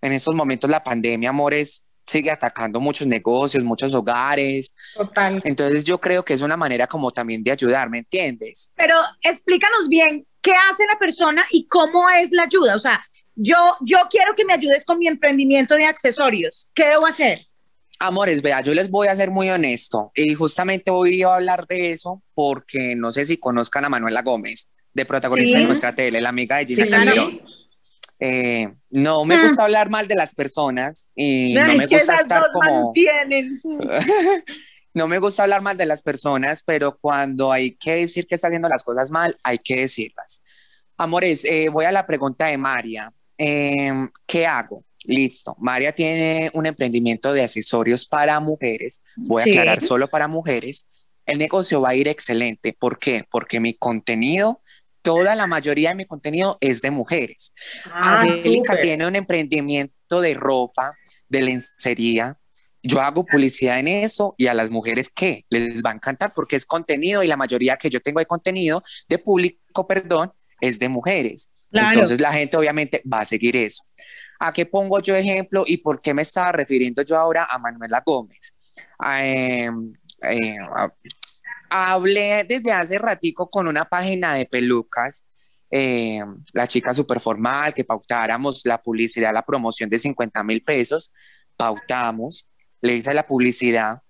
en 0.00 0.12
estos 0.12 0.34
momentos 0.34 0.70
la 0.70 0.82
pandemia, 0.82 1.28
amores, 1.28 1.84
sigue 2.06 2.30
atacando 2.30 2.80
muchos 2.80 3.06
negocios, 3.06 3.62
muchos 3.62 3.92
hogares, 3.92 4.74
Total. 4.94 5.38
entonces 5.44 5.84
yo 5.84 5.98
creo 6.00 6.24
que 6.24 6.32
es 6.32 6.40
una 6.40 6.56
manera 6.56 6.86
como 6.86 7.10
también 7.10 7.42
de 7.42 7.50
ayudar, 7.52 7.90
¿me 7.90 7.98
entiendes? 7.98 8.72
Pero 8.74 8.96
explícanos 9.22 9.88
bien 9.88 10.26
qué 10.40 10.52
hace 10.70 10.86
la 10.86 10.98
persona 10.98 11.44
y 11.50 11.66
cómo 11.66 12.08
es 12.08 12.32
la 12.32 12.44
ayuda. 12.44 12.74
O 12.74 12.78
sea, 12.78 13.04
yo, 13.34 13.56
yo 13.82 13.98
quiero 14.10 14.34
que 14.34 14.44
me 14.46 14.54
ayudes 14.54 14.84
con 14.86 14.98
mi 14.98 15.06
emprendimiento 15.06 15.74
de 15.76 15.84
accesorios. 15.84 16.70
¿Qué 16.74 16.86
debo 16.86 17.06
hacer? 17.06 17.46
Amores, 18.02 18.40
vea, 18.40 18.62
yo 18.62 18.72
les 18.72 18.90
voy 18.90 19.08
a 19.08 19.14
ser 19.14 19.30
muy 19.30 19.50
honesto 19.50 20.10
y 20.14 20.32
justamente 20.34 20.90
hoy 20.90 21.20
iba 21.20 21.32
a 21.32 21.36
hablar 21.36 21.66
de 21.66 21.92
eso 21.92 22.22
porque 22.34 22.94
no 22.96 23.12
sé 23.12 23.26
si 23.26 23.36
conozcan 23.36 23.84
a 23.84 23.90
Manuela 23.90 24.22
Gómez, 24.22 24.68
de 24.94 25.04
protagonista 25.04 25.58
Sí. 25.58 25.62
de 25.62 25.66
nuestra 25.66 25.94
tele, 25.94 26.18
la 26.20 26.30
amiga 26.30 26.56
de 26.56 26.66
Gina 26.66 27.12
Sí. 27.14 27.40
Eh, 28.18 28.72
no 28.90 29.24
me 29.26 29.34
Ah. 29.34 29.42
gusta 29.42 29.64
hablar 29.64 29.90
mal 29.90 30.08
de 30.08 30.14
las 30.14 30.34
personas 30.34 31.08
y 31.14 31.54
No, 31.54 31.66
me 31.66 31.86
gusta 31.86 32.16
estar 32.16 32.42
como... 32.52 32.92
no 34.94 35.06
me 35.06 35.18
gusta 35.18 35.42
hablar 35.42 35.60
mal 35.62 35.76
de 35.76 35.86
las 35.86 36.02
personas, 36.02 36.62
pero 36.64 36.98
cuando 36.98 37.52
hay 37.52 37.76
que 37.76 37.96
decir 37.96 38.26
que 38.26 38.34
está 38.34 38.48
haciendo 38.48 38.68
las 38.68 38.82
cosas 38.82 39.10
mal, 39.10 39.36
hay 39.42 39.58
que 39.58 39.80
decirlas. 39.82 40.42
Amores, 40.96 41.44
eh, 41.44 41.68
voy 41.70 41.84
a 41.84 41.92
la 41.92 42.06
pregunta 42.06 42.46
de 42.46 42.58
María. 42.58 43.12
Eh, 43.38 43.92
¿qué 44.26 44.46
hago? 44.46 44.84
Listo. 45.06 45.56
María 45.58 45.92
tiene 45.92 46.50
un 46.54 46.66
emprendimiento 46.66 47.32
de 47.32 47.42
accesorios 47.42 48.06
para 48.06 48.38
mujeres. 48.40 49.02
Voy 49.16 49.40
a 49.42 49.44
Sí. 49.44 49.50
aclarar 49.50 49.80
solo 49.80 50.08
para 50.08 50.28
mujeres. 50.28 50.86
El 51.26 51.38
negocio 51.38 51.80
va 51.80 51.90
a 51.90 51.94
ir 51.94 52.08
excelente. 52.08 52.72
¿Por 52.78 52.98
qué? 52.98 53.24
Porque 53.30 53.60
mi 53.60 53.74
contenido, 53.74 54.60
toda 55.02 55.34
la 55.34 55.46
mayoría 55.46 55.90
de 55.90 55.94
mi 55.94 56.04
contenido 56.04 56.58
es 56.60 56.82
de 56.82 56.90
mujeres. 56.90 57.52
Ah, 57.90 58.20
Angélica 58.20 58.80
tiene 58.80 59.06
un 59.06 59.16
emprendimiento 59.16 60.20
de 60.20 60.34
ropa, 60.34 60.94
de 61.28 61.42
lencería. 61.42 62.36
Yo 62.82 63.00
hago 63.00 63.24
publicidad 63.24 63.78
en 63.78 63.88
eso 63.88 64.34
y 64.38 64.46
a 64.46 64.54
las 64.54 64.70
mujeres 64.70 65.10
¿qué? 65.14 65.44
les 65.50 65.82
va 65.82 65.90
a 65.90 65.94
encantar 65.94 66.32
porque 66.34 66.56
es 66.56 66.64
contenido 66.66 67.22
y 67.22 67.26
la 67.28 67.36
mayoría 67.36 67.76
que 67.76 67.90
yo 67.90 68.00
tengo 68.00 68.20
de 68.20 68.26
contenido 68.26 68.82
de 69.08 69.18
público, 69.18 69.86
perdón, 69.86 70.32
es 70.60 70.78
de 70.78 70.88
mujeres. 70.88 71.50
Claro. 71.70 71.92
Entonces 71.92 72.20
la 72.20 72.32
gente 72.32 72.56
obviamente 72.56 73.02
va 73.10 73.20
a 73.20 73.24
seguir 73.26 73.56
eso. 73.56 73.84
¿A 74.40 74.52
qué 74.52 74.66
pongo 74.66 75.00
yo 75.00 75.14
ejemplo 75.14 75.64
y 75.66 75.76
por 75.78 76.00
qué 76.00 76.14
me 76.14 76.22
estaba 76.22 76.52
refiriendo 76.52 77.02
yo 77.02 77.16
ahora 77.18 77.46
a 77.48 77.58
Manuela 77.58 78.02
Gómez? 78.04 78.54
Ah, 78.98 79.24
eh, 79.24 79.70
eh, 80.22 80.56
a- 80.76 80.92
hablé 81.92 82.44
desde 82.48 82.72
hace 82.72 82.98
ratico 82.98 83.48
con 83.50 83.68
una 83.68 83.84
página 83.84 84.34
de 84.34 84.46
pelucas, 84.46 85.24
eh, 85.70 86.20
la 86.52 86.66
chica 86.66 86.92
súper 86.94 87.20
formal, 87.20 87.72
que 87.74 87.84
pautáramos 87.84 88.62
la 88.64 88.82
publicidad, 88.82 89.32
la 89.32 89.42
promoción 89.44 89.88
de 89.90 89.98
50 89.98 90.42
mil 90.42 90.62
pesos, 90.62 91.12
pautamos, 91.56 92.46
le 92.80 92.96
hice 92.96 93.14
la 93.14 93.26
publicidad 93.26 94.02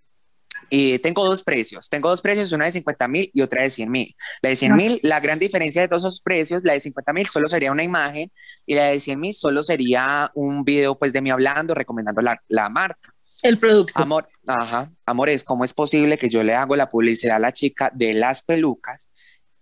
y 0.70 0.98
tengo 1.00 1.24
dos 1.24 1.42
precios, 1.42 1.88
tengo 1.88 2.09
dos 2.09 2.22
precios, 2.22 2.52
una 2.52 2.64
de 2.66 2.72
50 2.72 3.09
mil 3.09 3.30
y 3.35 3.42
otra 3.42 3.62
de 3.62 3.70
100 3.70 3.90
mil. 3.90 4.16
La 4.40 4.50
de 4.50 4.56
100 4.56 4.76
mil, 4.76 5.00
la 5.02 5.18
gran 5.20 5.38
diferencia 5.38 5.83
de 5.83 5.88
todos 5.88 6.04
esos 6.04 6.20
precios, 6.20 6.62
la 6.64 6.72
de 6.74 6.80
50 6.80 7.12
mil 7.12 7.26
solo 7.26 7.48
sería 7.48 7.72
una 7.72 7.83
imagen 7.83 8.30
y 8.64 8.74
la 8.76 8.85
de 8.85 9.00
100 9.00 9.20
mil 9.20 9.35
solo 9.35 9.62
sería 9.64 10.30
un 10.35 10.64
video 10.64 10.96
pues 10.98 11.12
de 11.12 11.20
mí 11.20 11.30
hablando, 11.30 11.74
recomendando 11.74 12.22
la, 12.22 12.40
la 12.48 12.68
marca. 12.70 13.12
El 13.42 13.59
producto. 13.59 14.00
Amor, 14.00 14.28
ajá, 14.46 14.90
amores, 15.06 15.42
¿cómo 15.44 15.64
es 15.64 15.72
posible 15.74 16.16
que 16.18 16.28
yo 16.28 16.42
le 16.42 16.54
hago 16.54 16.76
la 16.76 16.88
publicidad 16.88 17.37
a 17.37 17.40
la 17.40 17.52
chica 17.52 17.90
de 17.94 18.14
las 18.14 18.42
pelucas 18.42 19.09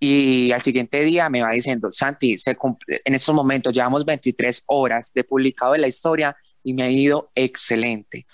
y 0.00 0.52
al 0.52 0.62
siguiente 0.62 1.00
día 1.02 1.28
me 1.28 1.42
va 1.42 1.50
diciendo, 1.50 1.90
Santi, 1.90 2.38
se 2.38 2.56
cumple- 2.56 3.00
en 3.04 3.14
estos 3.14 3.34
momentos 3.34 3.72
llevamos 3.72 4.04
23 4.04 4.62
horas 4.66 5.12
de 5.14 5.24
publicado 5.24 5.72
de 5.72 5.78
la 5.78 5.88
historia 5.88 6.36
y 6.62 6.74
me 6.74 6.82
ha 6.82 6.90
ido 6.90 7.30
excelente. 7.34 8.26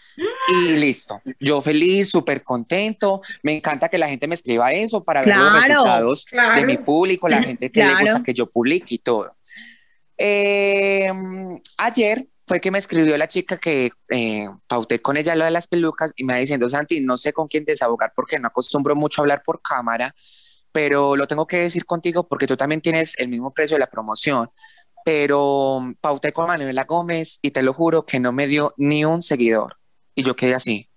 Y 0.48 0.76
listo, 0.76 1.20
yo 1.40 1.60
feliz, 1.60 2.10
súper 2.10 2.42
contento, 2.42 3.22
me 3.42 3.56
encanta 3.56 3.88
que 3.88 3.98
la 3.98 4.08
gente 4.08 4.26
me 4.26 4.34
escriba 4.34 4.72
eso 4.72 5.02
para 5.02 5.22
ver 5.22 5.36
los 5.36 5.52
resultados 5.52 6.24
claro. 6.24 6.60
de 6.60 6.66
mi 6.66 6.78
público, 6.78 7.28
la 7.28 7.42
gente 7.42 7.70
que 7.70 7.84
le 7.84 7.94
gusta 8.00 8.22
que 8.22 8.34
yo 8.34 8.46
publique 8.46 8.96
y 8.96 8.98
todo. 8.98 9.36
Eh, 10.16 11.10
ayer 11.76 12.28
fue 12.46 12.60
que 12.60 12.70
me 12.70 12.78
escribió 12.78 13.16
la 13.16 13.28
chica 13.28 13.58
que 13.58 13.90
eh, 14.10 14.48
pauté 14.66 15.00
con 15.00 15.16
ella 15.16 15.34
lo 15.34 15.44
de 15.44 15.50
las 15.50 15.66
pelucas 15.66 16.12
y 16.16 16.24
me 16.24 16.34
va 16.34 16.38
diciendo, 16.38 16.68
Santi, 16.68 17.00
no 17.00 17.16
sé 17.16 17.32
con 17.32 17.48
quién 17.48 17.64
desahogar 17.64 18.12
porque 18.14 18.38
no 18.38 18.48
acostumbro 18.48 18.94
mucho 18.94 19.20
a 19.20 19.22
hablar 19.22 19.42
por 19.44 19.62
cámara, 19.62 20.14
pero 20.72 21.16
lo 21.16 21.26
tengo 21.26 21.46
que 21.46 21.58
decir 21.58 21.86
contigo 21.86 22.28
porque 22.28 22.46
tú 22.46 22.56
también 22.56 22.80
tienes 22.80 23.14
el 23.18 23.28
mismo 23.28 23.52
precio 23.52 23.76
de 23.76 23.80
la 23.80 23.86
promoción. 23.86 24.50
Pero 25.04 25.80
pauté 26.00 26.32
con 26.32 26.48
Manuela 26.48 26.84
Gómez 26.84 27.38
y 27.42 27.50
te 27.52 27.62
lo 27.62 27.72
juro 27.72 28.04
que 28.04 28.18
no 28.18 28.32
me 28.32 28.46
dio 28.46 28.74
ni 28.76 29.04
un 29.04 29.22
seguidor. 29.22 29.76
Y 30.14 30.24
yo 30.24 30.34
quedé 30.34 30.54
así. 30.54 30.88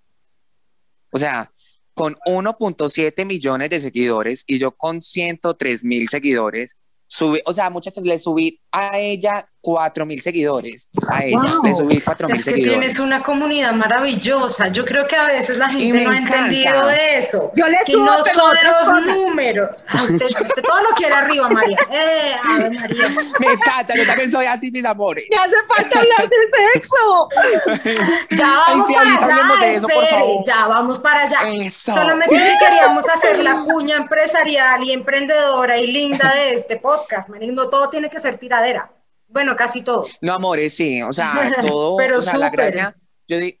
O 1.12 1.18
sea, 1.18 1.50
con 1.94 2.14
1.7 2.26 3.24
millones 3.24 3.70
de 3.70 3.80
seguidores 3.80 4.44
y 4.46 4.58
yo 4.58 4.72
con 4.72 5.02
103 5.02 5.84
mil 5.84 6.08
seguidores, 6.08 6.76
subí, 7.06 7.40
o 7.44 7.52
sea, 7.52 7.70
muchachos, 7.70 8.04
le 8.04 8.18
subí 8.18 8.60
a 8.70 8.98
ella 8.98 9.46
4 9.60 10.06
mil 10.06 10.22
seguidores. 10.22 10.88
A 11.08 11.24
ella 11.24 11.38
Wow. 11.40 11.62
le 11.64 11.74
subí 11.74 12.00
4 12.00 12.28
mil 12.28 12.36
Es 12.36 12.44
que 12.44 12.50
seguidores. 12.50 12.78
tienes 12.78 12.98
una 12.98 13.22
comunidad 13.22 13.72
maravillosa. 13.72 14.68
Yo 14.68 14.84
creo 14.84 15.06
que 15.06 15.16
a 15.16 15.26
veces 15.26 15.58
la 15.58 15.68
gente 15.68 16.04
no 16.04 16.10
ha 16.10 16.16
entendido 16.16 16.90
eso. 16.90 17.52
Yo 17.56 17.68
le 17.68 17.78
subo, 17.86 18.04
no 18.04 18.22
pero 18.24 18.72
son 18.84 19.06
los 19.06 19.16
números. 19.16 19.70
Ah, 19.88 20.02
usted, 20.04 20.26
usted 20.26 20.62
todo 20.62 20.80
lo 20.82 20.90
quiere 20.90 21.14
arriba, 21.14 21.48
María. 21.48 21.78
Eh, 21.90 22.36
María. 22.44 23.08
Me 23.40 23.52
encanta, 23.52 23.94
yo 23.96 24.06
también 24.06 24.30
soy 24.30 24.46
así, 24.46 24.70
mis 24.70 24.84
amores. 24.84 25.24
Me 25.30 25.36
hace 25.36 25.56
falta 25.66 25.98
hablar 25.98 26.28
de 26.28 26.36
sexo. 26.74 27.28
Ya 28.30 28.64
Ay, 28.66 28.74
vamos 28.74 28.86
sí, 28.86 28.94
para 28.94 29.10
allá, 29.16 29.60
de 29.60 29.72
eso, 29.72 29.80
por 29.82 29.90
espere, 29.92 30.10
favor. 30.10 30.44
ya 30.46 30.66
vamos 30.68 30.98
para 31.00 31.22
allá. 31.22 31.38
Eso. 31.64 31.94
Solamente 31.94 32.34
que 32.36 32.54
queríamos 32.64 33.08
hacer 33.08 33.38
la 33.38 33.64
cuña 33.64 33.96
empresarial 33.96 34.82
y 34.84 34.92
emprendedora 34.92 35.78
y 35.78 35.86
linda 35.88 36.32
de 36.34 36.54
este 36.54 36.76
podcast. 36.76 37.28
Marín, 37.28 37.54
No 37.54 37.68
todo 37.68 37.88
tiene 37.90 38.08
que 38.10 38.20
ser 38.20 38.38
tiradera. 38.38 38.90
Bueno, 39.28 39.56
casi 39.56 39.82
todo. 39.82 40.04
No, 40.22 40.34
amores, 40.34 40.74
sí, 40.74 41.02
o 41.02 41.12
sea, 41.12 41.52
todo, 41.60 41.96
Pero 41.96 42.18
o 42.18 42.22
sea, 42.22 42.38
la 42.38 42.50
gracia, 42.50 42.94
yo, 43.26 43.38
di- 43.38 43.60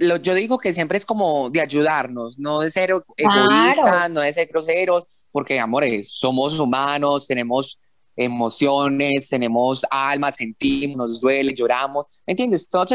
lo- 0.00 0.16
yo 0.16 0.34
digo 0.34 0.58
que 0.58 0.72
siempre 0.72 0.98
es 0.98 1.04
como 1.06 1.50
de 1.50 1.60
ayudarnos, 1.60 2.38
no 2.38 2.60
de 2.60 2.70
ser 2.70 2.94
egoístas, 3.16 4.10
no 4.10 4.20
de 4.20 4.32
ser 4.32 4.48
groseros, 4.48 5.06
porque, 5.30 5.58
amores, 5.58 6.10
somos 6.14 6.58
humanos, 6.58 7.26
tenemos 7.26 7.78
emociones, 8.16 9.28
tenemos 9.28 9.84
alma, 9.90 10.30
sentimos, 10.32 10.96
nos 11.10 11.20
duele, 11.20 11.54
lloramos, 11.54 12.06
¿me 12.26 12.32
entiendes? 12.32 12.68
Todos, 12.68 12.90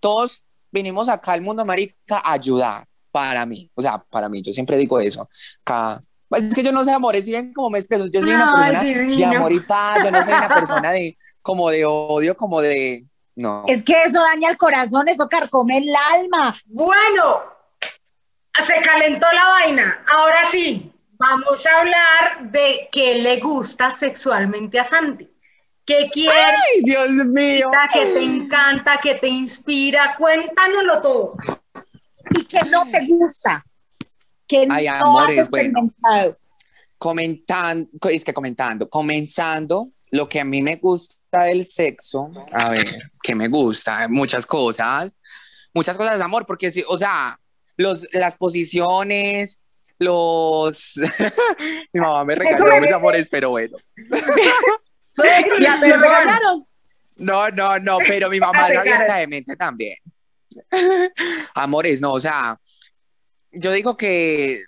todos 0.00 0.44
venimos 0.70 1.08
acá 1.08 1.32
al 1.32 1.42
mundo, 1.42 1.64
marica, 1.64 2.18
a 2.18 2.32
ayudar, 2.32 2.86
para 3.10 3.44
mí, 3.46 3.70
o 3.74 3.82
sea, 3.82 3.98
para 4.10 4.28
mí, 4.28 4.42
yo 4.42 4.52
siempre 4.52 4.76
digo 4.78 4.98
eso, 5.00 5.28
Ca- 5.64 6.00
es 6.30 6.54
que 6.54 6.62
yo 6.62 6.72
no 6.72 6.82
sé, 6.84 6.90
amores, 6.92 7.26
si 7.26 7.32
ven 7.32 7.52
cómo 7.52 7.68
me 7.70 7.78
expreso, 7.78 8.06
yo 8.06 8.22
soy 8.22 8.32
una 8.34 8.46
Ay, 8.46 8.50
persona 8.50 8.82
de 9.14 9.24
amor 9.26 9.52
y 9.52 9.60
paz, 9.60 10.02
yo 10.02 10.10
no 10.10 10.22
soy 10.22 10.34
una 10.36 10.50
persona 10.50 10.90
de, 10.90 11.16
como 11.42 11.70
de 11.70 11.84
odio, 11.84 12.36
como 12.36 12.60
de, 12.60 13.04
no. 13.34 13.64
Es 13.66 13.82
que 13.82 14.02
eso 14.04 14.20
daña 14.20 14.50
el 14.50 14.56
corazón, 14.56 15.08
eso 15.08 15.28
carcome 15.28 15.78
el 15.78 15.94
alma. 16.14 16.54
Bueno, 16.66 17.42
se 18.64 18.80
calentó 18.82 19.26
la 19.32 19.44
vaina. 19.60 20.04
Ahora 20.12 20.44
sí, 20.50 20.92
vamos 21.12 21.64
a 21.66 21.80
hablar 21.80 22.50
de 22.50 22.88
qué 22.92 23.16
le 23.16 23.40
gusta 23.40 23.90
sexualmente 23.90 24.78
a 24.78 24.84
Santi. 24.84 25.28
¿Qué 25.84 26.08
quiere? 26.12 26.32
Ay, 26.32 26.82
Dios 26.84 27.08
mío. 27.26 27.70
que 27.92 28.04
te 28.04 28.22
encanta, 28.22 28.98
que 29.02 29.14
te 29.16 29.28
inspira? 29.28 30.14
Cuéntanoslo 30.16 31.00
todo. 31.00 31.34
Y 32.30 32.44
que 32.44 32.60
no 32.64 32.88
te 32.90 33.04
gusta. 33.08 33.62
Que 34.46 34.66
Ay, 34.70 34.86
no 34.86 34.92
amores, 34.92 35.38
has 35.38 35.50
bueno. 35.50 35.80
experimentado. 35.80 36.38
Comentando, 36.98 37.90
es 38.10 38.24
que 38.24 38.32
comentando, 38.32 38.88
comenzando, 38.88 39.88
lo 40.10 40.28
que 40.28 40.38
a 40.38 40.44
mí 40.44 40.62
me 40.62 40.76
gusta 40.76 41.21
del 41.40 41.66
sexo, 41.66 42.18
a 42.52 42.70
ver, 42.70 42.86
que 43.22 43.34
me 43.34 43.48
gusta, 43.48 44.06
muchas 44.08 44.46
cosas, 44.46 45.16
muchas 45.72 45.96
cosas 45.96 46.18
de 46.18 46.24
amor, 46.24 46.44
porque 46.46 46.72
o 46.86 46.98
sea, 46.98 47.38
los, 47.76 48.06
las 48.12 48.36
posiciones, 48.36 49.58
los... 49.98 50.94
Mi 51.92 52.00
mamá 52.00 52.24
me 52.24 52.34
regaló 52.34 52.80
mis 52.80 52.92
amores, 52.92 53.28
pero 53.30 53.50
bueno. 53.50 53.76
Ya 55.60 55.76
me 55.76 55.94
regalaron. 55.94 56.66
No, 57.16 57.50
no, 57.50 57.78
no, 57.78 57.98
pero 57.98 58.30
mi 58.30 58.40
mamá 58.40 58.68
es 58.68 58.78
abierta 58.78 59.16
de 59.16 59.26
mente 59.26 59.56
también. 59.56 59.98
Amores, 61.54 62.00
no, 62.00 62.14
o 62.14 62.20
sea, 62.20 62.58
yo 63.52 63.72
digo 63.72 63.96
que 63.96 64.62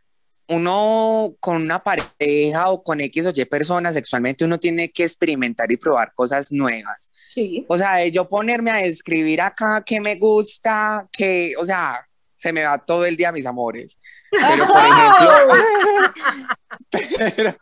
uno 0.49 1.35
con 1.41 1.57
una 1.63 1.83
pareja 1.83 2.69
o 2.71 2.83
con 2.83 3.01
X 3.01 3.27
o 3.27 3.33
Y 3.35 3.45
personas 3.47 3.95
sexualmente, 3.95 4.45
uno 4.45 4.59
tiene 4.59 4.91
que 4.91 5.05
experimentar 5.05 5.71
y 5.73 5.77
probar 5.77 6.13
cosas 6.15 6.53
nuevas. 6.53 7.09
Sí. 7.29 7.65
O 7.69 7.79
sea, 7.79 7.95
de 7.97 8.11
yo 8.13 8.29
ponerme 8.29 8.71
a 8.71 8.77
describir 8.77 9.41
acá 9.41 9.83
que 9.85 10.01
me 10.01 10.17
gusta, 10.17 11.07
que, 11.11 11.55
o 11.59 11.65
sea, 11.65 12.07
se 12.37 12.53
me 12.53 12.63
va 12.65 12.79
todo 12.79 13.07
el 13.07 13.17
día 13.17 13.33
mis 13.33 13.47
amores. 13.47 13.99
Pero, 14.31 14.67
por 14.67 14.83
ejemplo, 14.85 15.31
pero, 16.91 17.57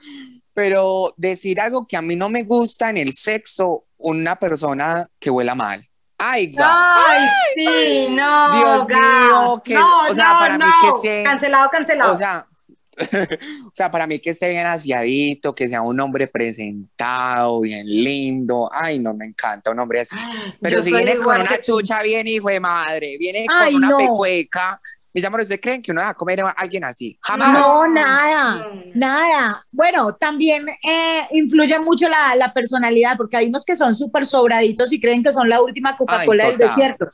pero 0.55 1.15
decir 1.17 1.61
algo 1.61 1.87
que 1.87 1.97
a 1.97 2.03
mí 2.03 2.17
no 2.17 2.29
me 2.29 2.43
gusta 2.43 2.91
en 2.91 2.97
el 2.99 3.13
sexo, 3.15 3.85
una 3.99 4.37
persona 4.37 5.07
que 5.19 5.31
huela 5.31 5.55
mal. 5.55 5.87
Ay, 6.19 6.53
gas. 6.53 6.93
Ay, 7.09 7.29
sí, 7.55 8.07
no, 8.11 8.57
Dios 8.57 8.87
gas. 8.87 9.01
mío, 9.01 9.63
que- 9.65 9.75
no, 9.75 10.07
o 10.09 10.15
sea, 10.15 10.33
no, 10.35 10.39
para 10.39 10.59
mí 10.59 10.65
no. 10.65 11.01
que 11.03 11.09
esté- 11.09 11.25
Cancelado, 11.25 11.69
cancelado. 11.71 12.15
O 12.15 12.19
sea, 12.19 12.47
o 13.67 13.71
sea, 13.73 13.91
para 13.91 14.07
mí 14.07 14.19
que 14.19 14.31
esté 14.31 14.51
bien 14.51 14.67
aseadito, 14.67 15.55
que 15.55 15.69
sea 15.69 15.83
un 15.83 15.99
hombre 16.01 16.27
presentado, 16.27 17.61
bien 17.61 17.87
lindo. 17.87 18.71
Ay, 18.73 18.99
no 18.99 19.15
me 19.15 19.27
encanta 19.27 19.71
un 19.71 19.79
hombre 19.79 20.01
así. 20.01 20.17
Pero 20.61 20.77
Yo 20.77 20.83
si 20.83 20.93
viene 20.93 21.17
con 21.17 21.41
una 21.41 21.47
que 21.47 21.61
chucha 21.61 22.03
bien 22.03 22.27
hijo 22.27 22.49
de 22.49 22.61
madre, 22.61 23.17
viene 23.19 23.47
Ay, 23.53 23.73
con 23.73 23.85
una 23.85 23.91
no. 23.91 23.99
pecueca. 23.99 24.81
Mis 25.15 25.25
amores, 25.27 25.45
¿ustedes 25.45 25.61
creen 25.61 25.83
que 25.83 25.93
uno 25.93 26.01
va 26.01 26.09
a 26.09 26.15
comer 26.15 26.41
a 26.41 26.51
alguien 26.51 26.85
así? 26.85 27.19
Jamás. 27.21 27.59
No, 27.59 27.87
nada, 27.87 28.67
nada. 28.95 29.67
Bueno, 29.71 30.15
también 30.15 30.67
eh, 30.69 31.27
influye 31.33 31.79
mucho 31.79 32.09
la, 32.09 32.35
la 32.35 32.55
personalidad, 32.55 33.19
porque 33.19 33.37
hay 33.37 33.49
unos 33.49 33.67
que 33.67 33.77
son 33.77 33.95
súper 33.95 34.25
sobraditos 34.25 34.91
y 34.91 34.99
creen 34.99 35.23
que 35.23 35.31
son 35.31 35.51
la 35.51 35.61
última 35.61 35.95
Coca-Cola 35.97 36.47
del 36.47 36.57
desierto. 36.57 37.11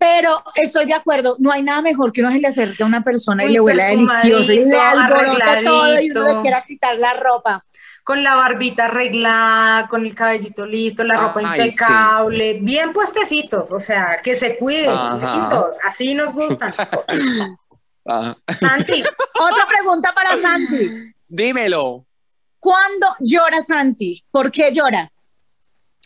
Pero 0.00 0.42
estoy 0.54 0.86
de 0.86 0.94
acuerdo, 0.94 1.36
no 1.40 1.52
hay 1.52 1.62
nada 1.62 1.82
mejor 1.82 2.10
que 2.10 2.22
uno 2.22 2.32
se 2.32 2.38
le 2.38 2.48
acerque 2.48 2.82
a 2.82 2.86
una 2.86 3.04
persona 3.04 3.44
y 3.44 3.52
le 3.52 3.60
huela 3.60 3.84
delicioso 3.84 4.50
y 4.50 4.64
le 4.64 4.80
alborote 4.80 5.62
todo 5.62 6.00
y 6.00 6.10
uno 6.10 6.26
le 6.26 6.40
quiera 6.40 6.64
quitar 6.66 6.96
la 6.96 7.12
ropa. 7.12 7.66
Con 8.02 8.24
la 8.24 8.34
barbita 8.34 8.86
arreglada, 8.86 9.88
con 9.88 10.06
el 10.06 10.14
cabellito 10.14 10.64
listo, 10.64 11.04
la 11.04 11.18
ropa 11.18 11.40
Ay, 11.44 11.60
impecable, 11.60 12.60
bien 12.62 12.94
puestecitos, 12.94 13.70
o 13.70 13.78
sea, 13.78 14.16
que 14.24 14.34
se 14.34 14.56
cuiden, 14.56 14.96
así 15.84 16.14
nos 16.14 16.32
gustan. 16.32 16.74
Ah. 18.06 18.34
Santi, 18.58 19.02
Otra 19.38 19.66
pregunta 19.68 20.10
para 20.12 20.34
Santi. 20.38 21.12
Dímelo. 21.28 22.06
¿Cuándo 22.58 23.06
llora 23.20 23.60
Santi? 23.60 24.24
¿Por 24.30 24.50
qué 24.50 24.72
llora? 24.72 25.12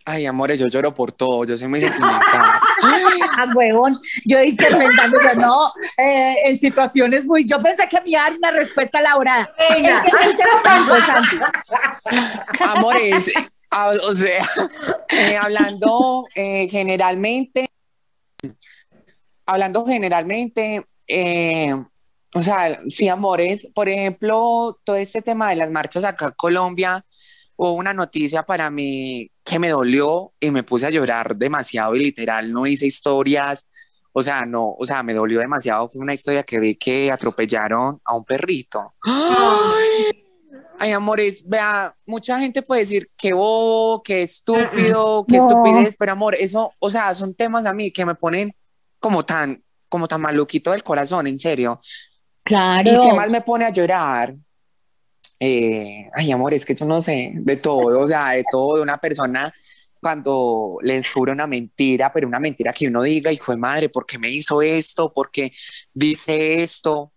Ay, 0.04 0.26
amores, 0.26 0.58
yo 0.58 0.66
lloro 0.66 0.92
por 0.92 1.12
todo, 1.12 1.44
yo 1.44 1.56
soy 1.56 1.68
muy 1.68 1.80
sentimental. 1.80 2.60
Ah, 3.36 3.46
huevón. 3.54 3.98
Yo 4.26 4.38
dije 4.40 4.56
pensando 4.66 5.18
que 5.18 5.34
no, 5.38 5.72
eh, 5.98 6.34
en 6.44 6.56
situaciones 6.58 7.26
muy. 7.26 7.44
Yo 7.44 7.60
pensé 7.62 7.88
que 7.88 8.00
me 8.02 8.10
iba 8.10 8.20
a 8.20 8.30
dar 8.30 8.38
una 8.38 8.50
respuesta 8.52 9.00
elaborada. 9.00 9.52
Venga. 9.70 10.02
Amores, 12.60 13.32
a- 13.70 13.90
o 14.08 14.14
sea, 14.14 14.44
eh, 15.08 15.36
hablando 15.36 16.26
eh, 16.34 16.68
generalmente, 16.68 17.68
hablando 19.46 19.84
generalmente, 19.86 20.86
eh, 21.06 21.74
o 22.34 22.42
sea, 22.42 22.80
sí, 22.88 23.08
amores, 23.08 23.66
por 23.74 23.88
ejemplo, 23.88 24.78
todo 24.84 24.96
este 24.96 25.22
tema 25.22 25.50
de 25.50 25.56
las 25.56 25.70
marchas 25.70 26.04
acá 26.04 26.26
en 26.26 26.32
Colombia, 26.36 27.04
hubo 27.56 27.72
una 27.72 27.94
noticia 27.94 28.42
para 28.44 28.70
mí 28.70 29.30
que 29.44 29.58
me 29.58 29.68
dolió 29.68 30.32
y 30.40 30.50
me 30.50 30.62
puse 30.62 30.86
a 30.86 30.90
llorar 30.90 31.36
demasiado 31.36 31.94
y 31.94 32.00
literal 32.04 32.50
no 32.50 32.66
hice 32.66 32.86
historias, 32.86 33.68
o 34.12 34.22
sea, 34.22 34.46
no, 34.46 34.74
o 34.78 34.84
sea, 34.86 35.02
me 35.02 35.12
dolió 35.12 35.40
demasiado, 35.40 35.88
fue 35.88 36.00
una 36.00 36.14
historia 36.14 36.42
que 36.44 36.58
vi 36.58 36.76
que 36.76 37.12
atropellaron 37.12 38.00
a 38.04 38.14
un 38.14 38.24
perrito. 38.24 38.94
Ay, 40.78 40.92
amores, 40.92 41.48
vea, 41.48 41.94
mucha 42.06 42.38
gente 42.40 42.62
puede 42.62 42.82
decir 42.82 43.10
que 43.16 43.32
bobo, 43.32 44.02
que 44.02 44.22
estúpido, 44.22 45.24
que 45.26 45.36
No. 45.36 45.48
estupidez, 45.48 45.96
pero 45.98 46.12
amor, 46.12 46.34
eso, 46.34 46.72
o 46.78 46.90
sea, 46.90 47.14
son 47.14 47.34
temas 47.34 47.66
a 47.66 47.72
mí 47.72 47.92
que 47.92 48.04
me 48.04 48.14
ponen 48.14 48.54
como 48.98 49.24
tan, 49.24 49.62
como 49.88 50.08
tan 50.08 50.20
maluquito 50.20 50.72
del 50.72 50.82
corazón, 50.82 51.26
en 51.26 51.38
serio. 51.38 51.80
Claro. 52.42 52.90
¿Y 52.90 53.08
qué 53.08 53.14
más 53.14 53.30
me 53.30 53.40
pone 53.40 53.64
a 53.64 53.70
llorar? 53.70 54.34
Eh, 55.38 56.08
ay, 56.14 56.32
amor, 56.32 56.54
es 56.54 56.64
que 56.64 56.74
yo 56.74 56.86
no 56.86 57.00
sé, 57.00 57.32
de 57.34 57.56
todo, 57.56 58.00
o 58.00 58.08
sea, 58.08 58.30
de 58.30 58.44
todo, 58.50 58.76
de 58.76 58.82
una 58.82 58.98
persona 58.98 59.52
cuando 60.00 60.78
le 60.82 60.96
descubre 60.96 61.32
una 61.32 61.46
mentira, 61.46 62.12
pero 62.12 62.28
una 62.28 62.38
mentira 62.38 62.72
que 62.72 62.88
uno 62.88 63.02
diga, 63.02 63.32
hijo 63.32 63.52
de 63.52 63.58
madre, 63.58 63.88
¿por 63.88 64.04
qué 64.04 64.18
me 64.18 64.28
hizo 64.28 64.60
esto? 64.60 65.12
¿Por 65.12 65.30
qué 65.30 65.52
dice 65.94 66.62
esto? 66.62 67.12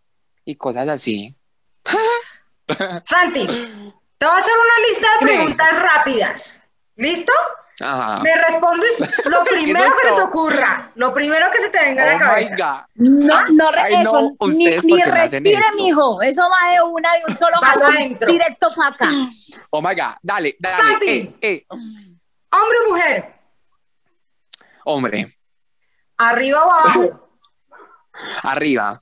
Y 0.45 0.55
cosas 0.55 0.87
así. 0.87 1.35
Santi, 3.05 3.45
te 3.45 4.25
voy 4.25 4.35
a 4.35 4.37
hacer 4.37 4.53
una 4.53 4.87
lista 4.87 5.07
de 5.19 5.25
preguntas 5.25 5.81
rápidas. 5.81 6.63
¿Listo? 6.95 7.33
Ajá. 7.79 8.19
Me 8.23 8.35
respondes 8.35 9.25
lo 9.25 9.43
primero 9.43 9.85
es 9.85 9.93
que 10.01 10.07
se 10.09 10.15
te 10.15 10.21
ocurra, 10.21 10.91
lo 10.95 11.13
primero 11.13 11.45
que 11.51 11.59
se 11.59 11.69
te 11.69 11.77
venga 11.79 12.03
a 12.03 12.05
la 12.07 12.15
Oh 12.15 12.19
cabeza. 12.19 12.87
No, 12.95 13.41
no, 13.49 13.71
re- 13.71 13.81
Ay, 13.81 14.03
no, 14.03 14.19
eso, 14.19 14.35
ni, 14.47 14.65
ustedes 14.65 14.85
ni 14.85 15.01
hacen 15.01 15.43
respire, 15.43 15.61
mijo. 15.75 16.21
Eso 16.23 16.41
va 16.41 16.71
de 16.73 16.81
una, 16.81 17.13
de 17.13 17.19
un 17.27 17.35
solo 17.37 17.57
jalón, 17.61 18.17
directo 18.27 18.69
para 18.75 18.89
acá. 18.89 19.09
Oh 19.69 19.81
my 19.81 19.93
God, 19.93 20.15
dale, 20.21 20.55
dale. 20.59 21.05
Eh, 21.11 21.35
eh. 21.41 21.65
Hombre 21.69 22.77
o 22.85 22.89
mujer, 22.89 23.35
Hombre, 24.85 25.27
arriba 26.17 26.65
o 26.65 26.71
abajo, 26.71 27.29
arriba, 28.43 28.97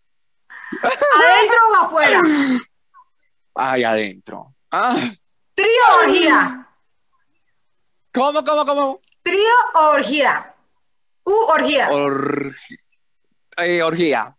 ¿Adentro 0.82 1.57
o 1.71 1.76
afuera? 1.76 2.19
Ay, 3.53 3.84
adentro. 3.84 4.53
Ah, 4.71 4.97
¿Trío 5.53 5.69
o 5.93 6.03
orgía? 6.03 6.64
¿Cómo, 8.16 8.43
cómo, 8.45 8.66
cómo? 8.66 9.01
¿Trío 9.24 9.53
o 9.74 9.89
orgía? 9.89 10.55
U 11.26 11.34
orgía. 11.49 11.89
Eh, 13.57 13.84
orgía. 13.84 14.34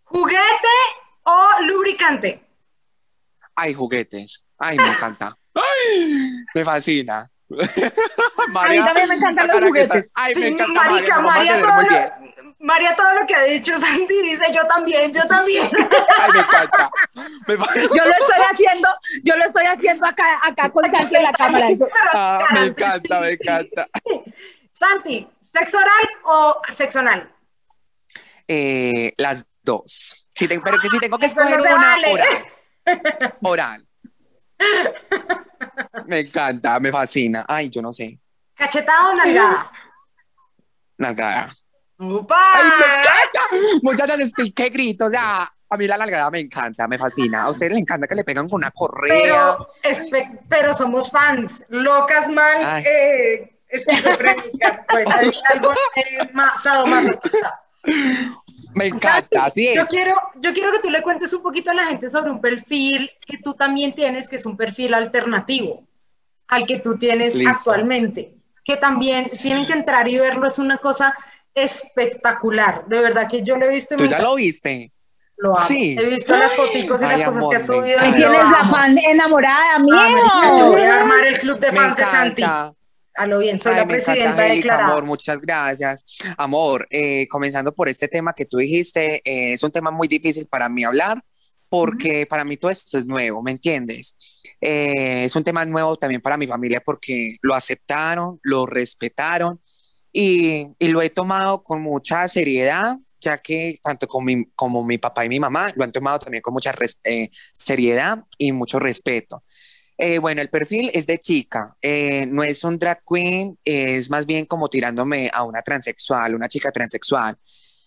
¿Juguete 0.05 0.77
o 1.23 1.61
lubricante? 1.67 2.41
Ay, 3.53 3.73
juguetes. 3.73 4.45
Ay, 4.57 4.77
me 4.77 4.87
encanta. 4.87 5.37
Ay, 5.53 6.45
me 6.55 6.63
fascina. 6.63 7.29
A 8.55 8.69
mí 8.69 8.77
también 8.77 9.09
me 9.09 9.15
encantan 9.15 9.47
los 9.47 9.59
juguetes. 9.59 10.09
Ay, 10.13 10.35
me 10.35 10.47
encanta 10.47 10.83
Marica, 10.83 11.19
María, 11.19 11.55
me 11.57 11.63
va 11.63 11.73
a 11.73 11.83
María, 11.83 12.17
María, 12.63 12.95
todo 12.95 13.13
lo 13.13 13.25
que 13.27 13.35
ha 13.35 13.43
dicho 13.43 13.75
Santi 13.77 14.21
dice 14.21 14.45
yo 14.53 14.65
también, 14.67 15.11
yo 15.11 15.27
también. 15.27 15.69
Ay, 16.21 16.31
me 16.31 16.39
encanta. 16.39 16.89
Me 17.45 17.57
fa- 17.57 17.73
Yo 17.75 18.05
lo 18.05 18.11
estoy 18.11 18.39
haciendo, 18.51 18.87
yo 19.23 19.35
lo 19.35 19.43
estoy 19.43 19.65
haciendo 19.65 20.05
acá, 20.05 20.39
acá 20.43 20.69
con 20.69 20.89
Santi 20.89 21.15
en 21.15 21.23
la 21.23 21.33
cámara. 21.33 21.67
Ah, 22.13 22.39
me 22.53 22.65
encanta, 22.67 23.19
me 23.19 23.31
encanta. 23.31 23.85
Santi, 24.71 25.27
¿sexo 25.41 25.77
oral 25.77 26.09
o 26.23 26.61
sexo 26.73 26.99
anal? 26.99 27.29
Eh, 28.47 29.13
las 29.17 29.45
dos. 29.61 30.29
Si 30.33 30.47
te- 30.47 30.59
pero 30.61 30.79
que 30.79 30.87
si 30.87 30.99
tengo 30.99 31.17
que 31.19 31.25
Eso 31.25 31.41
no 31.41 31.47
escoger 31.47 31.75
una, 31.75 31.87
vale. 31.95 32.11
oral. 32.13 32.45
Oral. 33.43 33.87
Me 36.07 36.19
encanta, 36.21 36.79
me 36.79 36.91
fascina. 36.91 37.45
Ay, 37.47 37.69
yo 37.69 37.81
no 37.81 37.91
sé. 37.91 38.19
¿Cachetada 38.55 39.09
o 39.09 39.15
nalgada? 39.15 39.71
Nalgada. 40.97 41.55
¡Upa! 41.99 42.37
¡Ay, 42.53 42.69
me 42.79 42.85
encanta! 42.85 43.81
Muchachas, 43.81 44.19
es 44.19 44.33
que 44.33 44.53
qué 44.53 44.69
grito. 44.69 45.05
O 45.05 45.09
sea, 45.09 45.51
a 45.69 45.77
mí 45.77 45.87
la 45.87 45.97
nalgada 45.97 46.29
me 46.29 46.39
encanta, 46.39 46.87
me 46.87 46.97
fascina. 46.97 47.43
A 47.43 47.49
ustedes 47.49 47.71
les 47.71 47.81
encanta 47.81 48.07
que 48.07 48.15
le 48.15 48.23
pegan 48.23 48.47
con 48.47 48.57
una 48.57 48.71
correa. 48.71 49.57
Pero, 49.83 50.37
pero 50.47 50.73
somos 50.73 51.09
fans, 51.09 51.65
locas 51.69 52.27
mal, 52.29 52.83
eh, 52.85 53.57
esquizofrénicas, 53.67 54.79
pues 54.89 55.09
hay 55.09 55.31
algo 55.51 55.73
eh, 55.95 56.29
más 56.33 56.61
sadomasoquista. 56.61 57.59
Me 58.75 58.87
encanta, 58.87 59.45
así 59.45 59.73
Yo 59.75 59.81
es. 59.81 59.89
quiero, 59.89 60.13
yo 60.35 60.53
quiero 60.53 60.71
que 60.71 60.79
tú 60.79 60.89
le 60.89 61.01
cuentes 61.01 61.33
un 61.33 61.41
poquito 61.41 61.71
a 61.71 61.73
la 61.73 61.85
gente 61.85 62.09
sobre 62.09 62.31
un 62.31 62.39
perfil 62.39 63.11
que 63.25 63.39
tú 63.39 63.53
también 63.53 63.93
tienes, 63.93 64.29
que 64.29 64.37
es 64.37 64.45
un 64.45 64.55
perfil 64.55 64.93
alternativo 64.93 65.83
al 66.47 66.65
que 66.65 66.79
tú 66.79 66.97
tienes 66.97 67.35
Listo. 67.35 67.49
actualmente, 67.49 68.35
que 68.63 68.77
también 68.77 69.29
tienen 69.41 69.65
que 69.65 69.73
entrar 69.73 70.07
y 70.07 70.17
verlo, 70.17 70.47
es 70.47 70.59
una 70.59 70.77
cosa 70.77 71.15
espectacular, 71.55 72.85
de 72.87 72.99
verdad 73.01 73.27
que 73.29 73.43
yo 73.43 73.57
lo 73.57 73.65
he 73.65 73.69
visto 73.69 73.95
¿Tú 73.95 74.05
ya 74.05 74.21
lo 74.21 74.35
viste? 74.35 74.91
lo 75.37 75.57
amo. 75.57 75.67
Sí. 75.67 75.95
He 75.99 76.05
visto 76.05 76.35
las 76.37 76.53
foticos 76.53 77.01
y 77.01 77.05
Ay, 77.05 77.11
las 77.11 77.21
cosas 77.23 77.37
amor, 77.37 77.49
que 77.49 77.55
has 77.57 77.65
subido. 77.65 77.97
y 78.07 78.13
tienes 78.13 78.39
la 78.49 78.67
fan 78.69 78.97
enamorada, 78.97 79.75
Ah, 79.75 79.79
marica, 79.79 80.57
yo 80.59 80.71
voy 80.71 80.81
a 80.81 80.99
armar 81.01 81.25
el 81.25 81.39
club 81.39 81.59
de 81.59 81.71
Me 81.71 81.77
fans 81.77 81.95
de 81.97 82.03
Santi. 82.05 82.43
A 83.15 83.27
lo 83.27 83.39
bien, 83.39 83.59
soy 83.59 83.71
Ay, 83.73 83.77
la 83.77 83.83
encanta, 83.83 84.03
presidenta 84.05 84.41
declarada. 84.43 84.89
amor, 84.91 85.03
muchas 85.05 85.39
gracias. 85.41 86.05
Amor, 86.37 86.87
eh, 86.89 87.27
comenzando 87.27 87.73
por 87.73 87.89
este 87.89 88.07
tema 88.07 88.33
que 88.33 88.45
tú 88.45 88.57
dijiste, 88.57 89.21
eh, 89.25 89.53
es 89.53 89.61
un 89.63 89.71
tema 89.71 89.91
muy 89.91 90.07
difícil 90.07 90.47
para 90.47 90.67
mí 90.69 90.83
hablar, 90.83 91.21
porque 91.69 92.25
para 92.25 92.43
mí 92.43 92.55
todo 92.57 92.71
esto 92.71 92.97
es 92.97 93.05
nuevo, 93.05 93.41
¿me 93.43 93.51
entiendes? 93.51 94.15
Eh, 94.61 95.25
es 95.25 95.35
un 95.35 95.43
tema 95.43 95.65
nuevo 95.65 95.95
también 95.97 96.21
para 96.21 96.37
mi 96.37 96.47
familia 96.47 96.81
porque 96.83 97.37
lo 97.41 97.53
aceptaron, 97.53 98.39
lo 98.43 98.65
respetaron 98.65 99.59
y, 100.13 100.67
y 100.79 100.87
lo 100.89 101.01
he 101.01 101.09
tomado 101.09 101.63
con 101.63 101.81
mucha 101.81 102.27
seriedad, 102.29 102.97
ya 103.19 103.39
que 103.41 103.79
tanto 103.83 104.07
con 104.07 104.23
mi- 104.23 104.45
como 104.55 104.83
mi 104.85 104.97
papá 104.97 105.25
y 105.25 105.29
mi 105.29 105.39
mamá 105.39 105.73
lo 105.75 105.83
han 105.83 105.91
tomado 105.91 106.19
también 106.19 106.41
con 106.41 106.53
mucha 106.53 106.73
eh, 107.05 107.29
seriedad 107.51 108.23
y 108.37 108.51
mucho 108.51 108.79
respeto. 108.79 109.43
Eh, 109.97 110.19
bueno, 110.19 110.41
el 110.41 110.49
perfil 110.49 110.89
es 110.93 111.05
de 111.07 111.19
chica, 111.19 111.75
eh, 111.81 112.25
no 112.27 112.43
es 112.43 112.63
un 112.63 112.77
drag 112.79 113.01
queen, 113.07 113.57
es 113.63 114.09
más 114.09 114.25
bien 114.25 114.45
como 114.45 114.67
tirándome 114.69 115.29
a 115.33 115.43
una 115.43 115.61
transexual, 115.61 116.35
una 116.35 116.47
chica 116.47 116.71
transexual. 116.71 117.37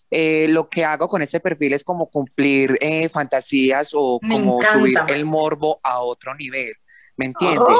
Eh, 0.09 0.47
lo 0.49 0.69
que 0.69 0.85
hago 0.85 1.07
con 1.09 1.21
este 1.21 1.41
perfil 1.41 1.73
es 1.73 1.83
como 1.83 2.09
cumplir 2.09 2.77
eh, 2.79 3.09
fantasías 3.09 3.89
o 3.93 4.19
Me 4.21 4.29
como 4.29 4.55
encanta. 4.55 4.79
subir 4.79 4.97
el 5.09 5.25
morbo 5.25 5.79
a 5.83 5.99
otro 5.99 6.33
nivel, 6.35 6.71
¿me 7.17 7.25
entiendes? 7.25 7.77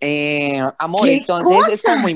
Eh, 0.00 0.60
amor, 0.78 1.06
¡Qué 1.06 1.14
entonces 1.14 1.58
es 1.72 1.82
como 1.82 2.08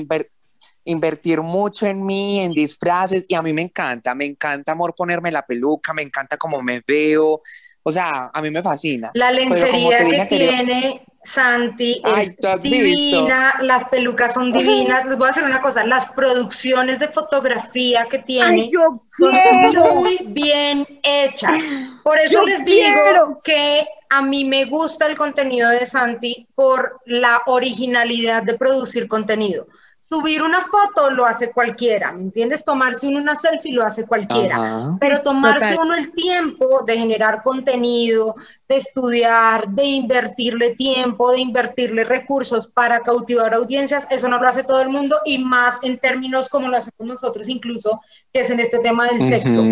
invertir 0.85 1.41
mucho 1.41 1.85
en 1.87 2.05
mí, 2.05 2.39
en 2.39 2.51
disfraces, 2.53 3.25
y 3.27 3.35
a 3.35 3.41
mí 3.41 3.53
me 3.53 3.61
encanta, 3.61 4.15
me 4.15 4.25
encanta, 4.25 4.71
amor, 4.71 4.93
ponerme 4.95 5.31
la 5.31 5.45
peluca, 5.45 5.93
me 5.93 6.01
encanta 6.01 6.37
cómo 6.37 6.61
me 6.61 6.81
veo, 6.87 7.41
o 7.83 7.91
sea, 7.91 8.29
a 8.33 8.41
mí 8.41 8.49
me 8.51 8.61
fascina. 8.63 9.11
La 9.13 9.31
lencería 9.31 9.97
que 9.97 10.19
anterior- 10.21 10.27
tiene 10.27 11.05
Santi 11.23 12.01
Ay, 12.03 12.35
es 12.39 12.61
divina, 12.63 13.53
las 13.61 13.85
pelucas 13.85 14.33
son 14.33 14.51
divinas. 14.51 15.05
Les 15.05 15.17
voy 15.17 15.25
a 15.25 15.27
decir 15.29 15.43
una 15.43 15.61
cosa, 15.61 15.85
las 15.85 16.07
producciones 16.07 16.97
de 16.97 17.09
fotografía 17.09 18.07
que 18.09 18.17
tiene 18.19 18.63
Ay, 18.63 18.71
yo 18.71 18.99
son 19.15 19.31
quiero. 19.31 19.95
muy 19.95 20.17
bien 20.27 20.87
hechas. 21.03 21.61
Por 22.03 22.17
eso 22.17 22.39
Yo 22.41 22.45
les 22.47 22.63
quiero. 22.63 23.03
digo 23.27 23.41
que 23.43 23.85
a 24.09 24.21
mí 24.23 24.45
me 24.45 24.65
gusta 24.65 25.05
el 25.05 25.15
contenido 25.15 25.69
de 25.69 25.85
Santi 25.85 26.47
por 26.55 26.99
la 27.05 27.41
originalidad 27.45 28.41
de 28.43 28.55
producir 28.57 29.07
contenido. 29.07 29.67
Subir 30.11 30.43
una 30.43 30.59
foto 30.59 31.09
lo 31.09 31.25
hace 31.25 31.51
cualquiera, 31.51 32.11
¿me 32.11 32.23
entiendes? 32.23 32.65
Tomarse 32.65 33.07
uno 33.07 33.19
una 33.19 33.33
selfie 33.33 33.71
lo 33.71 33.85
hace 33.85 34.05
cualquiera. 34.05 34.57
Ajá. 34.57 34.97
Pero 34.99 35.21
tomarse 35.21 35.69
Total. 35.69 35.85
uno 35.85 35.95
el 35.95 36.11
tiempo 36.11 36.83
de 36.85 36.97
generar 36.97 37.41
contenido, 37.41 38.35
de 38.67 38.75
estudiar, 38.75 39.69
de 39.69 39.85
invertirle 39.85 40.75
tiempo, 40.75 41.31
de 41.31 41.39
invertirle 41.39 42.03
recursos 42.03 42.67
para 42.67 42.99
cautivar 42.99 43.53
audiencias, 43.53 44.05
eso 44.09 44.27
no 44.27 44.37
lo 44.37 44.49
hace 44.49 44.63
todo 44.63 44.81
el 44.81 44.89
mundo 44.89 45.15
y 45.23 45.37
más 45.37 45.79
en 45.81 45.97
términos 45.97 46.49
como 46.49 46.67
lo 46.67 46.75
hacemos 46.75 47.07
nosotros 47.07 47.47
incluso, 47.47 48.01
que 48.33 48.41
es 48.41 48.49
en 48.49 48.59
este 48.59 48.79
tema 48.79 49.07
del 49.07 49.25
sexo. 49.25 49.63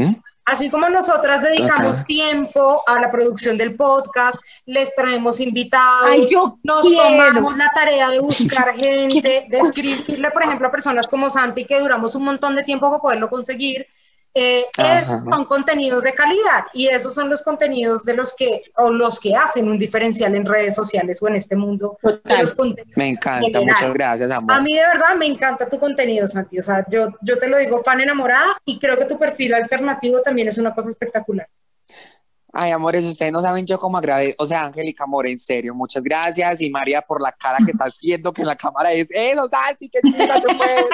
Así 0.46 0.70
como 0.72 0.90
nosotras 0.90 1.44
dedicamos 1.44 1.92
Total. 1.92 2.06
tiempo 2.06 2.82
a 2.88 3.00
la 3.00 3.12
producción 3.12 3.58
del 3.58 3.76
podcast, 3.76 4.40
les 4.66 4.94
traemos 4.96 5.40
invitados, 5.40 6.10
Ay, 6.10 6.28
yo 6.28 6.58
nos 6.64 6.82
quiero. 6.82 7.28
tomamos 7.28 7.56
la 7.56 7.70
tarea 7.70 8.10
de 8.10 8.20
buscar 8.20 8.76
gente, 8.78 9.46
de 9.48 9.60
escribirle, 9.60 10.32
por 10.32 10.44
ejemplo, 10.44 10.68
a 10.68 10.72
personas 10.72 11.08
como 11.08 11.30
Santi, 11.30 11.66
que 11.66 11.80
duramos 11.80 12.16
un 12.16 12.24
montón 12.24 12.56
de 12.56 12.64
tiempo 12.64 12.90
para 12.90 13.02
poderlo 13.02 13.30
conseguir. 13.30 13.86
Eh, 14.34 14.66
esos 14.78 15.24
son 15.24 15.46
contenidos 15.46 16.04
de 16.04 16.14
calidad 16.14 16.66
y 16.74 16.88
esos 16.88 17.14
son 17.14 17.30
los 17.30 17.42
contenidos 17.42 18.06
de 18.06 18.16
los 18.16 18.36
que, 18.36 18.62
o 18.78 18.92
los 18.92 19.20
que 19.20 19.36
hacen 19.36 19.68
un 19.68 19.80
diferencial 19.80 20.36
en 20.36 20.46
redes 20.46 20.76
sociales 20.76 21.22
o 21.22 21.28
en 21.28 21.36
este 21.36 21.56
mundo 21.56 21.98
de 22.04 22.14
Total. 22.14 22.40
los 22.42 22.54
contenidos. 22.54 22.96
Me 22.96 23.10
encanta, 23.10 23.60
muchas 23.60 23.94
gracias, 23.94 24.32
amor. 24.32 24.54
A 24.54 24.62
mí 24.62 24.76
de 24.76 24.82
verdad 24.82 25.16
me 25.18 25.26
encanta 25.26 25.68
tu 25.68 25.80
contenido, 25.80 26.28
Santi. 26.28 26.60
O 26.60 26.64
sea, 26.64 26.86
yo, 26.90 27.10
yo 27.22 27.40
te 27.40 27.48
lo 27.48 27.58
digo, 27.58 27.84
fan 27.84 28.02
enamorada 28.02 28.56
y 28.66 28.78
creo 28.80 28.98
que 28.98 29.06
tu 29.06 29.18
perfil 29.18 29.56
alternativo 29.56 30.22
también 30.22 30.48
es 30.48 30.58
una 30.58 30.74
cosa 30.74 30.90
espectacular. 30.90 31.48
Ay, 32.52 32.72
amores, 32.72 33.06
ustedes 33.06 33.32
no 33.32 33.42
saben 33.42 33.66
yo 33.68 33.78
cómo 33.78 33.98
agradezco. 34.00 34.44
O 34.44 34.48
sea, 34.48 34.66
Angélica, 34.66 35.04
amor, 35.04 35.28
en 35.28 35.40
serio, 35.40 35.76
muchas 35.76 36.02
gracias. 36.02 36.62
Y 36.62 36.70
María, 36.72 37.02
por 37.02 37.22
la 37.22 37.32
cara 37.32 37.58
que 37.64 37.72
está 37.72 37.86
haciendo, 37.86 38.34
que 38.34 38.42
en 38.42 38.48
la 38.48 38.56
cámara 38.56 38.92
es, 38.92 39.08
¡Eso, 39.12 39.48
Santi, 39.50 39.90
qué 39.90 40.00
chica 40.02 40.42
tú 40.42 40.50
puedes! 40.58 40.90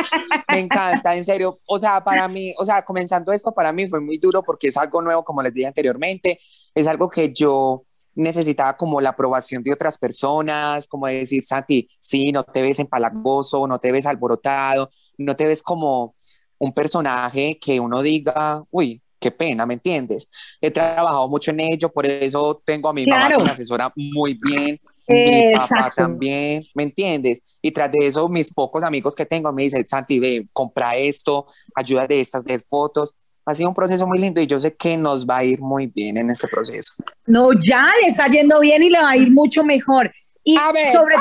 Me 0.49 0.60
encanta, 0.60 1.16
en 1.16 1.24
serio. 1.24 1.58
O 1.68 1.80
sea, 1.80 2.03
para 2.03 2.28
mí, 2.28 2.53
o 2.58 2.66
sea, 2.66 2.84
comenzando 2.84 3.32
esto, 3.32 3.53
para 3.53 3.72
mí 3.72 3.88
fue 3.88 4.01
muy 4.01 4.18
duro 4.18 4.43
porque 4.43 4.68
es 4.68 4.78
algo 4.78 5.01
nuevo, 5.01 5.24
como 5.24 5.41
les 5.41 5.53
dije 5.53 5.68
anteriormente. 5.68 6.39
Es 6.74 6.88
algo 6.88 7.10
que 7.10 7.32
yo 7.34 7.86
necesitaba 8.16 8.76
como 8.76 8.99
la 8.99 9.10
aprobación 9.10 9.64
de 9.64 9.74
otras 9.74 9.97
personas, 9.97 10.88
como 10.88 11.08
de 11.08 11.20
decir, 11.20 11.43
Santi, 11.43 11.88
sí, 11.99 12.32
no 12.34 12.43
te 12.43 12.62
ves 12.62 12.80
empalagoso, 12.80 13.66
no 13.68 13.80
te 13.80 13.91
ves 13.91 14.06
alborotado, 14.06 14.89
no 15.18 15.36
te 15.36 15.45
ves 15.45 15.62
como 15.62 16.16
un 16.58 16.74
personaje 16.74 17.58
que 17.60 17.80
uno 17.80 18.01
diga, 18.01 18.64
uy, 18.72 19.01
qué 19.26 19.32
pena, 19.32 19.65
¿me 19.65 19.73
entiendes? 19.73 20.30
He 20.61 20.69
trabajado 20.69 21.28
mucho 21.28 21.49
en 21.49 21.59
ello, 21.61 21.89
por 21.89 22.05
eso 22.05 22.61
tengo 22.63 22.89
a 22.89 22.93
mi 22.93 23.07
mamá 23.07 23.30
que 23.30 23.43
me 23.43 23.49
asesora 23.49 23.91
muy 23.95 24.39
bien, 24.39 24.80
mi 25.07 25.51
papá 25.55 25.91
también, 25.95 26.63
¿me 26.76 26.84
entiendes? 26.84 27.41
Y 27.59 27.71
tras 27.71 27.91
de 27.91 28.05
eso, 28.05 28.30
mis 28.30 28.53
pocos 28.53 28.84
amigos 28.84 29.15
que 29.15 29.26
tengo 29.26 29.51
me 29.51 29.63
dicen, 29.63 29.84
Santi, 29.84 30.19
ve, 30.19 30.47
compra 30.53 30.95
esto, 30.95 31.47
ayuda 31.76 32.05
de 32.05 32.21
estas, 32.21 32.45
de 32.45 32.59
fotos. 32.59 33.15
Ha 33.47 33.55
sido 33.55 33.69
un 33.69 33.76
proceso 33.76 34.05
muy 34.05 34.19
lindo 34.19 34.39
y 34.39 34.45
yo 34.45 34.59
sé 34.59 34.76
que 34.76 34.95
nos 34.95 35.26
va 35.26 35.38
a 35.38 35.43
ir 35.43 35.59
muy 35.59 35.88
bien 35.88 36.17
en 36.17 36.30
este 36.30 36.47
proceso. 36.47 37.03
No, 37.26 37.49
ya 37.53 37.88
le 38.01 38.07
está 38.09 38.28
yendo 38.28 38.59
bien 38.59 38.84
y 38.84 38.91
le 38.91 39.01
va 39.01 39.09
a 39.09 39.17
ir 39.17 39.32
mucho 39.32 39.63
mejor. 39.63 40.11
Y 40.43 40.55
A 40.55 40.71
ver. 40.71 40.93
sobre, 40.93 41.15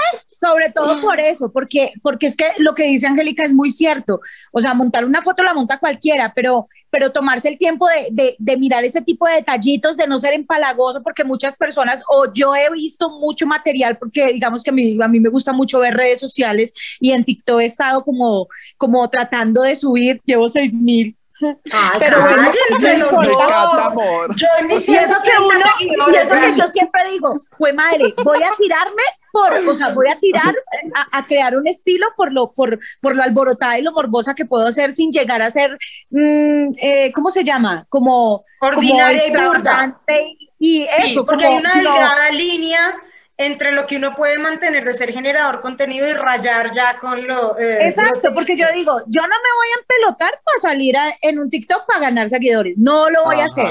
sobre 0.45 0.71
todo 0.71 1.01
por 1.01 1.19
eso, 1.19 1.51
porque, 1.53 1.93
porque 2.03 2.27
es 2.27 2.37
que 2.37 2.47
lo 2.59 2.75
que 2.75 2.85
dice 2.87 3.07
Angélica 3.07 3.43
es 3.45 3.53
muy 3.53 3.71
cierto. 3.71 4.21
O 4.53 4.61
sea, 4.61 4.75
montar 4.75 5.05
una 5.05 5.23
foto 5.23 5.43
la 5.43 5.55
monta 5.55 5.79
cualquiera, 5.79 6.33
pero, 6.35 6.67
pero 6.91 7.13
tomarse 7.13 7.49
el 7.49 7.57
tiempo 7.57 7.87
de, 7.89 8.09
de, 8.11 8.37
de 8.39 8.57
mirar 8.59 8.85
ese 8.85 9.01
tipo 9.01 9.27
de 9.27 9.35
detallitos, 9.35 9.97
de 9.97 10.07
no 10.07 10.19
ser 10.19 10.35
empalagoso, 10.35 11.03
porque 11.03 11.25
muchas 11.25 11.57
personas, 11.57 12.03
o 12.09 12.33
yo 12.33 12.55
he 12.55 12.71
visto 12.73 13.11
mucho 13.11 13.47
material, 13.47 13.97
porque 13.97 14.33
digamos 14.33 14.63
que 14.63 14.71
a 14.71 14.75
mí, 14.75 14.99
a 15.01 15.09
mí 15.09 15.21
me 15.21 15.31
gusta 15.31 15.53
mucho 15.53 15.81
ver 15.81 15.95
redes 15.95 16.21
sociales 16.21 16.75
y 17.01 17.13
en 17.13 17.25
TikTok 17.25 17.61
he 17.61 17.65
estado 17.65 18.05
como, 18.05 18.49
como 18.77 19.09
tratando 19.09 19.63
de 19.63 19.77
subir, 19.77 20.21
llevo 20.25 20.49
seis 20.49 20.75
mil 20.75 21.17
Ay, 21.73 21.91
Pero 21.99 22.21
bueno, 22.21 22.43
no 22.43 22.49
los 22.71 22.85
importa. 22.85 23.21
Me 23.21 23.27
dos. 23.27 23.35
encanta, 23.35 23.87
amor. 23.87 24.37
Yo 24.37 24.47
Y 24.69 24.75
eso 24.97 25.17
que 25.23 25.31
130 25.31 25.39
uno, 25.41 26.13
y 26.13 26.17
eso 26.17 26.35
que 26.35 26.61
yo 26.61 26.69
siempre 26.69 27.01
digo, 27.11 27.31
pues 27.59 27.75
madre, 27.75 28.15
voy 28.23 28.43
a 28.43 28.53
tirarme 28.57 29.03
por, 29.33 29.53
o 29.53 29.75
sea, 29.75 29.89
voy 29.91 30.09
a 30.09 30.17
tirar 30.19 30.55
a, 30.95 31.19
a 31.19 31.27
crear 31.27 31.57
un 31.57 31.67
estilo 31.67 32.07
por 32.17 32.33
lo, 32.33 32.53
por, 32.53 32.79
por 33.01 33.15
lo 33.17 33.23
alborotada 33.23 33.79
y 33.79 33.83
lo 33.83 33.93
morbosa 33.93 34.35
que 34.35 34.45
puedo 34.47 34.71
ser 34.73 34.93
sin 34.93 35.11
llegar 35.11 35.43
a 35.43 35.51
ser, 35.51 35.77
mm, 36.11 36.73
eh, 36.81 37.13
¿cómo 37.13 37.31
se 37.31 37.45
llama? 37.45 37.87
Como, 37.89 38.45
Ordinaria 38.61 39.23
como 39.29 39.43
y 39.43 39.47
burda. 39.47 40.01
y 40.59 40.87
Sí, 40.87 40.89
eso, 41.11 41.27
porque 41.27 41.45
como, 41.45 41.59
hay 41.59 41.65
una 41.65 41.75
no, 41.75 41.81
delgada 41.93 42.31
línea 42.31 42.97
entre 43.37 43.73
lo 43.73 43.87
que 43.87 43.97
uno 43.97 44.15
puede 44.15 44.39
mantener 44.39 44.85
de 44.85 44.95
ser 44.95 45.13
generador 45.13 45.61
contenido 45.61 46.07
y 46.09 46.13
rayar 46.13 46.73
ya 46.73 46.99
con 47.01 47.27
lo... 47.27 47.59
eh, 47.59 47.89
Exacto, 47.89 48.33
porque 48.33 48.57
yo 48.57 48.67
digo, 48.73 49.01
yo 49.07 49.23
no 49.23 49.29
me 49.29 49.51
voy 49.57 49.67
a 49.77 49.81
empelotar 49.81 50.41
para 50.45 50.59
salir 50.73 50.97
a- 50.97 51.15
en 51.21 51.39
un 51.41 51.51
TikTok 51.51 51.85
para 51.87 52.01
ganar 52.01 52.29
seguidores, 52.29 52.75
no 52.79 53.11
lo 53.11 53.25
voy 53.25 53.37
a 53.41 53.47
hacer. 53.47 53.65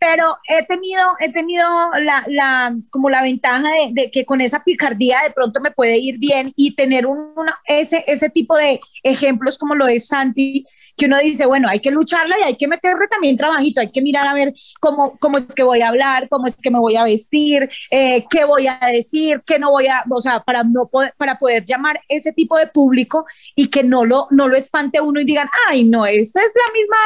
Pero 0.00 0.36
he 0.48 0.64
tenido, 0.64 1.02
he 1.20 1.30
tenido 1.30 1.66
la, 2.00 2.24
la, 2.26 2.74
como 2.90 3.10
la 3.10 3.22
ventaja 3.22 3.68
de, 3.68 3.90
de 3.92 4.10
que 4.10 4.24
con 4.24 4.40
esa 4.40 4.64
picardía 4.64 5.18
de 5.22 5.30
pronto 5.30 5.60
me 5.60 5.70
puede 5.70 5.98
ir 5.98 6.18
bien 6.18 6.52
y 6.56 6.74
tener 6.74 7.06
un- 7.06 7.32
una, 7.36 7.58
ese, 7.66 8.02
ese 8.06 8.30
tipo 8.30 8.56
de 8.56 8.80
ejemplos 9.02 9.58
como 9.58 9.74
lo 9.74 9.86
es 9.86 10.06
Santi, 10.08 10.64
que 10.96 11.04
uno 11.06 11.18
dice, 11.18 11.44
bueno, 11.46 11.68
hay 11.68 11.80
que 11.80 11.90
lucharla 11.90 12.34
y 12.40 12.44
hay 12.44 12.56
que 12.56 12.66
meterle 12.66 13.06
también 13.08 13.36
trabajito, 13.36 13.80
hay 13.80 13.90
que 13.90 14.02
mirar 14.02 14.26
a 14.26 14.34
ver 14.34 14.52
cómo, 14.80 15.18
cómo 15.18 15.36
es 15.38 15.54
que 15.54 15.62
voy 15.62 15.82
a 15.82 15.88
hablar, 15.88 16.28
cómo 16.30 16.46
es 16.46 16.56
que 16.56 16.70
me 16.70 16.78
voy 16.78 16.96
a 16.96 17.04
vestir, 17.04 17.68
eh, 17.90 18.24
qué 18.30 18.44
voy 18.46 18.66
a 18.68 18.78
decir, 18.92 19.42
qué 19.46 19.58
no 19.58 19.70
voy 19.70 19.86
a, 19.86 20.02
o 20.10 20.20
sea, 20.20 20.40
para, 20.40 20.64
no 20.64 20.88
poder, 20.88 21.12
para 21.18 21.38
poder 21.38 21.64
llamar 21.66 22.00
ese 22.08 22.32
tipo 22.32 22.56
de 22.58 22.66
público 22.66 23.26
y 23.54 23.68
que 23.68 23.82
no 23.84 24.04
lo, 24.06 24.28
no 24.30 24.48
lo 24.48 24.56
espante 24.56 25.00
uno 25.00 25.20
y 25.20 25.24
digan, 25.26 25.48
ay, 25.68 25.84
no, 25.84 26.06
esa 26.06 26.40
es 26.40 26.52
la 26.54 26.72
misma 26.72 26.96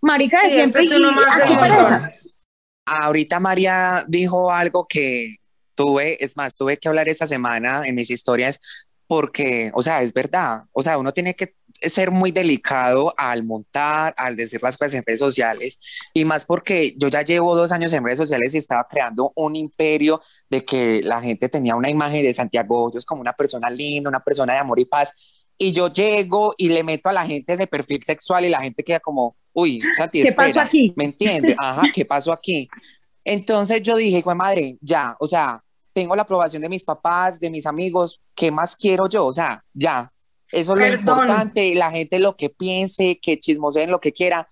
marica 0.00 0.42
de 0.42 0.50
Sí, 0.50 0.56
este 0.58 0.82
siempre. 0.82 0.84
es 0.84 0.90
uno 0.92 1.10
y 1.10 2.29
Ahorita 2.84 3.40
María 3.40 4.04
dijo 4.08 4.50
algo 4.50 4.86
que 4.88 5.36
tuve, 5.74 6.22
es 6.22 6.36
más, 6.36 6.56
tuve 6.56 6.78
que 6.78 6.88
hablar 6.88 7.08
esta 7.08 7.26
semana 7.26 7.82
en 7.86 7.94
mis 7.94 8.10
historias 8.10 8.60
porque, 9.06 9.72
o 9.74 9.82
sea, 9.82 10.02
es 10.02 10.12
verdad, 10.12 10.64
o 10.72 10.82
sea, 10.82 10.98
uno 10.98 11.12
tiene 11.12 11.34
que 11.34 11.54
ser 11.82 12.10
muy 12.10 12.30
delicado 12.30 13.14
al 13.16 13.42
montar, 13.44 14.14
al 14.16 14.36
decir 14.36 14.62
las 14.62 14.76
cosas 14.76 14.94
en 14.94 15.02
redes 15.04 15.18
sociales 15.18 15.80
y 16.12 16.24
más 16.24 16.44
porque 16.44 16.94
yo 16.98 17.08
ya 17.08 17.22
llevo 17.22 17.56
dos 17.56 17.72
años 17.72 17.92
en 17.92 18.04
redes 18.04 18.18
sociales 18.18 18.54
y 18.54 18.58
estaba 18.58 18.86
creando 18.88 19.32
un 19.34 19.56
imperio 19.56 20.20
de 20.48 20.64
que 20.64 21.00
la 21.02 21.22
gente 21.22 21.48
tenía 21.48 21.74
una 21.74 21.90
imagen 21.90 22.22
de 22.22 22.34
Santiago 22.34 22.84
Hoyos 22.84 23.04
como 23.04 23.20
una 23.20 23.32
persona 23.32 23.70
linda, 23.70 24.10
una 24.10 24.22
persona 24.22 24.52
de 24.52 24.58
amor 24.58 24.78
y 24.78 24.84
paz. 24.84 25.12
Y 25.58 25.72
yo 25.72 25.92
llego 25.92 26.54
y 26.56 26.68
le 26.68 26.82
meto 26.84 27.08
a 27.08 27.12
la 27.12 27.26
gente 27.26 27.54
ese 27.54 27.66
perfil 27.66 28.02
sexual 28.04 28.44
y 28.44 28.48
la 28.48 28.60
gente 28.60 28.84
queda 28.84 29.00
como, 29.00 29.36
uy, 29.52 29.80
Santi, 29.96 30.22
¿Qué 30.22 30.32
pasó 30.32 30.48
espera, 30.48 30.64
aquí? 30.66 30.92
¿Me 30.96 31.04
entiendes? 31.04 31.56
Ajá, 31.58 31.82
¿qué 31.94 32.04
pasó 32.04 32.32
aquí? 32.32 32.68
Entonces 33.24 33.82
yo 33.82 33.96
dije, 33.96 34.22
pues 34.22 34.36
madre, 34.36 34.76
ya, 34.80 35.16
o 35.20 35.26
sea, 35.26 35.62
tengo 35.92 36.14
la 36.16 36.22
aprobación 36.22 36.62
de 36.62 36.68
mis 36.68 36.84
papás, 36.84 37.38
de 37.40 37.50
mis 37.50 37.66
amigos, 37.66 38.20
¿qué 38.34 38.50
más 38.50 38.76
quiero 38.76 39.08
yo? 39.08 39.26
O 39.26 39.32
sea, 39.32 39.62
ya, 39.72 40.10
eso 40.50 40.72
es 40.76 40.78
lo 40.90 40.96
importante, 40.96 41.74
la 41.74 41.90
gente 41.90 42.18
lo 42.18 42.36
que 42.36 42.48
piense, 42.50 43.18
que 43.20 43.38
chismoseen 43.38 43.90
lo 43.90 44.00
que 44.00 44.12
quiera, 44.12 44.48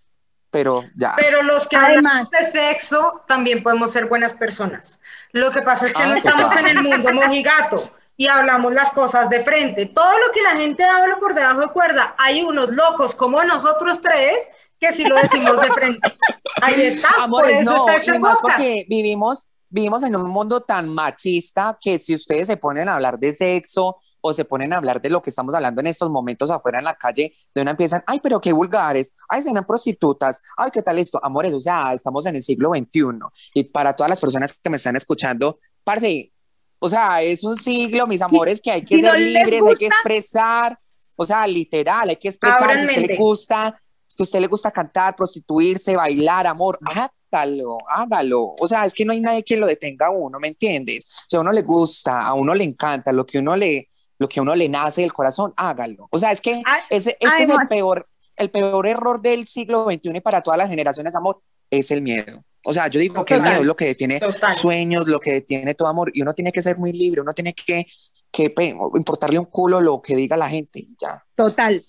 pero 0.51 0.85
ya. 0.97 1.15
Pero 1.17 1.43
los 1.43 1.67
que 1.69 1.77
Además- 1.77 2.13
hablamos 2.13 2.31
de 2.31 2.45
sexo 2.45 3.23
también 3.27 3.63
podemos 3.63 3.91
ser 3.93 4.07
buenas 4.07 4.33
personas. 4.35 5.01
Lo 5.33 5.51
que 5.51 5.63
pasa 5.63 5.87
es 5.87 5.95
que 5.95 6.03
Ah, 6.03 6.07
no 6.07 6.15
estamos 6.15 6.43
total. 6.49 6.67
en 6.69 6.77
el 6.79 6.83
mundo 6.85 7.13
mojigato 7.15 7.81
y 8.19 8.27
hablamos 8.27 8.75
las 8.75 8.91
cosas 8.91 9.31
de 9.31 9.45
frente. 9.45 9.87
Todo 9.87 10.11
lo 10.11 10.33
que 10.35 10.43
la 10.43 10.57
gente 10.57 10.83
habla 10.83 11.19
por 11.21 11.35
debajo 11.35 11.61
de 11.61 11.69
cuerda, 11.69 12.17
hay 12.19 12.43
unos 12.43 12.69
locos 12.71 13.15
como 13.15 13.43
nosotros 13.45 14.03
tres 14.03 14.37
que 14.79 14.93
sí 14.93 15.05
lo 15.05 15.17
decimos 15.17 15.59
de 15.61 15.71
frente. 15.71 16.15
Ahí 16.61 16.83
está, 16.83 17.09
por 17.15 17.45
Amores, 17.45 17.61
eso 17.61 17.71
no, 17.71 17.89
está 17.89 17.95
este 17.95 18.19
podcast. 18.19 18.41
porque 18.43 18.87
vivimos, 18.89 19.47
vivimos 19.71 20.03
en 20.03 20.17
un 20.17 20.29
mundo 20.31 20.61
tan 20.63 20.93
machista 20.93 21.79
que 21.81 22.01
si 22.01 22.17
ustedes 22.17 22.49
se 22.49 22.57
ponen 22.57 22.89
a 22.89 22.97
hablar 22.97 23.21
de 23.21 23.33
sexo 23.33 23.99
o 24.21 24.35
se 24.35 24.45
ponen 24.45 24.73
a 24.73 24.79
hablar 24.79 25.01
de 25.01 25.11
lo 25.11 25.23
que 25.23 25.31
estamos 25.31 25.55
hablando 25.55 25.81
en 25.81 25.87
estos 25.87 26.11
momentos 26.11 26.51
afuera 26.51 26.81
en 26.81 26.87
la 26.87 26.97
calle, 26.97 27.33
de 27.55 27.63
una 27.63 27.71
empiezan, 27.71 28.03
ay, 28.05 28.19
pero 28.21 28.41
qué 28.41 28.53
vulgares, 28.53 29.15
ay, 29.29 29.43
serán 29.43 29.65
prostitutas, 29.65 30.43
ay, 30.57 30.73
qué 30.73 30.83
tal 30.83 30.99
esto, 30.99 31.21
amores, 31.23 31.53
o 31.55 31.61
sea, 31.61 31.95
estamos 31.95 32.27
en 32.27 32.35
el 32.35 32.43
siglo 32.43 32.71
XXI 32.71 33.21
y 33.55 33.63
para 33.63 33.95
todas 33.95 34.11
las 34.11 34.21
personas 34.21 34.59
que 34.61 34.71
me 34.71 34.77
están 34.77 34.97
escuchando, 34.97 35.61
parce, 35.85 36.33
o 36.79 36.89
sea, 36.89 37.23
es 37.23 37.43
un 37.45 37.57
siglo, 37.57 38.07
mis 38.07 38.23
amores, 38.23 38.61
que 38.61 38.71
hay 38.71 38.83
que 38.83 38.97
si 38.97 39.03
ser 39.03 39.19
libres, 39.19 39.63
hay 39.63 39.77
que 39.77 39.87
expresar, 39.87 40.79
o 41.17 41.27
sea, 41.27 41.47
literal, 41.47 42.09
hay 42.09 42.17
que 42.17 42.29
expresar, 42.29 42.75
si 42.75 42.85
usted 42.87 43.07
le 43.07 43.17
gusta, 43.17 43.83
si 44.07 44.23
usted 44.23 44.41
le 44.41 44.47
gusta 44.47 44.71
cantar, 44.71 45.17
prostituirse, 45.17 45.97
bailar, 45.97 46.47
amor, 46.47 46.79
hágalo, 46.85 47.79
hágalo. 47.89 48.55
O 48.61 48.69
sea, 48.69 48.85
es 48.85 48.95
que 48.95 49.05
no 49.05 49.13
hay 49.13 49.21
nadie 49.21 49.43
que 49.43 49.57
lo 49.57 49.67
detenga 49.67 50.07
a 50.07 50.11
uno, 50.11 50.39
¿me 50.39 50.49
entiendes? 50.49 51.07
Si 51.29 51.37
a 51.37 51.41
uno 51.41 51.53
le 51.53 51.63
gusta, 51.63 52.21
a 52.21 52.35
uno 52.35 52.55
le 52.55 52.65
encanta, 52.65 53.13
lo 53.13 53.27
que 53.27 53.39
uno 53.39 53.57
le, 53.57 53.89
lo 54.19 54.29
que 54.29 54.39
a 54.39 54.43
uno 54.43 54.55
le 54.55 54.69
nace 54.69 55.01
del 55.01 55.13
corazón, 55.13 55.53
hágalo. 55.57 56.09
O 56.11 56.19
sea, 56.19 56.31
es 56.31 56.41
que 56.41 56.63
Ay, 56.65 56.83
ese, 56.91 57.17
ese 57.19 57.43
es 57.43 57.49
el 57.49 57.67
peor, 57.69 58.09
el 58.37 58.51
peor 58.51 58.87
error 58.87 59.21
del 59.21 59.49
siglo 59.49 59.87
XXI 59.87 60.17
y 60.17 60.21
para 60.21 60.43
todas 60.43 60.59
las 60.59 60.71
generaciones, 60.71 61.17
amor, 61.17 61.43
es 61.71 61.91
el 61.91 62.03
miedo. 62.03 62.45
O 62.65 62.73
sea, 62.73 62.89
yo 62.89 63.01
digo 63.01 63.25
que 63.25 63.35
el 63.35 63.43
miedo 63.43 63.61
es 63.61 63.67
lo 63.67 63.77
que 63.77 63.87
detiene 63.87 64.19
Total. 64.19 64.53
sueños, 64.53 65.07
lo 65.07 65.21
que 65.21 65.33
detiene 65.33 65.75
todo 65.75 65.89
amor, 65.89 66.11
y 66.13 66.23
uno 66.23 66.35
tiene 66.35 66.53
que 66.53 66.63
ser 66.63 66.77
muy 66.79 66.93
libre, 66.93 67.21
uno 67.21 67.33
tiene 67.33 67.55
que, 67.55 67.87
que 68.31 68.55
importarle 68.95 69.39
un 69.39 69.47
culo 69.47 69.81
lo 69.81 70.03
que 70.03 70.17
diga 70.17 70.37
la 70.37 70.49
gente, 70.49 70.81
y 70.81 70.97
ya. 71.01 71.25
Total. 71.35 71.85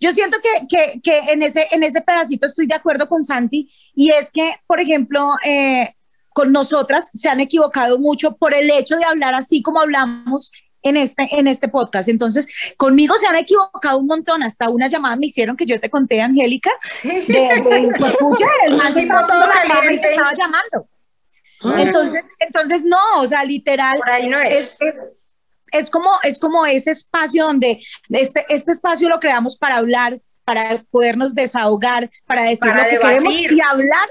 Yo 0.00 0.12
siento 0.12 0.38
que, 0.42 0.66
que, 0.68 1.00
que 1.00 1.18
en, 1.32 1.42
ese, 1.42 1.66
en 1.70 1.82
ese 1.82 2.00
pedacito 2.00 2.46
estoy 2.46 2.66
de 2.66 2.74
acuerdo 2.74 3.08
con 3.08 3.22
Santi 3.22 3.70
y 3.94 4.10
es 4.10 4.30
que, 4.30 4.54
por 4.66 4.80
ejemplo, 4.80 5.30
eh, 5.44 5.94
con 6.34 6.52
nosotras 6.52 7.10
se 7.14 7.28
han 7.28 7.40
equivocado 7.40 7.98
mucho 7.98 8.36
por 8.36 8.54
el 8.54 8.68
hecho 8.70 8.96
de 8.96 9.04
hablar 9.04 9.34
así 9.34 9.62
como 9.62 9.80
hablamos 9.80 10.50
en 10.84 10.96
este, 10.96 11.26
en 11.32 11.48
este 11.48 11.68
podcast. 11.68 12.08
Entonces, 12.08 12.46
conmigo 12.76 13.16
se 13.16 13.26
han 13.26 13.36
equivocado 13.36 13.98
un 13.98 14.06
montón. 14.06 14.42
Hasta 14.42 14.68
una 14.68 14.88
llamada 14.88 15.16
me 15.16 15.26
hicieron 15.26 15.56
que 15.56 15.66
yo 15.66 15.80
te 15.80 15.90
conté, 15.90 16.20
Angélica, 16.20 16.70
de, 17.02 17.10
de 17.10 17.92
pues, 17.98 18.16
pucha, 18.18 18.46
el 18.66 18.80
Así 18.80 19.00
estaba 19.00 19.26
todo 19.26 19.44
y 19.90 20.00
te 20.00 20.10
estaba 20.12 20.32
llamando. 20.34 20.88
Entonces, 21.78 22.24
entonces 22.38 22.84
no, 22.84 22.98
o 23.20 23.26
sea, 23.26 23.42
literal, 23.44 23.96
Por 23.96 24.10
ahí 24.10 24.28
no 24.28 24.38
es. 24.38 24.54
es, 24.54 24.76
es, 24.80 24.94
es 25.72 25.90
como, 25.90 26.10
es 26.22 26.38
como 26.38 26.66
ese 26.66 26.90
espacio 26.90 27.46
donde 27.46 27.80
este, 28.10 28.44
este 28.50 28.72
espacio 28.72 29.08
lo 29.08 29.18
creamos 29.18 29.56
para 29.56 29.76
hablar, 29.76 30.20
para 30.44 30.84
podernos 30.90 31.34
desahogar, 31.34 32.10
para 32.26 32.42
decir 32.42 32.68
Para 32.68 32.82
lo 32.82 32.84
que 32.84 32.96
debatir. 32.96 33.18
queremos 33.22 33.34
y 33.58 33.60
hablar 33.62 34.08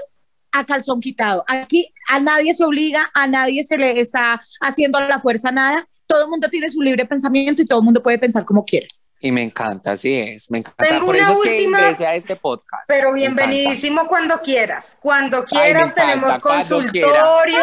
a 0.50 0.64
calzón 0.64 1.00
quitado. 1.00 1.44
Aquí 1.48 1.92
a 2.08 2.18
nadie 2.20 2.54
se 2.54 2.64
obliga, 2.64 3.10
a 3.14 3.26
nadie 3.26 3.62
se 3.62 3.78
le 3.78 4.00
está 4.00 4.40
haciendo 4.60 5.00
la 5.00 5.20
fuerza 5.20 5.52
nada. 5.52 5.86
Todo 6.14 6.24
el 6.26 6.30
mundo 6.30 6.48
tiene 6.48 6.68
su 6.68 6.80
libre 6.80 7.04
pensamiento 7.06 7.60
y 7.60 7.66
todo 7.66 7.80
el 7.80 7.84
mundo 7.84 8.00
puede 8.00 8.18
pensar 8.18 8.44
como 8.44 8.64
quiera. 8.64 8.86
Y 9.18 9.32
me 9.32 9.42
encanta, 9.42 9.92
así 9.92 10.14
es, 10.14 10.48
me 10.48 10.58
encanta. 10.58 10.84
Tengo 10.86 11.06
Por 11.06 11.16
eso 11.16 11.32
es 11.32 11.38
última- 11.38 11.78
que 11.78 11.84
ingresé 11.84 12.06
a 12.06 12.14
este 12.14 12.36
podcast. 12.36 12.84
Pero 12.86 13.12
bienvenidísimo 13.12 14.06
cuando 14.06 14.38
quieras. 14.42 14.96
Cuando 15.00 15.44
quieras 15.44 15.92
tenemos 15.94 16.38
consultorio, 16.38 17.58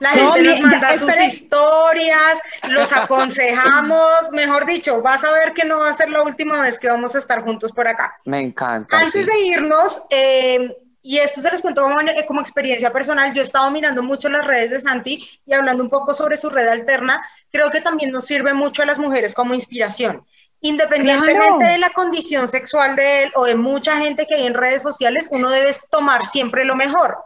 la 0.00 0.14
No, 0.14 0.32
gente 0.32 0.42
nos 0.50 0.58
ya, 0.58 0.66
manda 0.66 0.98
sus 0.98 1.08
espere. 1.10 1.26
historias, 1.26 2.40
los 2.70 2.92
aconsejamos. 2.92 4.08
Mejor 4.32 4.66
dicho, 4.66 5.00
vas 5.00 5.22
a 5.22 5.30
ver 5.30 5.52
que 5.52 5.64
no 5.64 5.78
va 5.80 5.90
a 5.90 5.92
ser 5.92 6.08
la 6.10 6.22
última 6.22 6.60
vez 6.62 6.78
que 6.78 6.88
vamos 6.88 7.14
a 7.14 7.18
estar 7.18 7.42
juntos 7.44 7.70
por 7.72 7.86
acá. 7.86 8.16
Me 8.24 8.40
encanta. 8.40 8.98
Antes 8.98 9.12
sí. 9.12 9.30
de 9.30 9.38
irnos, 9.40 10.02
eh, 10.10 10.76
y 11.02 11.18
esto 11.18 11.40
se 11.42 11.50
los 11.50 11.60
cuento 11.60 11.82
como, 11.82 12.00
eh, 12.00 12.24
como 12.26 12.40
experiencia 12.40 12.92
personal, 12.92 13.34
yo 13.34 13.42
he 13.42 13.44
estado 13.44 13.70
mirando 13.70 14.02
mucho 14.02 14.28
las 14.28 14.46
redes 14.46 14.70
de 14.70 14.80
Santi 14.80 15.28
y 15.44 15.52
hablando 15.52 15.82
un 15.82 15.90
poco 15.90 16.14
sobre 16.14 16.36
su 16.36 16.48
red 16.48 16.68
alterna, 16.68 17.20
creo 17.50 17.70
que 17.70 17.80
también 17.80 18.12
nos 18.12 18.24
sirve 18.24 18.54
mucho 18.54 18.82
a 18.82 18.86
las 18.86 18.98
mujeres 18.98 19.34
como 19.34 19.54
inspiración. 19.54 20.24
Independientemente 20.60 21.56
Claro. 21.56 21.72
de 21.72 21.78
la 21.78 21.90
condición 21.90 22.48
sexual 22.48 22.94
de 22.94 23.24
él 23.24 23.32
o 23.34 23.44
de 23.46 23.56
mucha 23.56 23.96
gente 23.96 24.26
que 24.26 24.36
hay 24.36 24.46
en 24.46 24.54
redes 24.54 24.82
sociales, 24.82 25.28
uno 25.32 25.50
debe 25.50 25.72
tomar 25.90 26.24
siempre 26.24 26.64
lo 26.64 26.76
mejor. 26.76 27.18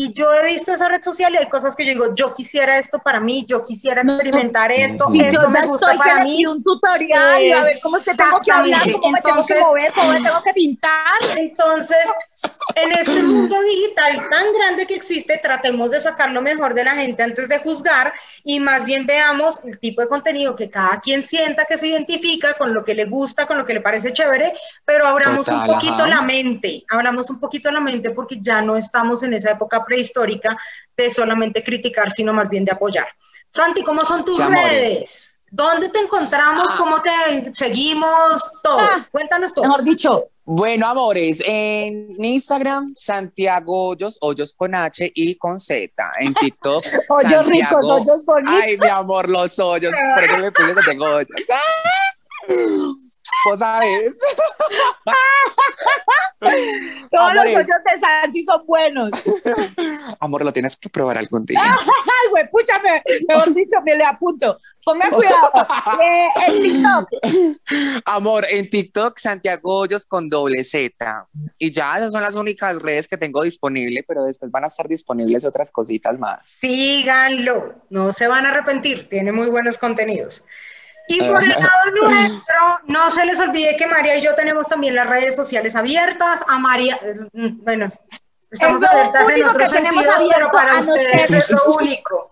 Y 0.00 0.12
yo 0.12 0.32
he 0.32 0.46
visto 0.46 0.72
esa 0.72 0.88
red 0.88 1.02
social 1.02 1.34
y 1.34 1.38
hay 1.38 1.48
cosas 1.48 1.74
que 1.74 1.84
yo 1.84 1.90
digo, 1.92 2.14
yo 2.14 2.32
quisiera 2.32 2.78
esto 2.78 3.00
para 3.00 3.18
mí, 3.18 3.44
yo 3.48 3.64
quisiera 3.64 4.04
No, 4.04 4.12
experimentar 4.12 4.70
esto, 4.70 5.06
sí. 5.10 5.20
Esto 5.20 5.42
yo 5.42 5.48
me 5.50 5.66
gusta 5.66 5.86
estoy 5.92 5.98
para 5.98 6.22
mí. 6.22 6.46
un 6.46 6.62
tutorial 6.62 7.42
y 7.42 7.50
a 7.50 7.62
ver 7.62 7.74
cómo 7.82 7.96
que 7.98 8.14
tengo 8.14 8.38
que 8.40 8.52
hablar, 8.52 8.80
cómo 8.92 9.10
me 9.10 9.20
tengo 9.20 9.34
que 9.44 9.54
Entonces- 9.54 9.60
mover, 9.60 9.92
cómo 9.92 10.12
me 10.12 10.20
tengo 10.22 10.42
que 10.44 10.52
pintar. 10.52 11.18
Entonces, 11.36 11.96
en 12.76 12.92
este 12.92 13.22
mundo 13.24 13.60
digital 13.62 14.20
tan 14.30 14.52
grande 14.52 14.86
que 14.86 14.94
existe, 14.94 15.36
tratemos 15.42 15.90
de 15.90 16.00
sacar 16.00 16.30
lo 16.30 16.42
mejor 16.42 16.74
de 16.74 16.84
la 16.84 16.94
gente 16.94 17.24
antes 17.24 17.48
de 17.48 17.58
juzgar 17.58 18.12
y 18.44 18.60
más 18.60 18.84
bien 18.84 19.04
veamos 19.04 19.58
el 19.64 19.80
tipo 19.80 20.00
de 20.00 20.06
contenido 20.08 20.54
que 20.54 20.70
cada 20.70 21.00
quien 21.00 21.24
sienta 21.26 21.64
que 21.64 21.76
se 21.76 21.88
identifica 21.88 22.54
con 22.54 22.72
lo 22.72 22.84
que 22.84 22.94
le 22.94 23.06
gusta, 23.06 23.46
con 23.48 23.58
lo 23.58 23.66
que 23.66 23.74
le 23.74 23.80
parece 23.80 24.12
chévere, 24.12 24.52
pero 24.84 25.08
abramos 25.08 25.44
Total, 25.46 25.68
un 25.68 25.74
poquito 25.74 25.94
ajá. 26.04 26.06
la 26.06 26.22
mente, 26.22 26.84
abramos 26.88 27.30
un 27.30 27.40
poquito 27.40 27.72
la 27.72 27.80
mente 27.80 28.10
porque 28.10 28.38
ya 28.40 28.60
no 28.62 28.76
estamos 28.76 29.24
en 29.24 29.32
esa 29.34 29.50
época 29.50 29.84
prehistórica 29.88 30.56
de 30.96 31.10
solamente 31.10 31.64
criticar, 31.64 32.10
sino 32.10 32.32
más 32.34 32.48
bien 32.50 32.64
de 32.66 32.72
apoyar. 32.72 33.08
Santi, 33.48 33.82
¿cómo 33.82 34.04
son 34.04 34.24
tus 34.24 34.38
amores. 34.38 34.70
redes? 34.70 35.34
¿Dónde 35.50 35.88
te 35.88 35.98
encontramos? 36.00 36.74
¿Cómo 36.74 37.00
te 37.00 37.10
seguimos? 37.54 38.42
Todo. 38.62 38.80
Ah. 38.80 39.06
Cuéntanos 39.10 39.54
todo. 39.54 39.64
Mejor 39.64 39.82
dicho, 39.82 40.24
Bueno, 40.44 40.86
amores, 40.86 41.42
en 41.44 42.22
Instagram, 42.22 42.90
Santiago 42.94 43.88
Hoyos, 43.88 44.18
Hoyos 44.20 44.52
con 44.52 44.74
H 44.74 45.10
y 45.14 45.36
con 45.36 45.58
Z. 45.58 45.90
En 46.20 46.34
TikTok, 46.34 46.82
hoyos 47.08 47.22
Santiago- 47.22 47.48
ricos, 47.50 47.88
hoyos 47.88 48.24
bonitos. 48.26 48.60
Ay, 48.62 48.76
mi 48.76 48.88
amor, 48.88 49.28
los 49.30 49.58
hoyos. 49.58 49.94
Por 50.14 50.24
eso 50.24 50.38
me 50.38 50.52
puse 50.52 50.74
que 50.74 50.82
tengo 50.86 51.06
hoyos. 51.06 51.28
Vos 53.46 53.58
sabes. 53.58 54.12
Todos 57.10 57.34
los 57.34 57.44
hoyos 57.44 57.66
de 57.66 58.00
Santi 58.00 58.42
son 58.42 58.66
buenos. 58.66 59.10
Amor, 60.20 60.44
lo 60.44 60.52
tienes 60.52 60.76
que 60.76 60.88
probar 60.88 61.18
algún 61.18 61.44
día. 61.44 61.60
Ay, 61.62 62.30
güey, 62.30 62.50
púchame. 62.50 63.02
Mejor 63.28 63.54
dicho, 63.54 63.76
me 63.84 63.96
le 63.96 64.04
apunto. 64.04 64.58
Pongan 64.84 65.10
cuidado. 65.10 65.50
Eh, 65.98 66.28
en 66.46 66.62
TikTok. 66.62 68.02
Amor, 68.04 68.46
en 68.48 68.70
TikTok, 68.70 69.18
Santiago 69.18 69.78
Hoyos 69.78 70.06
con 70.06 70.28
doble 70.28 70.64
Z. 70.64 71.26
Y 71.58 71.72
ya, 71.72 71.96
esas 71.96 72.12
son 72.12 72.22
las 72.22 72.34
únicas 72.34 72.80
redes 72.80 73.08
que 73.08 73.16
tengo 73.16 73.42
disponibles, 73.42 74.04
pero 74.06 74.24
después 74.24 74.50
van 74.50 74.64
a 74.64 74.68
estar 74.68 74.86
disponibles 74.86 75.44
otras 75.44 75.70
cositas 75.70 76.18
más. 76.18 76.48
Síganlo, 76.60 77.74
no 77.90 78.12
se 78.12 78.28
van 78.28 78.46
a 78.46 78.50
arrepentir, 78.50 79.08
tiene 79.08 79.32
muy 79.32 79.48
buenos 79.48 79.78
contenidos. 79.78 80.44
Y 81.08 81.20
por 81.22 81.42
el 81.42 81.48
lado 81.48 81.70
nuestro, 82.02 82.80
no 82.86 83.10
se 83.10 83.24
les 83.24 83.40
olvide 83.40 83.76
que 83.76 83.86
María 83.86 84.16
y 84.16 84.22
yo 84.22 84.34
tenemos 84.34 84.68
también 84.68 84.94
las 84.94 85.06
redes 85.06 85.34
sociales 85.34 85.74
abiertas. 85.74 86.44
A 86.48 86.58
María, 86.58 86.98
eh, 87.02 87.14
bueno, 87.32 87.86
estamos 88.50 88.76
Es 88.76 88.82
lo 88.82 88.88
abiertas 88.88 89.28
en 89.30 89.44
otros 89.44 89.72
que 89.72 89.78
tenemos 89.78 90.04
sentidos, 90.04 90.32
pero 90.34 90.50
para 90.50 90.76
a 90.76 90.80
ustedes 90.80 91.30
es 91.30 91.50
lo 91.50 91.74
único. 91.74 92.30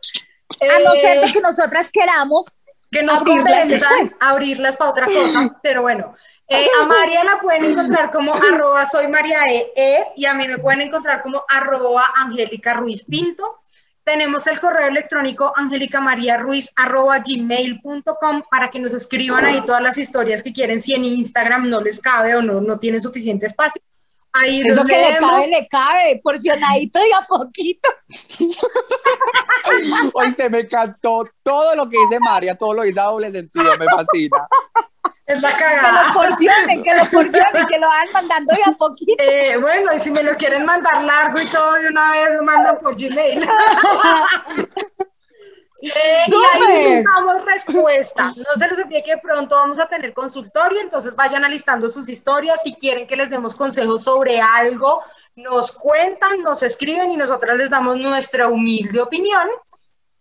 A 0.60 0.78
no 0.84 0.92
ser 0.94 1.20
de 1.20 1.26
Eh, 1.26 1.32
que 1.32 1.40
nosotras 1.40 1.90
queramos. 1.90 2.46
que 2.90 3.02
nos 3.02 3.20
abrirlas 3.20 3.44
compensan 3.44 4.10
abrirlas 4.20 4.76
para 4.76 4.90
otra 4.90 5.06
cosa, 5.06 5.58
pero 5.62 5.82
bueno. 5.82 6.14
Eh, 6.48 6.68
a 6.80 6.86
María 6.86 7.24
la 7.24 7.40
pueden 7.40 7.64
encontrar 7.64 8.12
como 8.12 8.32
arroba 8.52 8.86
soy 8.86 9.08
María 9.08 9.40
E, 9.48 9.72
E, 9.74 10.06
y 10.16 10.26
a 10.26 10.34
mí 10.34 10.46
me 10.46 10.58
pueden 10.58 10.82
encontrar 10.82 11.20
como 11.22 11.42
arroba 11.48 12.12
Angélica 12.14 12.74
Ruiz 12.74 13.04
Pinto. 13.04 13.62
Tenemos 14.06 14.46
el 14.46 14.60
correo 14.60 14.86
electrónico 14.86 15.52
angelicamariaruiz 15.56 16.70
arroba 16.76 17.18
gmail.com 17.18 18.42
para 18.48 18.70
que 18.70 18.78
nos 18.78 18.94
escriban 18.94 19.44
ahí 19.44 19.60
todas 19.62 19.82
las 19.82 19.98
historias 19.98 20.44
que 20.44 20.52
quieren 20.52 20.80
si 20.80 20.94
en 20.94 21.04
Instagram 21.04 21.68
no 21.68 21.80
les 21.80 22.00
cabe 22.00 22.36
o 22.36 22.40
no, 22.40 22.60
no 22.60 22.78
tienen 22.78 23.02
suficiente 23.02 23.46
espacio. 23.46 23.82
Ahí 24.32 24.62
Eso 24.64 24.84
que 24.84 24.96
le 24.96 25.18
cabe, 25.18 25.48
le 25.48 25.66
cabe. 25.66 26.20
Porcionadito 26.22 27.00
y 27.00 27.10
a 27.20 27.26
poquito. 27.26 27.88
Oíste, 30.14 30.50
me 30.50 30.60
encantó 30.60 31.28
todo 31.42 31.74
lo 31.74 31.90
que 31.90 31.98
dice 31.98 32.20
María, 32.20 32.54
todo 32.54 32.74
lo 32.74 32.82
dice 32.82 33.00
a 33.00 33.04
doble 33.04 33.32
sentido, 33.32 33.76
me 33.76 33.86
fascina. 33.86 34.46
Es 35.26 35.42
la 35.42 35.52
Que 35.52 35.58
cagada. 35.58 36.04
lo 36.04 36.12
porcionen, 36.14 36.82
que 36.84 36.94
lo 36.94 37.04
porcionen, 37.10 37.66
que 37.66 37.78
lo 37.78 37.88
van 37.88 38.08
mandando 38.12 38.54
y 38.54 38.68
a 38.68 38.72
poquito. 38.74 39.12
Eh, 39.18 39.56
bueno, 39.56 39.92
y 39.92 39.98
si 39.98 40.10
me 40.12 40.22
lo 40.22 40.32
quieren 40.34 40.64
mandar 40.64 41.02
largo 41.02 41.40
y 41.40 41.46
todo 41.48 41.72
de 41.74 41.88
una 41.88 42.12
vez, 42.12 42.36
lo 42.36 42.42
mandan 42.44 42.78
por 42.78 42.96
Gmail. 42.96 43.48
Eh, 45.82 46.24
y 46.26 46.72
ahí 46.72 47.02
damos 47.02 47.44
respuesta. 47.44 48.32
No 48.34 48.56
se 48.56 48.66
les 48.66 48.78
olvide 48.78 49.02
que 49.02 49.18
pronto 49.18 49.56
vamos 49.56 49.78
a 49.78 49.86
tener 49.86 50.14
consultorio, 50.14 50.80
entonces 50.80 51.14
vayan 51.14 51.44
alistando 51.44 51.88
sus 51.90 52.08
historias. 52.08 52.62
Si 52.64 52.74
quieren 52.74 53.06
que 53.06 53.14
les 53.14 53.28
demos 53.28 53.54
consejos 53.54 54.04
sobre 54.04 54.40
algo, 54.40 55.02
nos 55.36 55.72
cuentan, 55.72 56.42
nos 56.42 56.62
escriben 56.62 57.12
y 57.12 57.16
nosotras 57.16 57.58
les 57.58 57.68
damos 57.70 57.98
nuestra 57.98 58.48
humilde 58.48 59.00
opinión 59.00 59.48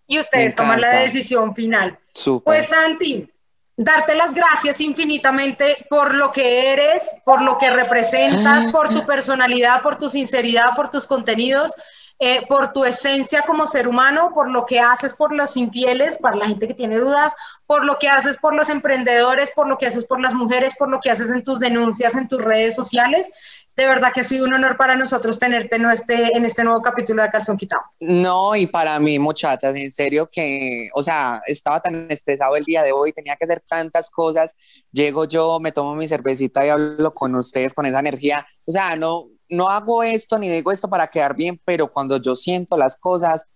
y 0.08 0.20
ustedes 0.20 0.56
toman 0.56 0.82
la 0.82 0.89
decisión 0.99 1.56
final. 1.56 1.97
Súper. 2.14 2.43
Pues 2.43 2.68
Santi, 2.68 3.32
darte 3.78 4.15
las 4.15 4.34
gracias 4.34 4.80
infinitamente 4.80 5.86
por 5.89 6.13
lo 6.15 6.32
que 6.32 6.71
eres, 6.71 7.15
por 7.26 7.41
lo 7.41 7.57
que 7.57 7.69
representas, 7.69 8.71
por 8.71 8.89
tu 8.89 9.05
personalidad, 9.05 9.82
por 9.82 9.97
tu 9.97 10.09
sinceridad, 10.09 10.76
por 10.76 10.89
tus 10.89 11.05
contenidos, 11.05 11.73
eh, 12.20 12.45
por 12.47 12.72
tu 12.72 12.86
esencia 12.86 13.41
como 13.41 13.68
ser 13.68 13.89
humano, 13.89 14.32
por 14.34 14.49
lo 14.49 14.66
que 14.66 14.80
haces 14.80 15.13
por 15.13 15.34
los 15.34 15.57
infieles, 15.57 16.18
para 16.18 16.38
la 16.38 16.47
gente 16.47 16.68
que 16.68 16.74
tiene 16.74 16.97
dudas, 16.97 17.34
por 17.66 17.84
lo 17.84 17.99
que 17.99 18.07
haces 18.07 18.38
por 18.38 18.55
los 18.55 18.70
emprendedores, 18.70 19.51
por 19.51 19.68
lo 19.68 19.78
que 19.78 19.88
haces 19.88 20.05
por 20.05 20.22
las 20.22 20.34
mujeres, 20.34 20.76
por 20.78 20.89
lo 20.89 21.01
que 21.01 21.11
haces 21.11 21.30
en 21.30 21.43
tus 21.43 21.59
denuncias, 21.59 22.16
en 22.16 22.30
tus 22.30 22.41
redes 22.41 22.74
sociales. 22.74 23.66
De 23.76 23.86
verdad 23.86 24.13
que 24.13 24.22
ha 24.22 24.24
sido 24.24 24.45
un 24.45 24.53
honor 24.53 24.78
para 24.78 24.95
nosotros 24.95 25.38
tenerte 25.38 25.76
en 25.76 25.89
este, 25.91 26.38
en 26.38 26.45
este 26.45 26.63
nuevo 26.63 26.82
capítulo 26.82 27.22
de 27.22 27.30
Calzón 27.30 27.57
Quitado. 27.57 27.82
No, 27.99 28.55
y 28.55 28.68
para 28.68 28.97
mí, 28.99 29.20
muchachas, 29.20 29.76
en 29.76 29.91
serio 29.91 30.30
que, 30.32 30.89
o 30.93 31.03
sea, 31.03 31.41
estaba 31.45 31.82
tan 31.82 32.09
estresado 32.09 32.55
el 32.55 32.63
día 32.63 32.82
de 32.82 32.93
hoy, 32.93 33.11
tenía 33.11 33.36
que 33.36 33.43
hacer 33.43 33.61
tantas 33.68 34.09
cosas. 34.09 34.55
Llego 34.93 35.26
yo, 35.26 35.59
me 35.59 35.74
tomo 35.74 35.95
mi 35.95 36.07
cervecita 36.07 36.66
y 36.66 36.70
hablo 36.70 37.13
con 37.13 37.36
ustedes 37.36 37.74
con 37.74 37.86
esa 37.86 37.99
energía. 37.99 38.47
O 38.66 38.72
sea, 38.72 38.95
no, 38.95 39.26
no 39.50 39.70
hago 39.70 40.04
esto 40.04 40.38
ni 40.38 40.50
digo 40.50 40.72
esto 40.72 40.89
para 40.89 41.08
quedar 41.08 41.36
bien, 41.36 41.60
pero 41.66 41.91
cuando 41.91 42.18
yo 42.18 42.36
siento 42.36 42.78
las 42.78 42.98
cosas, 42.98 43.48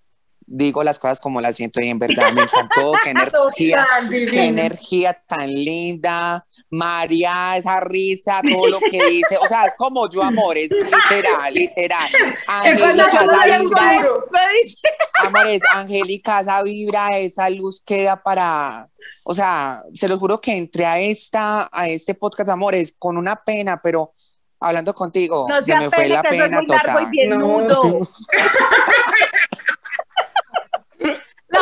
digo 0.51 0.83
las 0.83 0.97
cosas 0.97 1.19
como 1.19 1.39
las 1.41 1.55
siento 1.55 1.79
y 1.81 1.89
en 1.89 1.99
verdad 1.99 2.31
me 2.33 2.41
encantó, 2.41 2.93
qué 3.03 3.11
energía. 3.11 3.87
Qué 4.09 4.43
energía 4.45 5.13
tan 5.27 5.47
linda, 5.47 6.45
María, 6.71 7.55
esa 7.55 7.79
risa, 7.79 8.41
todo 8.49 8.67
lo 8.67 8.79
que 8.79 9.05
dice, 9.05 9.37
o 9.37 9.47
sea, 9.47 9.65
es 9.65 9.75
como 9.75 10.09
yo, 10.09 10.23
amores, 10.23 10.69
literal, 10.71 11.53
literal. 11.53 12.11
Angélica, 12.47 13.23
esa 13.23 13.57
vibra, 13.59 14.09
amores, 15.23 15.61
Angélica, 15.69 16.41
esa 16.41 16.63
vibra, 16.63 17.17
esa 17.19 17.49
luz 17.49 17.81
queda 17.85 18.21
para, 18.21 18.89
o 19.23 19.33
sea, 19.35 19.83
se 19.93 20.07
los 20.07 20.19
juro 20.19 20.41
que 20.41 20.57
entré 20.57 20.85
a 20.85 20.99
esta, 20.99 21.69
a 21.71 21.87
este 21.87 22.15
podcast, 22.15 22.49
amores, 22.49 22.95
con 22.97 23.17
una 23.17 23.35
pena, 23.43 23.79
pero 23.83 24.13
hablando 24.59 24.93
contigo, 24.93 25.47
No 25.49 25.61
se 25.63 25.75
me 25.75 25.89
fue 25.89 26.07
la 26.09 26.21
que 26.21 26.35
eso 26.35 26.43
es 26.43 26.49
pena 26.49 26.57
muy 26.61 26.67
largo 26.67 26.91
y 26.91 26.93
total. 26.95 27.09
bien 27.11 27.29
No. 27.29 27.37
nudo. 27.39 28.09
No, 31.51 31.59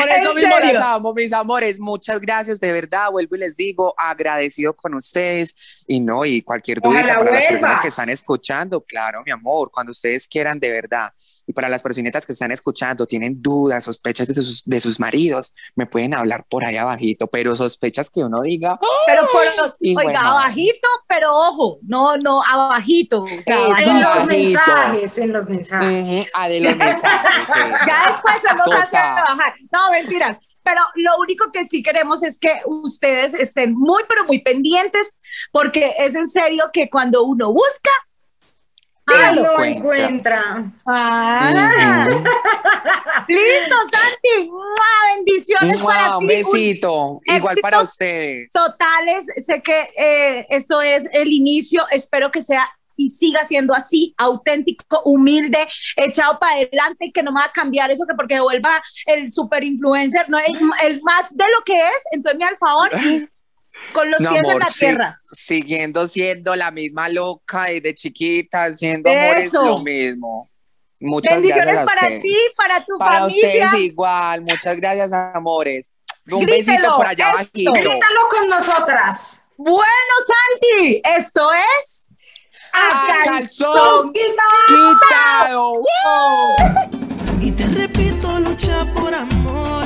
Por 0.00 0.08
eso 0.08 0.32
mismo 0.34 0.56
serio. 0.56 0.72
las 0.72 0.82
amo, 0.82 1.12
mis 1.12 1.32
amores. 1.34 1.78
Muchas 1.78 2.18
gracias, 2.18 2.58
de 2.60 2.72
verdad. 2.72 3.10
Vuelvo 3.10 3.36
y 3.36 3.40
les 3.40 3.56
digo, 3.58 3.92
agradecido 3.98 4.74
con 4.74 4.94
ustedes. 4.94 5.54
Y 5.86 6.00
no, 6.00 6.24
y 6.24 6.40
cualquier 6.40 6.80
dudita 6.80 7.18
para 7.18 7.30
las 7.32 7.44
personas 7.46 7.80
que 7.82 7.88
están 7.88 8.08
escuchando, 8.08 8.80
claro, 8.82 9.22
mi 9.26 9.30
amor, 9.30 9.70
cuando 9.70 9.90
ustedes 9.90 10.26
quieran, 10.26 10.58
de 10.58 10.70
verdad. 10.70 11.12
Y 11.48 11.52
para 11.54 11.68
las 11.70 11.82
personitas 11.82 12.26
que 12.26 12.32
están 12.32 12.52
escuchando, 12.52 13.06
tienen 13.06 13.40
dudas, 13.42 13.84
sospechas 13.84 14.28
de 14.28 14.34
sus, 14.34 14.62
de 14.66 14.80
sus 14.82 15.00
maridos, 15.00 15.54
me 15.74 15.86
pueden 15.86 16.12
hablar 16.14 16.44
por 16.48 16.64
ahí 16.64 16.76
abajito, 16.76 17.26
pero 17.26 17.56
sospechas 17.56 18.10
que 18.10 18.22
uno 18.22 18.42
diga, 18.42 18.78
Pero 19.06 19.22
por, 19.32 19.74
de 19.80 19.96
oiga, 19.96 20.04
madre. 20.04 20.16
abajito, 20.18 20.88
pero 21.08 21.32
ojo, 21.34 21.78
no, 21.82 22.18
no, 22.18 22.42
abajito. 22.44 23.22
O 23.22 23.42
sea, 23.42 23.64
abajito. 23.64 23.90
En 23.90 24.00
los 24.02 24.26
mensajes, 24.26 25.18
en 25.18 25.32
los 25.32 25.48
mensajes. 25.48 26.02
"Ujú, 26.02 26.24
ah, 26.34 26.48
de 26.48 26.60
los 26.60 26.76
mensajes. 26.76 27.30
sí". 27.46 27.60
Ya 27.88 28.02
después 28.06 28.34
se 28.42 28.54
nos 28.54 28.80
hace 28.80 28.90
trabajar. 28.90 29.54
No, 29.72 29.90
mentiras. 29.90 30.38
Pero 30.62 30.82
lo 30.96 31.16
único 31.18 31.50
que 31.50 31.64
sí 31.64 31.82
queremos 31.82 32.22
es 32.22 32.38
que 32.38 32.52
ustedes 32.66 33.32
estén 33.32 33.72
muy, 33.74 34.02
pero 34.06 34.24
muy 34.26 34.40
pendientes, 34.42 35.18
porque 35.50 35.94
es 35.98 36.14
en 36.14 36.28
serio 36.28 36.64
que 36.74 36.90
cuando 36.90 37.22
uno 37.24 37.50
busca, 37.54 37.90
Ah, 39.08 39.32
lo 39.32 39.62
encuentra. 39.62 39.74
encuentra. 39.74 40.72
¡ah! 40.86 42.06
Listo, 43.28 43.76
Santi, 43.90 44.50
bendiciones 45.16 45.82
para 45.82 46.10
ti. 46.10 46.16
Un 46.18 46.26
besito, 46.26 47.20
igual 47.24 47.56
para 47.60 47.80
ustedes. 47.80 48.50
totales. 48.50 49.26
Sé 49.44 49.62
que 49.62 49.88
eh, 49.96 50.46
esto 50.48 50.80
es 50.80 51.08
el 51.12 51.28
inicio. 51.28 51.86
Espero 51.90 52.30
que 52.30 52.40
sea 52.40 52.68
y 52.98 53.08
siga 53.08 53.44
siendo 53.44 53.74
así, 53.74 54.12
auténtico, 54.18 55.02
humilde, 55.04 55.68
echado 55.96 56.38
para 56.40 56.54
adelante, 56.54 57.12
que 57.14 57.22
no 57.22 57.30
me 57.30 57.40
va 57.40 57.46
a 57.46 57.52
cambiar 57.52 57.90
eso, 57.92 58.04
que 58.06 58.14
porque 58.14 58.40
vuelva 58.40 58.82
el 59.06 59.30
super 59.30 59.62
influencer, 59.62 60.28
no, 60.28 60.36
el, 60.38 60.58
el 60.82 61.00
más 61.02 61.34
de 61.34 61.44
lo 61.44 61.62
que 61.64 61.78
es, 61.78 62.04
entonces 62.10 62.38
mi 62.38 62.44
alfabón 62.44 62.90
con 63.92 64.10
los 64.10 64.20
No, 64.20 64.30
pies 64.30 64.42
en 64.44 64.50
amor, 64.50 64.60
la 64.62 64.66
sí, 64.66 64.78
tierra. 64.80 65.20
siguiendo 65.32 66.08
siendo 66.08 66.54
la 66.56 66.70
misma 66.70 67.08
loca 67.08 67.72
y 67.72 67.80
de 67.80 67.94
chiquita, 67.94 68.74
siendo 68.74 69.10
amores 69.10 69.44
Eso. 69.46 69.62
lo 69.64 69.78
mismo. 69.78 70.48
Muchas 71.00 71.34
Bendiciones 71.34 71.74
gracias 71.74 71.94
para 71.94 72.06
usted. 72.08 72.22
ti, 72.22 72.36
para 72.56 72.84
tu 72.84 72.98
Para 72.98 73.20
familia. 73.20 73.46
ustedes 73.66 73.80
igual, 73.82 74.42
muchas 74.42 74.76
gracias, 74.76 75.12
amores. 75.12 75.90
Un 76.30 76.40
Grítelo, 76.44 76.66
besito 76.76 76.96
por 76.96 77.06
allá 77.06 77.26
esto. 77.26 77.36
bajito. 77.38 77.72
Grítalo 77.72 78.28
con 78.30 78.48
nosotras. 78.48 79.44
Bueno, 79.56 80.12
Santi, 80.26 81.00
esto 81.04 81.50
es 81.52 82.12
A 82.72 83.06
A 83.22 83.24
calzón 83.24 84.12
Calzón 84.12 84.12
quitado. 84.66 85.82
Y 87.40 87.50
te 87.52 87.66
repito, 87.68 88.38
lucha 88.40 88.84
por 88.94 89.14
amor. 89.14 89.77